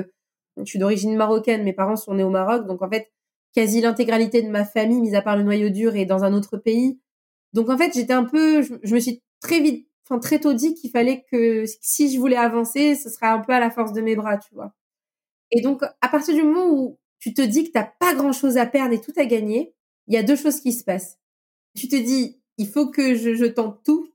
je 0.57 0.65
suis 0.65 0.81
d'origine 0.81 1.15
marocaine 1.15 1.63
mes 1.63 1.73
parents 1.73 1.95
sont 1.95 2.15
nés 2.15 2.25
au 2.25 2.31
Maroc 2.31 2.67
donc 2.67 2.83
en 2.83 2.91
fait 2.91 3.13
quasi 3.57 3.81
l'intégralité 3.81 4.41
de 4.43 4.49
ma 4.49 4.65
famille 4.65 5.01
mis 5.01 5.17
à 5.17 5.23
part 5.23 5.37
le 5.37 5.43
noyau 5.43 5.71
dur 5.71 5.97
est 5.97 6.07
dans 6.07 6.23
un 6.23 6.33
autre 6.33 6.57
pays 6.57 7.01
donc 7.57 7.71
en 7.71 7.79
fait, 7.79 7.93
j'étais 7.95 8.13
un 8.13 8.25
peu, 8.25 8.61
je, 8.61 8.95
me 8.95 9.01
suis 9.01 9.23
très 9.41 9.61
vite, 9.61 9.89
enfin 10.05 10.19
très 10.19 10.39
tôt 10.39 10.53
dit 10.53 10.75
qu'il 10.75 10.91
fallait 10.91 11.25
que 11.33 11.65
si 11.81 12.13
je 12.13 12.19
voulais 12.19 12.37
avancer, 12.37 12.95
ce 12.95 13.09
serait 13.09 13.29
un 13.29 13.39
peu 13.39 13.55
à 13.55 13.61
la 13.61 13.71
force 13.71 13.95
de 13.95 14.03
mes 14.03 14.15
bras, 14.15 14.37
tu 14.37 14.55
vois. 14.55 14.75
Et 15.51 15.63
donc 15.63 15.83
à 16.03 16.09
partir 16.09 16.35
du 16.35 16.43
moment 16.43 16.69
où 16.69 16.99
tu 17.19 17.33
te 17.33 17.41
dis 17.41 17.65
que 17.65 17.71
t'as 17.71 17.91
pas 17.99 18.15
grand 18.15 18.33
chose 18.33 18.59
à 18.59 18.67
perdre 18.67 18.93
et 18.93 19.01
tout 19.01 19.15
à 19.17 19.25
gagner, 19.25 19.75
il 20.07 20.15
y 20.15 20.19
a 20.19 20.23
deux 20.23 20.37
choses 20.37 20.61
qui 20.61 20.75
se 20.75 20.85
passent. 20.85 21.19
Tu 21.75 21.89
te 21.89 21.97
dis, 21.97 22.43
il 22.59 22.69
faut 22.69 22.89
que 22.89 23.15
je, 23.15 23.47
tente 23.47 23.83
tout, 23.83 24.13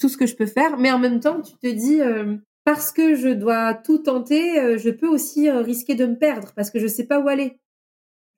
tout 0.00 0.08
ce 0.08 0.16
que 0.16 0.26
je 0.26 0.34
peux 0.34 0.46
faire, 0.46 0.76
mais 0.76 0.90
en 0.90 0.98
même 0.98 1.20
temps, 1.20 1.40
tu 1.42 1.56
te 1.58 1.68
dis, 1.68 2.00
euh, 2.00 2.36
parce 2.64 2.90
que 2.90 3.14
je 3.14 3.28
dois 3.28 3.74
tout 3.74 3.98
tenter, 3.98 4.58
euh, 4.58 4.78
je 4.78 4.90
peux 4.90 5.08
aussi 5.08 5.48
euh, 5.48 5.60
risquer 5.60 5.94
de 5.94 6.06
me 6.06 6.18
perdre 6.18 6.52
parce 6.56 6.72
que 6.72 6.80
je 6.80 6.88
sais 6.88 7.06
pas 7.06 7.20
où 7.20 7.28
aller. 7.28 7.60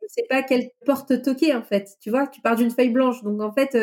Je 0.03 0.07
sais 0.09 0.27
pas 0.29 0.43
quelle 0.43 0.71
porte 0.85 1.23
toquer 1.23 1.55
en 1.55 1.63
fait. 1.63 1.97
Tu 2.01 2.11
vois, 2.11 2.27
tu 2.27 2.41
pars 2.41 2.57
d'une 2.57 2.71
feuille 2.71 2.91
blanche, 2.91 3.23
donc 3.23 3.41
en 3.41 3.53
fait, 3.53 3.77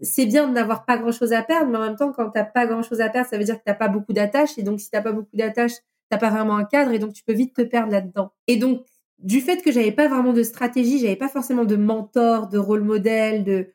c'est 0.00 0.26
bien 0.26 0.48
de 0.48 0.52
n'avoir 0.52 0.84
pas 0.84 0.98
grand 0.98 1.12
chose 1.12 1.32
à 1.32 1.42
perdre, 1.42 1.70
mais 1.70 1.78
en 1.78 1.82
même 1.82 1.96
temps, 1.96 2.12
quand 2.12 2.30
t'as 2.30 2.44
pas 2.44 2.66
grand 2.66 2.82
chose 2.82 3.00
à 3.00 3.08
perdre, 3.08 3.28
ça 3.28 3.38
veut 3.38 3.44
dire 3.44 3.56
que 3.58 3.64
t'as 3.64 3.74
pas 3.74 3.88
beaucoup 3.88 4.12
d'attaches. 4.12 4.56
Et 4.58 4.62
donc, 4.62 4.80
si 4.80 4.90
t'as 4.90 5.02
pas 5.02 5.12
beaucoup 5.12 5.36
d'attaches, 5.36 5.72
t'as 6.10 6.18
pas 6.18 6.30
vraiment 6.30 6.56
un 6.56 6.64
cadre. 6.64 6.92
Et 6.92 6.98
donc, 6.98 7.12
tu 7.12 7.24
peux 7.24 7.32
vite 7.32 7.54
te 7.54 7.62
perdre 7.62 7.92
là-dedans. 7.92 8.32
Et 8.46 8.56
donc, 8.56 8.86
du 9.18 9.40
fait 9.40 9.62
que 9.62 9.72
j'avais 9.72 9.92
pas 9.92 10.08
vraiment 10.08 10.32
de 10.32 10.42
stratégie, 10.42 11.00
j'avais 11.00 11.16
pas 11.16 11.28
forcément 11.28 11.64
de 11.64 11.76
mentor, 11.76 12.48
de 12.48 12.58
rôle 12.58 12.82
modèle, 12.84 13.44
de, 13.44 13.68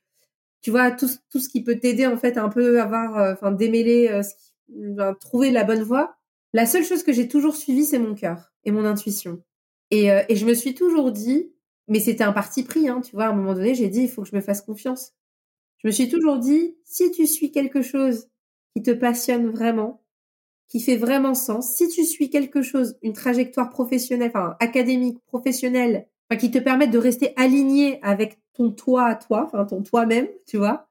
tu 0.61 0.71
vois, 0.71 0.91
tout, 0.91 1.09
tout 1.31 1.39
ce 1.39 1.49
qui 1.49 1.63
peut 1.63 1.77
t'aider, 1.79 2.07
en 2.07 2.17
fait, 2.17 2.37
un 2.37 2.49
peu 2.49 2.81
avoir, 2.81 3.17
euh, 3.17 3.33
enfin, 3.33 3.51
démêler, 3.51 4.09
euh, 4.09 5.13
trouver 5.19 5.51
la 5.51 5.63
bonne 5.63 5.83
voie. 5.83 6.15
La 6.53 6.65
seule 6.65 6.85
chose 6.85 7.03
que 7.03 7.13
j'ai 7.13 7.27
toujours 7.27 7.55
suivie, 7.55 7.85
c'est 7.85 7.99
mon 7.99 8.15
cœur 8.15 8.53
et 8.63 8.71
mon 8.71 8.85
intuition. 8.85 9.41
Et, 9.91 10.11
euh, 10.11 10.23
et 10.29 10.35
je 10.35 10.45
me 10.45 10.53
suis 10.53 10.73
toujours 10.75 11.11
dit, 11.11 11.52
mais 11.87 11.99
c'était 11.99 12.23
un 12.23 12.33
parti 12.33 12.63
pris, 12.63 12.87
hein, 12.87 13.01
tu 13.01 13.15
vois, 13.15 13.25
à 13.25 13.29
un 13.29 13.33
moment 13.33 13.53
donné, 13.53 13.75
j'ai 13.75 13.89
dit, 13.89 14.01
il 14.03 14.09
faut 14.09 14.23
que 14.23 14.29
je 14.29 14.35
me 14.35 14.41
fasse 14.41 14.61
confiance. 14.61 15.13
Je 15.79 15.87
me 15.87 15.91
suis 15.91 16.09
toujours 16.09 16.39
dit, 16.39 16.77
si 16.85 17.11
tu 17.11 17.27
suis 17.27 17.51
quelque 17.51 17.81
chose 17.81 18.29
qui 18.75 18.83
te 18.83 18.91
passionne 18.91 19.49
vraiment, 19.49 20.03
qui 20.69 20.79
fait 20.79 20.97
vraiment 20.97 21.35
sens, 21.35 21.75
si 21.75 21.87
tu 21.89 22.05
suis 22.05 22.29
quelque 22.29 22.61
chose, 22.61 22.97
une 23.03 23.13
trajectoire 23.13 23.69
professionnelle, 23.69 24.31
enfin 24.33 24.55
académique, 24.59 25.19
professionnelle, 25.27 26.07
enfin, 26.29 26.39
qui 26.39 26.51
te 26.51 26.57
permette 26.59 26.91
de 26.91 26.97
rester 26.97 27.33
aligné 27.37 27.99
avec 28.03 28.39
ton 28.53 28.71
toi 28.71 29.05
à 29.05 29.15
toi, 29.15 29.45
enfin 29.45 29.65
ton 29.65 29.83
toi-même, 29.83 30.27
tu 30.47 30.57
vois, 30.57 30.89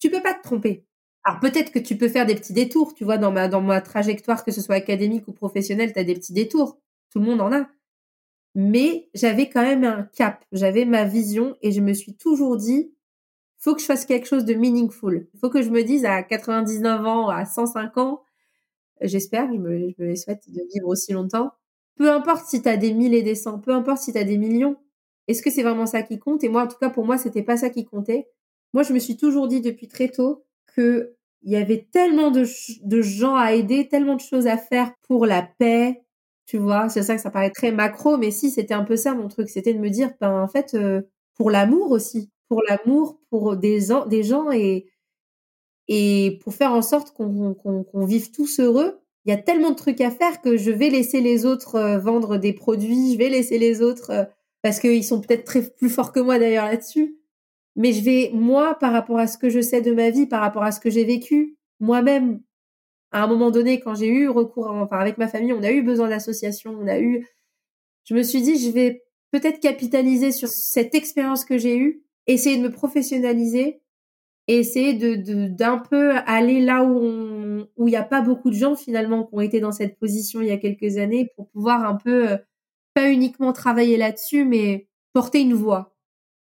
tu 0.00 0.10
peux 0.10 0.22
pas 0.22 0.34
te 0.34 0.42
tromper. 0.42 0.84
Alors 1.24 1.40
peut-être 1.40 1.72
que 1.72 1.78
tu 1.78 1.96
peux 1.96 2.08
faire 2.08 2.26
des 2.26 2.34
petits 2.34 2.52
détours, 2.52 2.94
tu 2.94 3.04
vois, 3.04 3.18
dans 3.18 3.32
ma 3.32 3.48
dans 3.48 3.62
ma 3.62 3.80
trajectoire, 3.80 4.44
que 4.44 4.52
ce 4.52 4.60
soit 4.60 4.76
académique 4.76 5.28
ou 5.28 5.32
professionnelle, 5.32 5.92
tu 5.92 5.98
as 5.98 6.04
des 6.04 6.14
petits 6.14 6.34
détours. 6.34 6.78
Tout 7.10 7.20
le 7.20 7.26
monde 7.26 7.40
en 7.40 7.52
a. 7.52 7.68
Mais 8.54 9.08
j'avais 9.14 9.48
quand 9.48 9.62
même 9.62 9.84
un 9.84 10.04
cap, 10.04 10.44
j'avais 10.52 10.84
ma 10.84 11.04
vision 11.04 11.56
et 11.62 11.72
je 11.72 11.80
me 11.80 11.92
suis 11.92 12.14
toujours 12.14 12.56
dit, 12.56 12.92
faut 13.58 13.74
que 13.74 13.80
je 13.80 13.86
fasse 13.86 14.06
quelque 14.06 14.28
chose 14.28 14.44
de 14.44 14.54
meaningful. 14.54 15.28
Faut 15.40 15.50
que 15.50 15.62
je 15.62 15.70
me 15.70 15.82
dise 15.84 16.04
à 16.04 16.22
99 16.22 17.06
ans, 17.06 17.28
à 17.28 17.46
105 17.46 17.96
ans, 17.98 18.22
j'espère, 19.00 19.52
je 19.52 19.58
me, 19.58 19.90
je 19.98 20.04
me 20.04 20.14
souhaite 20.16 20.44
de 20.50 20.62
vivre 20.74 20.88
aussi 20.88 21.12
longtemps. 21.12 21.52
Peu 21.96 22.10
importe 22.10 22.46
si 22.46 22.62
tu 22.62 22.68
as 22.68 22.76
des 22.76 22.92
mille 22.92 23.14
et 23.14 23.22
des 23.22 23.34
cents, 23.34 23.58
peu 23.60 23.72
importe 23.72 24.02
si 24.02 24.12
tu 24.12 24.18
as 24.18 24.24
des 24.24 24.38
millions, 24.38 24.76
est-ce 25.28 25.42
que 25.42 25.50
c'est 25.50 25.62
vraiment 25.62 25.86
ça 25.86 26.02
qui 26.02 26.18
compte? 26.18 26.44
Et 26.44 26.48
moi, 26.48 26.64
en 26.64 26.68
tout 26.68 26.78
cas, 26.80 26.90
pour 26.90 27.06
moi, 27.06 27.18
c'était 27.18 27.42
pas 27.42 27.56
ça 27.56 27.70
qui 27.70 27.84
comptait. 27.84 28.28
Moi, 28.72 28.82
je 28.82 28.92
me 28.92 28.98
suis 28.98 29.16
toujours 29.16 29.48
dit 29.48 29.60
depuis 29.60 29.88
très 29.88 30.08
tôt 30.08 30.44
que 30.76 31.14
il 31.42 31.52
y 31.52 31.56
avait 31.56 31.86
tellement 31.92 32.30
de, 32.30 32.44
de 32.84 33.02
gens 33.02 33.36
à 33.36 33.52
aider, 33.52 33.88
tellement 33.88 34.16
de 34.16 34.20
choses 34.20 34.46
à 34.46 34.56
faire 34.56 34.92
pour 35.02 35.26
la 35.26 35.42
paix, 35.42 36.03
tu 36.46 36.58
vois. 36.58 36.88
C'est 36.88 37.02
ça 37.02 37.16
que 37.16 37.22
ça 37.22 37.30
paraît 37.30 37.50
très 37.50 37.72
macro, 37.72 38.16
mais 38.18 38.30
si, 38.30 38.50
c'était 38.50 38.74
un 38.74 38.84
peu 38.84 38.96
ça 38.96 39.14
mon 39.14 39.28
truc, 39.28 39.48
c'était 39.48 39.74
de 39.74 39.78
me 39.78 39.90
dire, 39.90 40.10
ben 40.20 40.42
en 40.42 40.48
fait, 40.48 40.74
euh, 40.74 41.02
pour 41.36 41.50
l'amour 41.50 41.90
aussi 41.90 42.30
pour 42.48 42.62
l'amour 42.68 43.18
pour 43.30 43.56
des, 43.56 43.88
des 44.08 44.22
gens 44.22 44.50
et, 44.50 44.86
et 45.88 46.38
pour 46.42 46.54
faire 46.54 46.72
en 46.72 46.82
sorte 46.82 47.12
qu'on 47.12 48.04
vive 48.06 48.30
tous 48.30 48.60
heureux. 48.60 49.00
Il 49.24 49.30
y 49.30 49.32
a 49.32 49.38
tellement 49.38 49.70
de 49.70 49.76
trucs 49.76 50.00
à 50.00 50.10
faire 50.10 50.40
que 50.42 50.56
je 50.56 50.70
vais 50.70 50.90
laisser 50.90 51.20
les 51.20 51.46
autres 51.46 51.76
euh, 51.76 51.98
vendre 51.98 52.36
des 52.36 52.52
produits, 52.52 53.12
je 53.14 53.18
vais 53.18 53.30
laisser 53.30 53.58
les 53.58 53.80
autres 53.80 54.10
euh, 54.10 54.24
parce 54.62 54.78
qu'ils 54.80 55.04
sont 55.04 55.20
peut-être 55.20 55.44
très 55.44 55.62
plus 55.62 55.88
forts 55.88 56.12
que 56.12 56.20
moi 56.20 56.38
d'ailleurs 56.38 56.66
là-dessus. 56.66 57.16
Mais 57.76 57.92
je 57.92 58.04
vais, 58.04 58.30
moi, 58.32 58.76
par 58.78 58.92
rapport 58.92 59.18
à 59.18 59.26
ce 59.26 59.36
que 59.38 59.48
je 59.48 59.60
sais 59.60 59.80
de 59.80 59.92
ma 59.92 60.10
vie, 60.10 60.26
par 60.26 60.40
rapport 60.42 60.62
à 60.62 60.70
ce 60.72 60.78
que 60.78 60.90
j'ai 60.90 61.04
vécu, 61.04 61.56
moi-même, 61.80 62.40
à 63.14 63.24
un 63.24 63.26
moment 63.26 63.50
donné, 63.50 63.80
quand 63.80 63.94
j'ai 63.94 64.08
eu 64.08 64.28
recours, 64.28 64.66
enfin 64.70 64.98
avec 64.98 65.18
ma 65.18 65.28
famille, 65.28 65.52
on 65.52 65.62
a 65.62 65.72
eu 65.72 65.82
besoin 65.82 66.08
d'associations, 66.08 66.76
on 66.80 66.86
a 66.88 66.98
eu, 66.98 67.26
je 68.04 68.14
me 68.14 68.22
suis 68.22 68.42
dit, 68.42 68.58
je 68.58 68.70
vais 68.70 69.04
peut-être 69.30 69.60
capitaliser 69.60 70.32
sur 70.32 70.48
cette 70.48 70.94
expérience 70.94 71.44
que 71.44 71.58
j'ai 71.58 71.78
eue 71.78 72.04
essayer 72.26 72.56
de 72.56 72.62
me 72.62 72.70
professionnaliser 72.70 73.80
essayer 74.46 74.94
de 74.94 75.48
d'un 75.48 75.78
peu 75.78 76.12
aller 76.26 76.60
là 76.60 76.84
où 76.84 77.66
où 77.76 77.88
il 77.88 77.90
n'y 77.90 77.96
a 77.96 78.02
pas 78.02 78.20
beaucoup 78.20 78.50
de 78.50 78.54
gens 78.54 78.76
finalement 78.76 79.24
qui 79.24 79.34
ont 79.34 79.40
été 79.40 79.60
dans 79.60 79.72
cette 79.72 79.98
position 79.98 80.40
il 80.42 80.48
y 80.48 80.52
a 80.52 80.58
quelques 80.58 80.98
années 80.98 81.30
pour 81.36 81.48
pouvoir 81.50 81.84
un 81.84 81.96
peu 81.96 82.30
euh, 82.30 82.36
pas 82.94 83.10
uniquement 83.10 83.52
travailler 83.52 83.96
là-dessus 83.96 84.44
mais 84.44 84.88
porter 85.12 85.40
une 85.40 85.54
voix. 85.54 85.96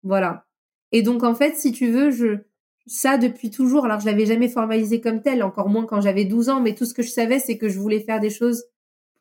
Voilà. 0.03 0.47
Et 0.91 1.03
donc 1.03 1.23
en 1.23 1.35
fait 1.35 1.55
si 1.57 1.71
tu 1.71 1.91
veux 1.91 2.09
je 2.11 2.39
ça 2.87 3.17
depuis 3.17 3.49
toujours 3.49 3.85
alors 3.85 3.99
je 3.99 4.05
l'avais 4.05 4.25
jamais 4.25 4.49
formalisé 4.49 5.01
comme 5.01 5.21
tel 5.21 5.43
encore 5.43 5.69
moins 5.69 5.85
quand 5.85 6.01
j'avais 6.01 6.25
12 6.25 6.49
ans 6.49 6.61
mais 6.61 6.75
tout 6.75 6.85
ce 6.85 6.93
que 6.93 7.03
je 7.03 7.09
savais 7.09 7.39
c'est 7.39 7.57
que 7.57 7.69
je 7.69 7.79
voulais 7.79 7.99
faire 7.99 8.19
des 8.19 8.29
choses 8.29 8.63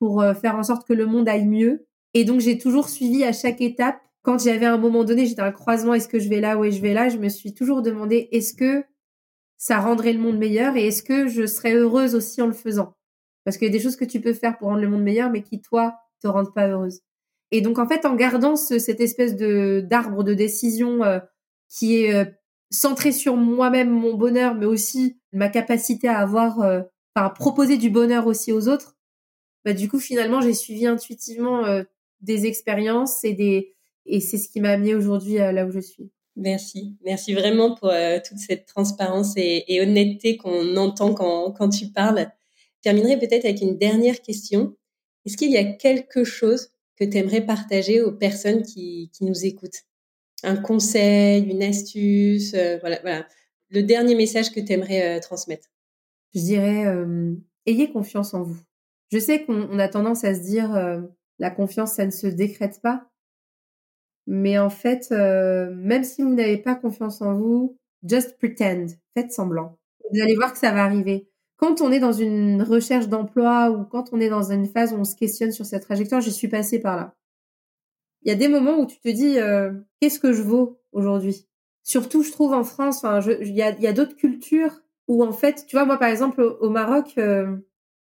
pour 0.00 0.22
euh, 0.22 0.34
faire 0.34 0.56
en 0.56 0.64
sorte 0.64 0.88
que 0.88 0.94
le 0.94 1.06
monde 1.06 1.28
aille 1.28 1.46
mieux 1.46 1.86
Et 2.14 2.24
donc, 2.24 2.40
j'ai 2.40 2.58
toujours 2.58 2.88
suivi 2.88 3.22
à 3.22 3.32
chaque 3.32 3.60
étape. 3.60 4.00
Quand 4.22 4.42
j'avais 4.42 4.66
un 4.66 4.78
moment 4.78 5.04
donné, 5.04 5.26
j'étais 5.26 5.42
à 5.42 5.46
un 5.46 5.52
croisement, 5.52 5.94
est-ce 5.94 6.08
que 6.08 6.18
je 6.18 6.28
vais 6.28 6.40
là 6.40 6.58
ou 6.58 6.68
je 6.68 6.80
vais 6.80 6.92
là, 6.92 7.08
je 7.08 7.18
me 7.18 7.28
suis 7.28 7.54
toujours 7.54 7.82
demandé, 7.82 8.28
est-ce 8.32 8.54
que 8.54 8.84
ça 9.56 9.78
rendrait 9.78 10.12
le 10.12 10.18
monde 10.18 10.38
meilleur 10.38 10.76
et 10.76 10.88
est-ce 10.88 11.02
que 11.02 11.28
je 11.28 11.46
serais 11.46 11.74
heureuse 11.74 12.14
aussi 12.14 12.42
en 12.42 12.46
le 12.46 12.52
faisant? 12.52 12.96
Parce 13.44 13.56
qu'il 13.56 13.66
y 13.66 13.70
a 13.70 13.72
des 13.72 13.80
choses 13.80 13.96
que 13.96 14.04
tu 14.04 14.20
peux 14.20 14.32
faire 14.32 14.58
pour 14.58 14.68
rendre 14.68 14.80
le 14.80 14.88
monde 14.88 15.02
meilleur, 15.02 15.30
mais 15.30 15.42
qui, 15.42 15.60
toi, 15.60 15.96
te 16.22 16.28
rendent 16.28 16.54
pas 16.54 16.68
heureuse. 16.68 17.00
Et 17.50 17.60
donc, 17.60 17.78
en 17.78 17.86
fait, 17.86 18.04
en 18.06 18.14
gardant 18.16 18.56
cette 18.56 19.00
espèce 19.00 19.36
de 19.36 19.84
d'arbre 19.88 20.24
de 20.24 20.34
décision 20.34 21.02
euh, 21.04 21.18
qui 21.68 22.04
est 22.04 22.34
euh, 22.70 22.76
centré 22.76 23.12
sur 23.12 23.36
moi-même, 23.36 23.90
mon 23.90 24.14
bonheur, 24.14 24.54
mais 24.54 24.66
aussi 24.66 25.16
ma 25.32 25.48
capacité 25.48 26.08
à 26.08 26.18
avoir, 26.18 26.60
euh, 26.60 26.82
enfin, 27.14 27.30
proposer 27.30 27.76
du 27.76 27.90
bonheur 27.90 28.26
aussi 28.26 28.52
aux 28.52 28.68
autres, 28.68 28.96
bah, 29.64 29.72
du 29.72 29.88
coup, 29.88 29.98
finalement, 29.98 30.40
j'ai 30.40 30.54
suivi 30.54 30.86
intuitivement 30.86 31.64
des 32.20 32.46
expériences 32.46 33.24
et 33.24 33.34
des 33.34 33.74
et 34.06 34.20
c'est 34.20 34.38
ce 34.38 34.48
qui 34.48 34.60
m'a 34.60 34.70
amené 34.70 34.94
aujourd'hui 34.94 35.34
là 35.34 35.66
où 35.66 35.70
je 35.70 35.80
suis. 35.80 36.10
Merci, 36.34 36.96
merci 37.04 37.34
vraiment 37.34 37.74
pour 37.74 37.92
toute 38.26 38.38
cette 38.38 38.64
transparence 38.64 39.36
et, 39.36 39.64
et 39.68 39.82
honnêteté 39.82 40.38
qu'on 40.38 40.76
entend 40.78 41.12
quand, 41.12 41.52
quand 41.52 41.68
tu 41.68 41.88
parles. 41.88 42.30
Je 42.76 42.88
terminerai 42.88 43.18
peut-être 43.18 43.44
avec 43.44 43.60
une 43.60 43.76
dernière 43.76 44.22
question. 44.22 44.74
Est-ce 45.26 45.36
qu'il 45.36 45.50
y 45.50 45.58
a 45.58 45.64
quelque 45.64 46.24
chose 46.24 46.70
que 46.96 47.04
tu 47.04 47.18
aimerais 47.18 47.44
partager 47.44 48.00
aux 48.00 48.12
personnes 48.12 48.62
qui, 48.62 49.10
qui, 49.12 49.24
nous 49.24 49.44
écoutent? 49.44 49.84
Un 50.42 50.56
conseil, 50.56 51.44
une 51.50 51.62
astuce, 51.62 52.54
euh, 52.54 52.78
voilà, 52.80 52.98
voilà. 53.02 53.26
Le 53.70 53.82
dernier 53.82 54.14
message 54.14 54.50
que 54.52 54.60
tu 54.60 54.72
aimerais 54.72 55.18
euh, 55.18 55.20
transmettre 55.20 55.68
Je 56.34 56.40
dirais, 56.40 56.86
euh, 56.86 57.34
ayez 57.66 57.90
confiance 57.92 58.34
en 58.34 58.42
vous. 58.42 58.58
Je 59.12 59.18
sais 59.18 59.44
qu'on 59.44 59.78
a 59.78 59.88
tendance 59.88 60.24
à 60.24 60.34
se 60.34 60.40
dire, 60.40 60.70
la 61.40 61.50
confiance, 61.50 61.94
ça 61.94 62.06
ne 62.06 62.12
se 62.12 62.28
décrète 62.28 62.80
pas. 62.80 63.08
Mais 64.28 64.56
en 64.56 64.70
fait, 64.70 65.10
même 65.10 66.04
si 66.04 66.22
vous 66.22 66.32
n'avez 66.32 66.58
pas 66.58 66.76
confiance 66.76 67.20
en 67.20 67.34
vous, 67.34 67.76
just 68.08 68.38
pretend, 68.38 68.86
faites 69.14 69.32
semblant. 69.32 69.76
Vous 70.12 70.22
allez 70.22 70.36
voir 70.36 70.52
que 70.52 70.60
ça 70.60 70.70
va 70.70 70.84
arriver 70.84 71.30
quand 71.60 71.82
on 71.82 71.92
est 71.92 72.00
dans 72.00 72.12
une 72.12 72.62
recherche 72.62 73.08
d'emploi 73.08 73.70
ou 73.70 73.84
quand 73.84 74.12
on 74.12 74.20
est 74.20 74.30
dans 74.30 74.50
une 74.50 74.66
phase 74.66 74.94
où 74.94 74.96
on 74.96 75.04
se 75.04 75.14
questionne 75.14 75.52
sur 75.52 75.66
cette 75.66 75.82
trajectoire, 75.82 76.22
j'y 76.22 76.32
suis 76.32 76.48
passée 76.48 76.78
par 76.80 76.96
là. 76.96 77.14
Il 78.22 78.28
y 78.28 78.32
a 78.32 78.36
des 78.36 78.48
moments 78.48 78.78
où 78.78 78.86
tu 78.86 78.98
te 79.00 79.08
dis 79.08 79.38
euh, 79.38 79.72
qu'est-ce 80.00 80.20
que 80.20 80.32
je 80.32 80.42
vaux 80.42 80.80
aujourd'hui? 80.92 81.46
Surtout, 81.82 82.22
je 82.22 82.30
trouve 82.30 82.52
en 82.52 82.64
France, 82.64 83.04
il 83.40 83.54
y 83.54 83.62
a, 83.62 83.92
d'autres 83.92 84.16
cultures 84.16 84.80
où 85.08 85.24
en 85.24 85.32
fait, 85.32 85.64
tu 85.66 85.76
vois, 85.76 85.86
moi 85.86 85.98
par 85.98 86.08
exemple 86.08 86.42
au, 86.42 86.70
Maroc, 86.70 87.14
euh, 87.18 87.56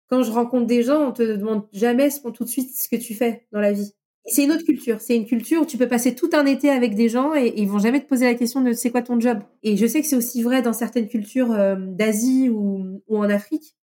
quand 0.08 0.22
je 0.22 0.30
rencontre 0.30 0.66
des 0.66 0.82
gens, 0.82 1.08
on 1.08 1.12
te 1.12 1.22
demande 1.22 1.66
jamais 1.72 2.08
tout 2.34 2.44
de 2.44 2.48
suite 2.48 2.76
ce 2.76 2.88
que 2.88 2.96
tu 2.96 3.14
fais 3.14 3.46
dans 3.52 3.60
la 3.60 3.72
vie 3.72 3.94
c'est 4.26 4.44
une 4.44 4.52
autre 4.52 4.64
culture. 4.64 5.00
C'est 5.00 5.16
une 5.16 5.26
culture 5.26 5.62
où 5.62 5.66
tu 5.66 5.76
peux 5.76 5.88
passer 5.88 6.14
tout 6.14 6.30
un 6.32 6.46
été 6.46 6.70
avec 6.70 6.94
des 6.94 7.08
gens 7.08 7.34
et, 7.34 7.52
ils 7.56 7.68
vont 7.68 7.78
jamais 7.78 8.00
te 8.00 8.08
poser 8.08 8.26
la 8.26 8.34
question 8.34 8.60
de 8.60 8.72
c'est 8.72 8.90
quoi 8.90 9.02
ton 9.02 9.18
job? 9.18 9.40
Et 9.62 9.76
je 9.76 9.86
sais 9.86 10.00
que 10.00 10.06
c'est 10.06 10.16
aussi 10.16 10.42
vrai 10.42 10.62
dans 10.62 10.72
certaines 10.72 11.08
cultures 11.08 11.52
euh, 11.52 11.76
d'Asie 11.76 12.48
ou, 12.48 13.02
en 13.08 13.28
Afrique. 13.28 13.76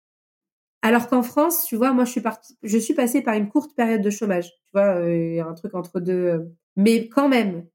Alors 0.87 1.09
qu'en 1.09 1.25
France, 1.25 1.65
tu 1.65 1.75
vois, 1.75 1.93
moi 1.93 2.05
je 2.05 2.13
suis 2.13 2.21
partie, 2.21 2.57
je 2.63 2.79
suis 2.79 2.95
passée 2.95 3.21
par 3.21 3.35
une 3.35 3.49
courte 3.49 3.75
période 3.75 4.03
de 4.03 4.11
chômage. 4.11 4.53
Tu 4.67 4.71
vois, 4.73 4.95
euh, 5.01 5.43
un 5.43 5.53
truc 5.53 5.75
entre 5.75 5.99
deux. 5.99 6.13
Euh. 6.13 6.39
Mais 6.77 7.09
quand 7.09 7.29
même, 7.29 7.67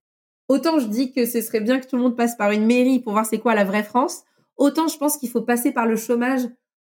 autant 0.48 0.80
je 0.80 0.88
dis 0.88 1.12
que 1.12 1.26
ce 1.26 1.42
serait 1.42 1.60
bien 1.60 1.82
que 1.82 1.88
tout 1.88 1.98
le 1.98 2.04
monde 2.04 2.16
passe 2.16 2.38
par 2.38 2.52
une 2.52 2.66
mairie 2.66 3.02
pour 3.02 3.12
voir 3.12 3.26
c'est 3.26 3.40
quoi 3.40 3.54
la 3.54 3.66
vraie 3.66 3.84
France, 3.84 4.24
autant 4.56 4.88
je 4.88 4.98
pense 4.98 5.18
qu'il 5.18 5.28
faut 5.28 5.42
passer 5.42 5.74
par 5.74 5.88
le 5.88 5.98
chômage 5.98 6.44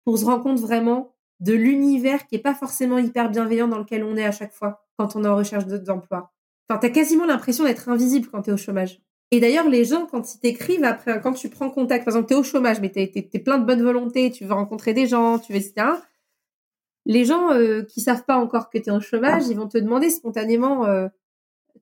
pour 0.06 0.18
se 0.18 0.24
rendre 0.24 0.44
compte 0.44 0.62
vraiment 0.62 1.14
de 1.42 1.52
l'univers 1.52 2.26
qui 2.26 2.36
est 2.36 2.40
pas 2.40 2.56
forcément 2.56 3.00
hyper 3.00 3.30
bienveillant 3.30 3.68
dans 3.68 3.80
lequel 3.80 4.06
on 4.06 4.16
est 4.16 4.24
à 4.24 4.32
chaque 4.32 4.54
fois 4.54 4.86
quand 4.98 5.18
on 5.18 5.26
est 5.26 5.28
en 5.28 5.36
recherche 5.36 5.66
d'emploi. 5.66 6.32
Enfin, 6.70 6.80
t'as 6.80 6.90
quasiment 6.90 7.26
l'impression 7.26 7.66
d'être 7.66 7.90
invisible 7.90 8.30
quand 8.32 8.44
t'es 8.44 8.54
au 8.54 8.58
chômage. 8.58 9.02
Et 9.32 9.42
d'ailleurs, 9.42 9.68
les 9.68 9.84
gens, 9.84 10.06
quand 10.06 10.36
ils 10.36 10.40
t'écrivent 10.40 10.84
après, 10.84 11.20
quand 11.20 11.34
tu 11.34 11.50
prends 11.50 11.70
contact, 11.70 12.06
par 12.06 12.14
exemple, 12.14 12.30
t'es 12.30 12.36
au 12.36 12.44
chômage, 12.44 12.80
mais 12.80 12.90
t'es, 12.90 13.08
plein 13.40 13.58
de 13.58 13.66
bonne 13.66 13.82
volonté, 13.82 14.32
tu 14.32 14.46
veux 14.46 14.54
rencontrer 14.54 14.94
des 14.94 15.08
gens, 15.08 15.40
tu 15.40 15.52
veux, 15.52 15.60
etc. 15.60 15.88
Les 17.06 17.26
gens 17.26 17.51
euh, 17.51 17.84
qui 17.84 18.01
savent 18.01 18.24
pas 18.24 18.38
encore 18.38 18.70
que 18.70 18.78
t'es 18.78 18.91
au 18.91 19.01
chômage, 19.01 19.47
ils 19.47 19.58
vont 19.58 19.68
te 19.68 19.78
demander 19.78 20.10
spontanément, 20.10 20.86
euh, 20.86 21.08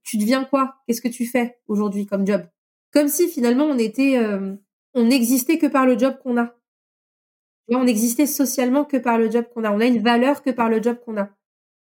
tu 0.03 0.17
deviens 0.17 0.43
quoi? 0.43 0.75
Qu'est-ce 0.87 1.01
que 1.01 1.07
tu 1.07 1.25
fais 1.25 1.59
aujourd'hui 1.67 2.05
comme 2.05 2.25
job? 2.25 2.43
Comme 2.91 3.07
si 3.07 3.27
finalement 3.27 3.65
on 3.65 3.77
était, 3.77 4.17
euh, 4.17 4.55
on 4.93 5.05
n'existait 5.05 5.57
que 5.57 5.67
par 5.67 5.85
le 5.85 5.97
job 5.97 6.15
qu'on 6.23 6.37
a. 6.37 6.55
On 7.69 7.85
n'existait 7.85 8.25
socialement 8.25 8.83
que 8.83 8.97
par 8.97 9.17
le 9.17 9.31
job 9.31 9.45
qu'on 9.53 9.63
a. 9.63 9.71
On 9.71 9.79
a 9.79 9.85
une 9.85 10.01
valeur 10.01 10.41
que 10.43 10.49
par 10.49 10.69
le 10.69 10.81
job 10.81 10.97
qu'on 11.05 11.17
a. 11.17 11.29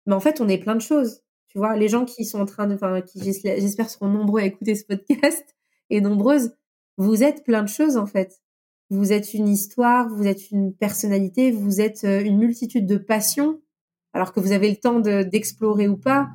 Mais 0.07 0.15
en 0.15 0.21
fait, 0.21 0.41
on 0.41 0.49
est 0.49 0.59
plein 0.59 0.75
de 0.75 0.81
choses. 0.81 1.23
Tu 1.49 1.59
vois, 1.59 1.77
les 1.77 1.89
gens 1.89 2.05
qui 2.05 2.25
sont 2.25 2.41
en 2.41 2.47
train 2.47 2.67
de, 2.67 2.75
enfin, 2.75 3.01
qui 3.03 3.23
j'espère 3.23 3.91
seront 3.91 4.09
nombreux 4.09 4.41
à 4.41 4.47
écouter 4.47 4.75
ce 4.75 4.85
podcast 4.85 5.55
et 5.91 6.01
nombreuses, 6.01 6.57
vous 6.97 7.23
êtes 7.23 7.45
plein 7.45 7.63
de 7.63 7.69
choses 7.69 7.97
en 7.97 8.07
fait. 8.07 8.41
Vous 8.91 9.13
êtes 9.13 9.35
une 9.35 9.49
histoire, 9.49 10.09
vous 10.09 10.27
êtes 10.27 10.51
une 10.53 10.73
personnalité, 10.73 11.51
vous 11.51 11.81
êtes 11.81 12.05
euh, 12.05 12.23
une 12.23 12.39
multitude 12.39 12.87
de 12.87 12.97
passions, 12.97 13.61
alors 14.13 14.33
que 14.33 14.39
vous 14.39 14.53
avez 14.53 14.71
le 14.71 14.77
temps 14.77 15.01
d'explorer 15.01 15.89
ou 15.89 15.97
pas. 15.97 16.29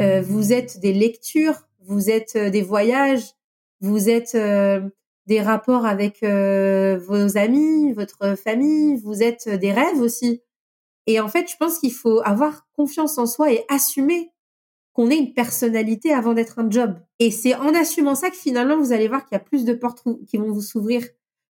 Euh, 0.00 0.20
vous 0.20 0.52
êtes 0.52 0.80
des 0.80 0.92
lectures, 0.92 1.68
vous 1.80 2.10
êtes 2.10 2.34
euh, 2.34 2.50
des 2.50 2.62
voyages, 2.62 3.34
vous 3.80 4.08
êtes 4.08 4.36
des 5.26 5.40
rapports 5.42 5.84
avec 5.84 6.22
vos 6.22 7.36
amis, 7.36 7.92
votre 7.92 8.34
famille, 8.34 8.96
vous 8.96 9.22
êtes 9.22 9.46
des 9.48 9.72
rêves 9.72 10.00
aussi. 10.00 10.40
Et 11.06 11.20
en 11.20 11.28
fait, 11.28 11.50
je 11.50 11.56
pense 11.58 11.80
qu'il 11.80 11.92
faut 11.92 12.22
avoir 12.24 12.66
confiance 12.72 13.18
en 13.18 13.26
soi 13.26 13.52
et 13.52 13.64
assumer 13.68 14.30
qu'on 14.94 15.10
est 15.10 15.18
une 15.18 15.34
personnalité 15.34 16.14
avant 16.14 16.32
d'être 16.32 16.60
un 16.60 16.70
job. 16.70 16.94
Et 17.18 17.30
c'est 17.30 17.54
en 17.54 17.74
assumant 17.74 18.14
ça 18.14 18.30
que 18.30 18.36
finalement, 18.36 18.78
vous 18.78 18.92
allez 18.92 19.08
voir 19.08 19.26
qu'il 19.26 19.34
y 19.34 19.40
a 19.40 19.44
plus 19.44 19.66
de 19.66 19.74
portes 19.74 20.04
qui 20.26 20.38
vont 20.38 20.50
vous 20.50 20.62
s'ouvrir. 20.62 21.02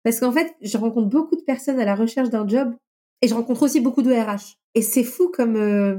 Parce 0.04 0.20
qu'en 0.20 0.32
fait, 0.32 0.54
je 0.62 0.78
rencontre 0.78 1.08
beaucoup 1.08 1.36
de 1.36 1.42
personnes 1.42 1.80
à 1.80 1.86
la 1.86 1.96
recherche 1.96 2.30
d'un 2.30 2.48
job 2.48 2.74
et 3.22 3.28
je 3.28 3.34
rencontre 3.34 3.64
aussi 3.64 3.80
beaucoup 3.80 4.02
de 4.02 4.12
RH. 4.12 4.58
Et 4.76 4.82
c'est 4.82 5.04
fou 5.04 5.30
comme 5.30 5.56
euh, 5.56 5.96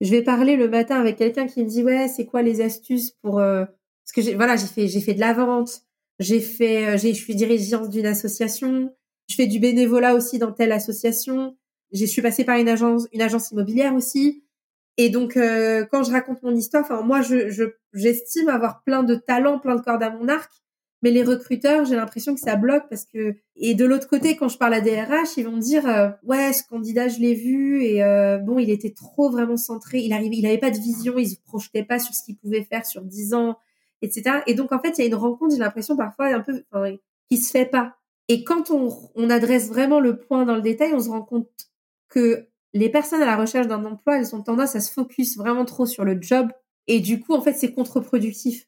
je 0.00 0.10
vais 0.10 0.22
parler 0.22 0.56
le 0.56 0.68
matin 0.68 0.96
avec 0.98 1.16
quelqu'un 1.16 1.46
qui 1.46 1.62
me 1.62 1.68
dit 1.68 1.82
ouais, 1.82 2.08
c'est 2.08 2.26
quoi 2.26 2.42
les 2.42 2.60
astuces 2.60 3.12
pour 3.22 3.40
euh... 3.40 3.64
parce 3.64 4.12
que 4.14 4.22
j'ai 4.22 4.34
voilà, 4.34 4.56
j'ai 4.56 4.66
fait 4.66 4.88
j'ai 4.88 5.00
fait 5.00 5.14
de 5.14 5.20
la 5.20 5.32
vente, 5.34 5.82
j'ai 6.18 6.40
fait 6.40 6.94
euh, 6.94 6.96
j'ai 6.96 7.14
je 7.14 7.22
suis 7.22 7.34
dirigeante 7.34 7.90
d'une 7.90 8.06
association, 8.06 8.94
je 9.28 9.34
fais 9.34 9.46
du 9.46 9.58
bénévolat 9.58 10.14
aussi 10.14 10.38
dans 10.38 10.52
telle 10.52 10.72
association, 10.72 11.56
je 11.92 12.04
suis 12.04 12.22
passée 12.22 12.44
par 12.44 12.56
une 12.56 12.68
agence, 12.68 13.06
une 13.12 13.22
agence 13.22 13.50
immobilière 13.50 13.94
aussi. 13.94 14.44
Et 14.98 15.10
donc, 15.10 15.36
euh, 15.36 15.86
quand 15.90 16.02
je 16.02 16.10
raconte 16.10 16.42
mon 16.42 16.54
histoire, 16.54 16.82
enfin, 16.82 17.02
moi, 17.02 17.22
je, 17.22 17.70
j'estime 17.94 18.48
avoir 18.48 18.82
plein 18.82 19.04
de 19.04 19.14
talents, 19.14 19.60
plein 19.60 19.76
de 19.76 19.80
cordes 19.80 20.02
à 20.02 20.10
mon 20.10 20.28
arc. 20.28 20.50
Mais 21.02 21.10
les 21.10 21.22
recruteurs, 21.22 21.84
j'ai 21.84 21.94
l'impression 21.94 22.34
que 22.34 22.40
ça 22.40 22.56
bloque 22.56 22.88
parce 22.90 23.04
que 23.04 23.36
et 23.56 23.74
de 23.74 23.84
l'autre 23.84 24.08
côté, 24.08 24.36
quand 24.36 24.48
je 24.48 24.58
parle 24.58 24.74
à 24.74 24.80
des 24.80 25.00
RH, 25.00 25.36
ils 25.36 25.44
vont 25.44 25.52
me 25.52 25.60
dire 25.60 25.88
euh, 25.88 26.10
ouais, 26.24 26.52
ce 26.52 26.62
candidat, 26.64 27.08
je 27.08 27.20
l'ai 27.20 27.34
vu 27.34 27.84
et 27.84 28.02
euh, 28.02 28.38
bon, 28.38 28.58
il 28.58 28.70
était 28.70 28.92
trop 28.92 29.30
vraiment 29.30 29.56
centré. 29.56 30.00
Il 30.00 30.12
arrivait, 30.12 30.36
il 30.36 30.46
avait 30.46 30.58
pas 30.58 30.70
de 30.70 30.78
vision, 30.78 31.18
il 31.18 31.28
se 31.28 31.36
projetait 31.44 31.84
pas 31.84 31.98
sur 31.98 32.14
ce 32.14 32.24
qu'il 32.24 32.36
pouvait 32.36 32.64
faire 32.64 32.84
sur 32.84 33.02
dix 33.02 33.32
ans, 33.34 33.58
etc. 34.02 34.40
Et 34.46 34.54
donc 34.54 34.72
en 34.72 34.80
fait, 34.80 34.98
il 34.98 35.02
y 35.02 35.04
a 35.04 35.06
une 35.06 35.14
rencontre, 35.14 35.54
j'ai 35.54 35.60
l'impression 35.60 35.96
parfois 35.96 36.26
un 36.34 36.40
peu 36.40 36.64
enfin, 36.72 36.96
qui 37.30 37.38
se 37.38 37.50
fait 37.50 37.66
pas. 37.66 37.94
Et 38.28 38.44
quand 38.44 38.70
on, 38.70 38.92
on 39.14 39.30
adresse 39.30 39.68
vraiment 39.68 40.00
le 40.00 40.18
point 40.18 40.44
dans 40.44 40.56
le 40.56 40.62
détail, 40.62 40.92
on 40.94 41.00
se 41.00 41.08
rend 41.08 41.22
compte 41.22 41.48
que 42.08 42.48
les 42.74 42.90
personnes 42.90 43.22
à 43.22 43.26
la 43.26 43.36
recherche 43.36 43.66
d'un 43.66 43.84
emploi, 43.84 44.18
elles 44.18 44.34
ont 44.34 44.42
tendance 44.42 44.76
à 44.76 44.80
se 44.80 44.92
focus 44.92 45.36
vraiment 45.36 45.64
trop 45.64 45.86
sur 45.86 46.04
le 46.04 46.20
job 46.20 46.48
et 46.88 47.00
du 47.00 47.20
coup, 47.20 47.34
en 47.34 47.42
fait, 47.42 47.52
c'est 47.52 47.72
contre-productif. 47.72 48.66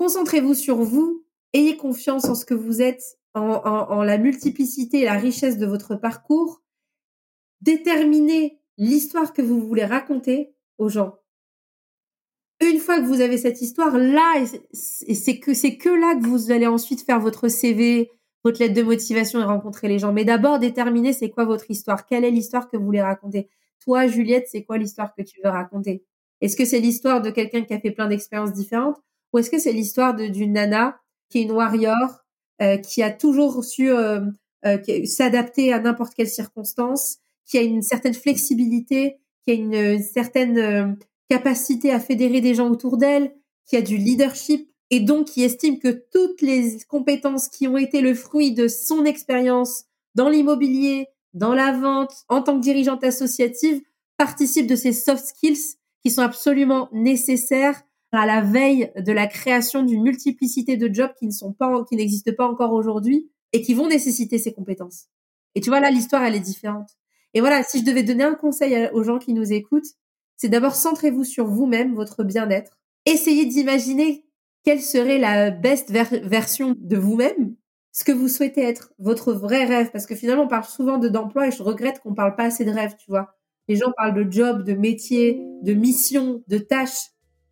Concentrez-vous 0.00 0.54
sur 0.54 0.76
vous, 0.76 1.26
ayez 1.52 1.76
confiance 1.76 2.24
en 2.24 2.34
ce 2.34 2.46
que 2.46 2.54
vous 2.54 2.80
êtes, 2.80 3.18
en, 3.34 4.02
la 4.02 4.16
multiplicité 4.16 5.00
et 5.00 5.04
la 5.04 5.18
richesse 5.18 5.58
de 5.58 5.66
votre 5.66 5.94
parcours. 5.94 6.62
Déterminez 7.60 8.58
l'histoire 8.78 9.34
que 9.34 9.42
vous 9.42 9.60
voulez 9.60 9.84
raconter 9.84 10.54
aux 10.78 10.88
gens. 10.88 11.18
Une 12.62 12.78
fois 12.78 12.98
que 12.98 13.04
vous 13.04 13.20
avez 13.20 13.36
cette 13.36 13.60
histoire, 13.60 13.98
là, 13.98 14.42
c'est 14.72 15.38
que 15.38 15.52
c'est 15.52 15.76
que 15.76 15.90
là 15.90 16.14
que 16.14 16.26
vous 16.26 16.50
allez 16.50 16.66
ensuite 16.66 17.04
faire 17.04 17.20
votre 17.20 17.48
CV, 17.48 18.10
votre 18.42 18.58
lettre 18.58 18.72
de 18.72 18.82
motivation 18.82 19.40
et 19.40 19.44
rencontrer 19.44 19.88
les 19.88 19.98
gens. 19.98 20.14
Mais 20.14 20.24
d'abord, 20.24 20.58
déterminer 20.58 21.12
c'est 21.12 21.28
quoi 21.28 21.44
votre 21.44 21.70
histoire. 21.70 22.06
Quelle 22.06 22.24
est 22.24 22.30
l'histoire 22.30 22.70
que 22.70 22.78
vous 22.78 22.86
voulez 22.86 23.02
raconter 23.02 23.50
Toi, 23.84 24.06
Juliette, 24.06 24.48
c'est 24.50 24.64
quoi 24.64 24.78
l'histoire 24.78 25.14
que 25.14 25.20
tu 25.20 25.42
veux 25.44 25.50
raconter? 25.50 26.06
Est-ce 26.40 26.56
que 26.56 26.64
c'est 26.64 26.80
l'histoire 26.80 27.20
de 27.20 27.28
quelqu'un 27.28 27.64
qui 27.64 27.74
a 27.74 27.78
fait 27.78 27.90
plein 27.90 28.08
d'expériences 28.08 28.54
différentes? 28.54 28.96
Ou 29.32 29.38
est-ce 29.38 29.50
que 29.50 29.58
c'est 29.58 29.72
l'histoire 29.72 30.14
d'une 30.14 30.52
nana 30.52 31.00
qui 31.30 31.38
est 31.38 31.42
une 31.42 31.52
warrior, 31.52 32.24
euh, 32.60 32.76
qui 32.76 33.02
a 33.02 33.10
toujours 33.10 33.64
su 33.64 33.90
euh, 33.90 34.20
euh, 34.66 34.78
s'adapter 35.04 35.72
à 35.72 35.80
n'importe 35.80 36.14
quelle 36.14 36.28
circonstance, 36.28 37.18
qui 37.46 37.56
a 37.56 37.62
une 37.62 37.82
certaine 37.82 38.14
flexibilité, 38.14 39.16
qui 39.44 39.52
a 39.52 39.54
une 39.54 40.02
certaine 40.02 40.98
capacité 41.28 41.90
à 41.90 42.00
fédérer 42.00 42.40
des 42.40 42.54
gens 42.54 42.68
autour 42.68 42.96
d'elle, 42.96 43.34
qui 43.66 43.76
a 43.76 43.82
du 43.82 43.96
leadership, 43.96 44.68
et 44.90 45.00
donc 45.00 45.28
qui 45.28 45.44
estime 45.44 45.78
que 45.78 46.04
toutes 46.12 46.42
les 46.42 46.78
compétences 46.88 47.48
qui 47.48 47.68
ont 47.68 47.76
été 47.76 48.00
le 48.00 48.14
fruit 48.14 48.52
de 48.52 48.68
son 48.68 49.04
expérience 49.04 49.84
dans 50.14 50.28
l'immobilier, 50.28 51.06
dans 51.32 51.54
la 51.54 51.72
vente, 51.72 52.12
en 52.28 52.42
tant 52.42 52.56
que 52.56 52.62
dirigeante 52.62 53.04
associative, 53.04 53.80
participent 54.16 54.66
de 54.66 54.76
ses 54.76 54.92
soft 54.92 55.24
skills 55.24 55.76
qui 56.02 56.10
sont 56.10 56.22
absolument 56.22 56.88
nécessaires 56.92 57.80
à 58.12 58.26
la 58.26 58.40
veille 58.40 58.92
de 58.96 59.12
la 59.12 59.26
création 59.26 59.82
d'une 59.82 60.02
multiplicité 60.02 60.76
de 60.76 60.92
jobs 60.92 61.12
qui 61.18 61.26
ne 61.26 61.32
sont 61.32 61.52
pas, 61.52 61.84
qui 61.88 61.96
n'existent 61.96 62.32
pas 62.36 62.46
encore 62.46 62.72
aujourd'hui 62.72 63.30
et 63.52 63.62
qui 63.62 63.74
vont 63.74 63.88
nécessiter 63.88 64.38
ces 64.38 64.52
compétences. 64.52 65.06
Et 65.54 65.60
tu 65.60 65.70
vois, 65.70 65.80
là, 65.80 65.90
l'histoire, 65.90 66.22
elle 66.24 66.34
est 66.34 66.40
différente. 66.40 66.90
Et 67.34 67.40
voilà, 67.40 67.62
si 67.62 67.80
je 67.80 67.84
devais 67.84 68.02
donner 68.02 68.24
un 68.24 68.34
conseil 68.34 68.88
aux 68.92 69.02
gens 69.02 69.18
qui 69.18 69.32
nous 69.32 69.52
écoutent, 69.52 69.96
c'est 70.36 70.48
d'abord 70.48 70.74
centrez-vous 70.74 71.24
sur 71.24 71.46
vous-même, 71.46 71.94
votre 71.94 72.24
bien-être. 72.24 72.78
Essayez 73.06 73.46
d'imaginer 73.46 74.24
quelle 74.64 74.80
serait 74.80 75.18
la 75.18 75.50
best 75.50 75.90
version 75.90 76.76
de 76.78 76.96
vous-même, 76.96 77.54
ce 77.92 78.04
que 78.04 78.12
vous 78.12 78.28
souhaitez 78.28 78.62
être, 78.62 78.92
votre 78.98 79.32
vrai 79.32 79.64
rêve. 79.64 79.90
Parce 79.90 80.06
que 80.06 80.14
finalement, 80.14 80.44
on 80.44 80.48
parle 80.48 80.64
souvent 80.64 80.98
de 80.98 81.08
d'emploi 81.08 81.48
et 81.48 81.50
je 81.50 81.62
regrette 81.62 82.00
qu'on 82.00 82.14
parle 82.14 82.36
pas 82.36 82.44
assez 82.44 82.64
de 82.64 82.70
rêve, 82.70 82.94
tu 82.98 83.10
vois. 83.10 83.34
Les 83.68 83.76
gens 83.76 83.92
parlent 83.96 84.14
de 84.14 84.30
job, 84.30 84.64
de 84.64 84.72
métier, 84.72 85.40
de 85.62 85.74
mission, 85.74 86.42
de 86.48 86.58
tâches. 86.58 87.10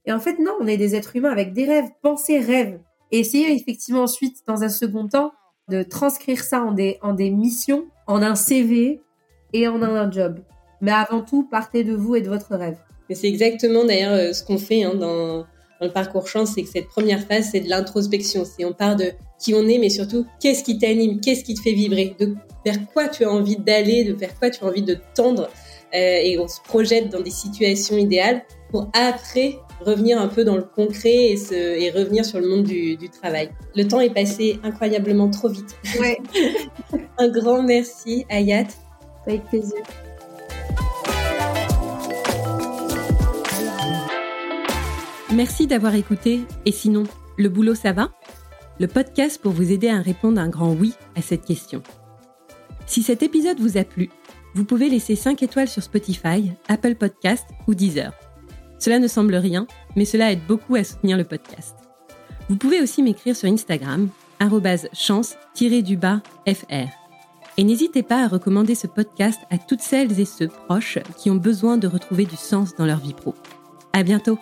Et 0.08 0.12
en 0.12 0.20
fait, 0.20 0.38
non, 0.38 0.52
on 0.58 0.66
est 0.66 0.78
des 0.78 0.94
êtres 0.94 1.16
humains 1.16 1.30
avec 1.30 1.52
des 1.52 1.66
rêves. 1.66 1.90
Pensez 2.00 2.38
rêve. 2.38 2.80
Et 3.12 3.20
essayez 3.20 3.54
effectivement 3.54 4.04
ensuite, 4.04 4.38
dans 4.46 4.64
un 4.64 4.70
second 4.70 5.06
temps, 5.06 5.32
de 5.68 5.82
transcrire 5.82 6.42
ça 6.42 6.62
en 6.62 6.72
des, 6.72 6.96
en 7.02 7.12
des 7.12 7.30
missions, 7.30 7.84
en 8.06 8.22
un 8.22 8.34
CV 8.34 9.02
et 9.52 9.68
en 9.68 9.82
un 9.82 10.10
job. 10.10 10.40
Mais 10.80 10.92
avant 10.92 11.20
tout, 11.20 11.46
partez 11.50 11.84
de 11.84 11.94
vous 11.94 12.16
et 12.16 12.22
de 12.22 12.28
votre 12.30 12.56
rêve. 12.56 12.78
C'est 13.10 13.28
exactement 13.28 13.84
d'ailleurs 13.84 14.14
euh, 14.14 14.32
ce 14.32 14.42
qu'on 14.42 14.56
fait 14.56 14.82
hein, 14.82 14.94
dans, 14.94 15.40
dans, 15.40 15.46
le 15.82 15.92
parcours 15.92 16.26
chance, 16.26 16.52
c'est 16.54 16.62
que 16.62 16.70
cette 16.70 16.88
première 16.88 17.26
phase, 17.26 17.50
c'est 17.52 17.60
de 17.60 17.68
l'introspection. 17.68 18.44
C'est 18.46 18.64
on 18.64 18.72
part 18.72 18.96
de 18.96 19.12
qui 19.38 19.52
on 19.54 19.66
est, 19.68 19.78
mais 19.78 19.90
surtout 19.90 20.24
qu'est-ce 20.40 20.64
qui 20.64 20.78
t'anime, 20.78 21.20
qu'est-ce 21.20 21.44
qui 21.44 21.54
te 21.54 21.60
fait 21.60 21.72
vibrer, 21.72 22.16
de 22.18 22.34
vers 22.64 22.86
quoi 22.94 23.08
tu 23.08 23.24
as 23.24 23.30
envie 23.30 23.58
d'aller, 23.58 24.04
de 24.04 24.14
vers 24.14 24.38
quoi 24.38 24.48
tu 24.48 24.64
as 24.64 24.66
envie 24.66 24.82
de 24.82 24.96
tendre? 25.14 25.50
Euh, 25.94 26.20
et 26.22 26.38
on 26.38 26.48
se 26.48 26.60
projette 26.62 27.10
dans 27.10 27.20
des 27.20 27.30
situations 27.30 27.96
idéales 27.96 28.42
pour 28.70 28.90
après 28.94 29.58
revenir 29.80 30.20
un 30.20 30.28
peu 30.28 30.44
dans 30.44 30.56
le 30.56 30.62
concret 30.62 31.30
et, 31.30 31.36
se, 31.36 31.54
et 31.54 31.90
revenir 31.90 32.24
sur 32.24 32.40
le 32.40 32.48
monde 32.48 32.64
du, 32.64 32.96
du, 32.96 33.08
travail. 33.08 33.50
Le 33.76 33.86
temps 33.86 34.00
est 34.00 34.12
passé 34.12 34.58
incroyablement 34.62 35.28
trop 35.28 35.48
vite. 35.48 35.76
Ouais. 36.00 36.18
un 37.18 37.28
grand 37.28 37.62
merci, 37.62 38.24
Ayat. 38.28 38.66
Avec 39.26 39.44
plaisir. 39.44 39.82
Merci 45.34 45.66
d'avoir 45.66 45.94
écouté. 45.94 46.40
Et 46.64 46.72
sinon, 46.72 47.04
le 47.36 47.48
boulot, 47.48 47.74
ça 47.74 47.92
va? 47.92 48.10
Le 48.80 48.86
podcast 48.86 49.40
pour 49.40 49.52
vous 49.52 49.72
aider 49.72 49.88
à 49.88 50.00
répondre 50.00 50.40
un 50.40 50.48
grand 50.48 50.72
oui 50.72 50.94
à 51.16 51.22
cette 51.22 51.44
question. 51.44 51.82
Si 52.86 53.02
cet 53.02 53.22
épisode 53.22 53.60
vous 53.60 53.76
a 53.76 53.84
plu, 53.84 54.08
vous 54.54 54.64
pouvez 54.64 54.88
laisser 54.88 55.14
5 55.14 55.42
étoiles 55.42 55.68
sur 55.68 55.82
Spotify, 55.82 56.52
Apple 56.68 56.94
Podcast 56.94 57.46
ou 57.66 57.74
Deezer. 57.74 58.12
Cela 58.78 58.98
ne 58.98 59.08
semble 59.08 59.34
rien, 59.34 59.66
mais 59.96 60.04
cela 60.04 60.32
aide 60.32 60.46
beaucoup 60.46 60.74
à 60.76 60.84
soutenir 60.84 61.16
le 61.16 61.24
podcast. 61.24 61.76
Vous 62.48 62.56
pouvez 62.56 62.80
aussi 62.80 63.02
m'écrire 63.02 63.36
sur 63.36 63.50
Instagram, 63.50 64.08
chance-du-bas 64.92 66.20
fr. 66.46 66.88
Et 67.56 67.64
n'hésitez 67.64 68.04
pas 68.04 68.22
à 68.22 68.28
recommander 68.28 68.76
ce 68.76 68.86
podcast 68.86 69.40
à 69.50 69.58
toutes 69.58 69.80
celles 69.80 70.20
et 70.20 70.24
ceux 70.24 70.48
proches 70.48 70.98
qui 71.16 71.28
ont 71.28 71.36
besoin 71.36 71.76
de 71.76 71.88
retrouver 71.88 72.24
du 72.24 72.36
sens 72.36 72.76
dans 72.76 72.86
leur 72.86 73.00
vie 73.00 73.14
pro. 73.14 73.34
À 73.92 74.04
bientôt! 74.04 74.38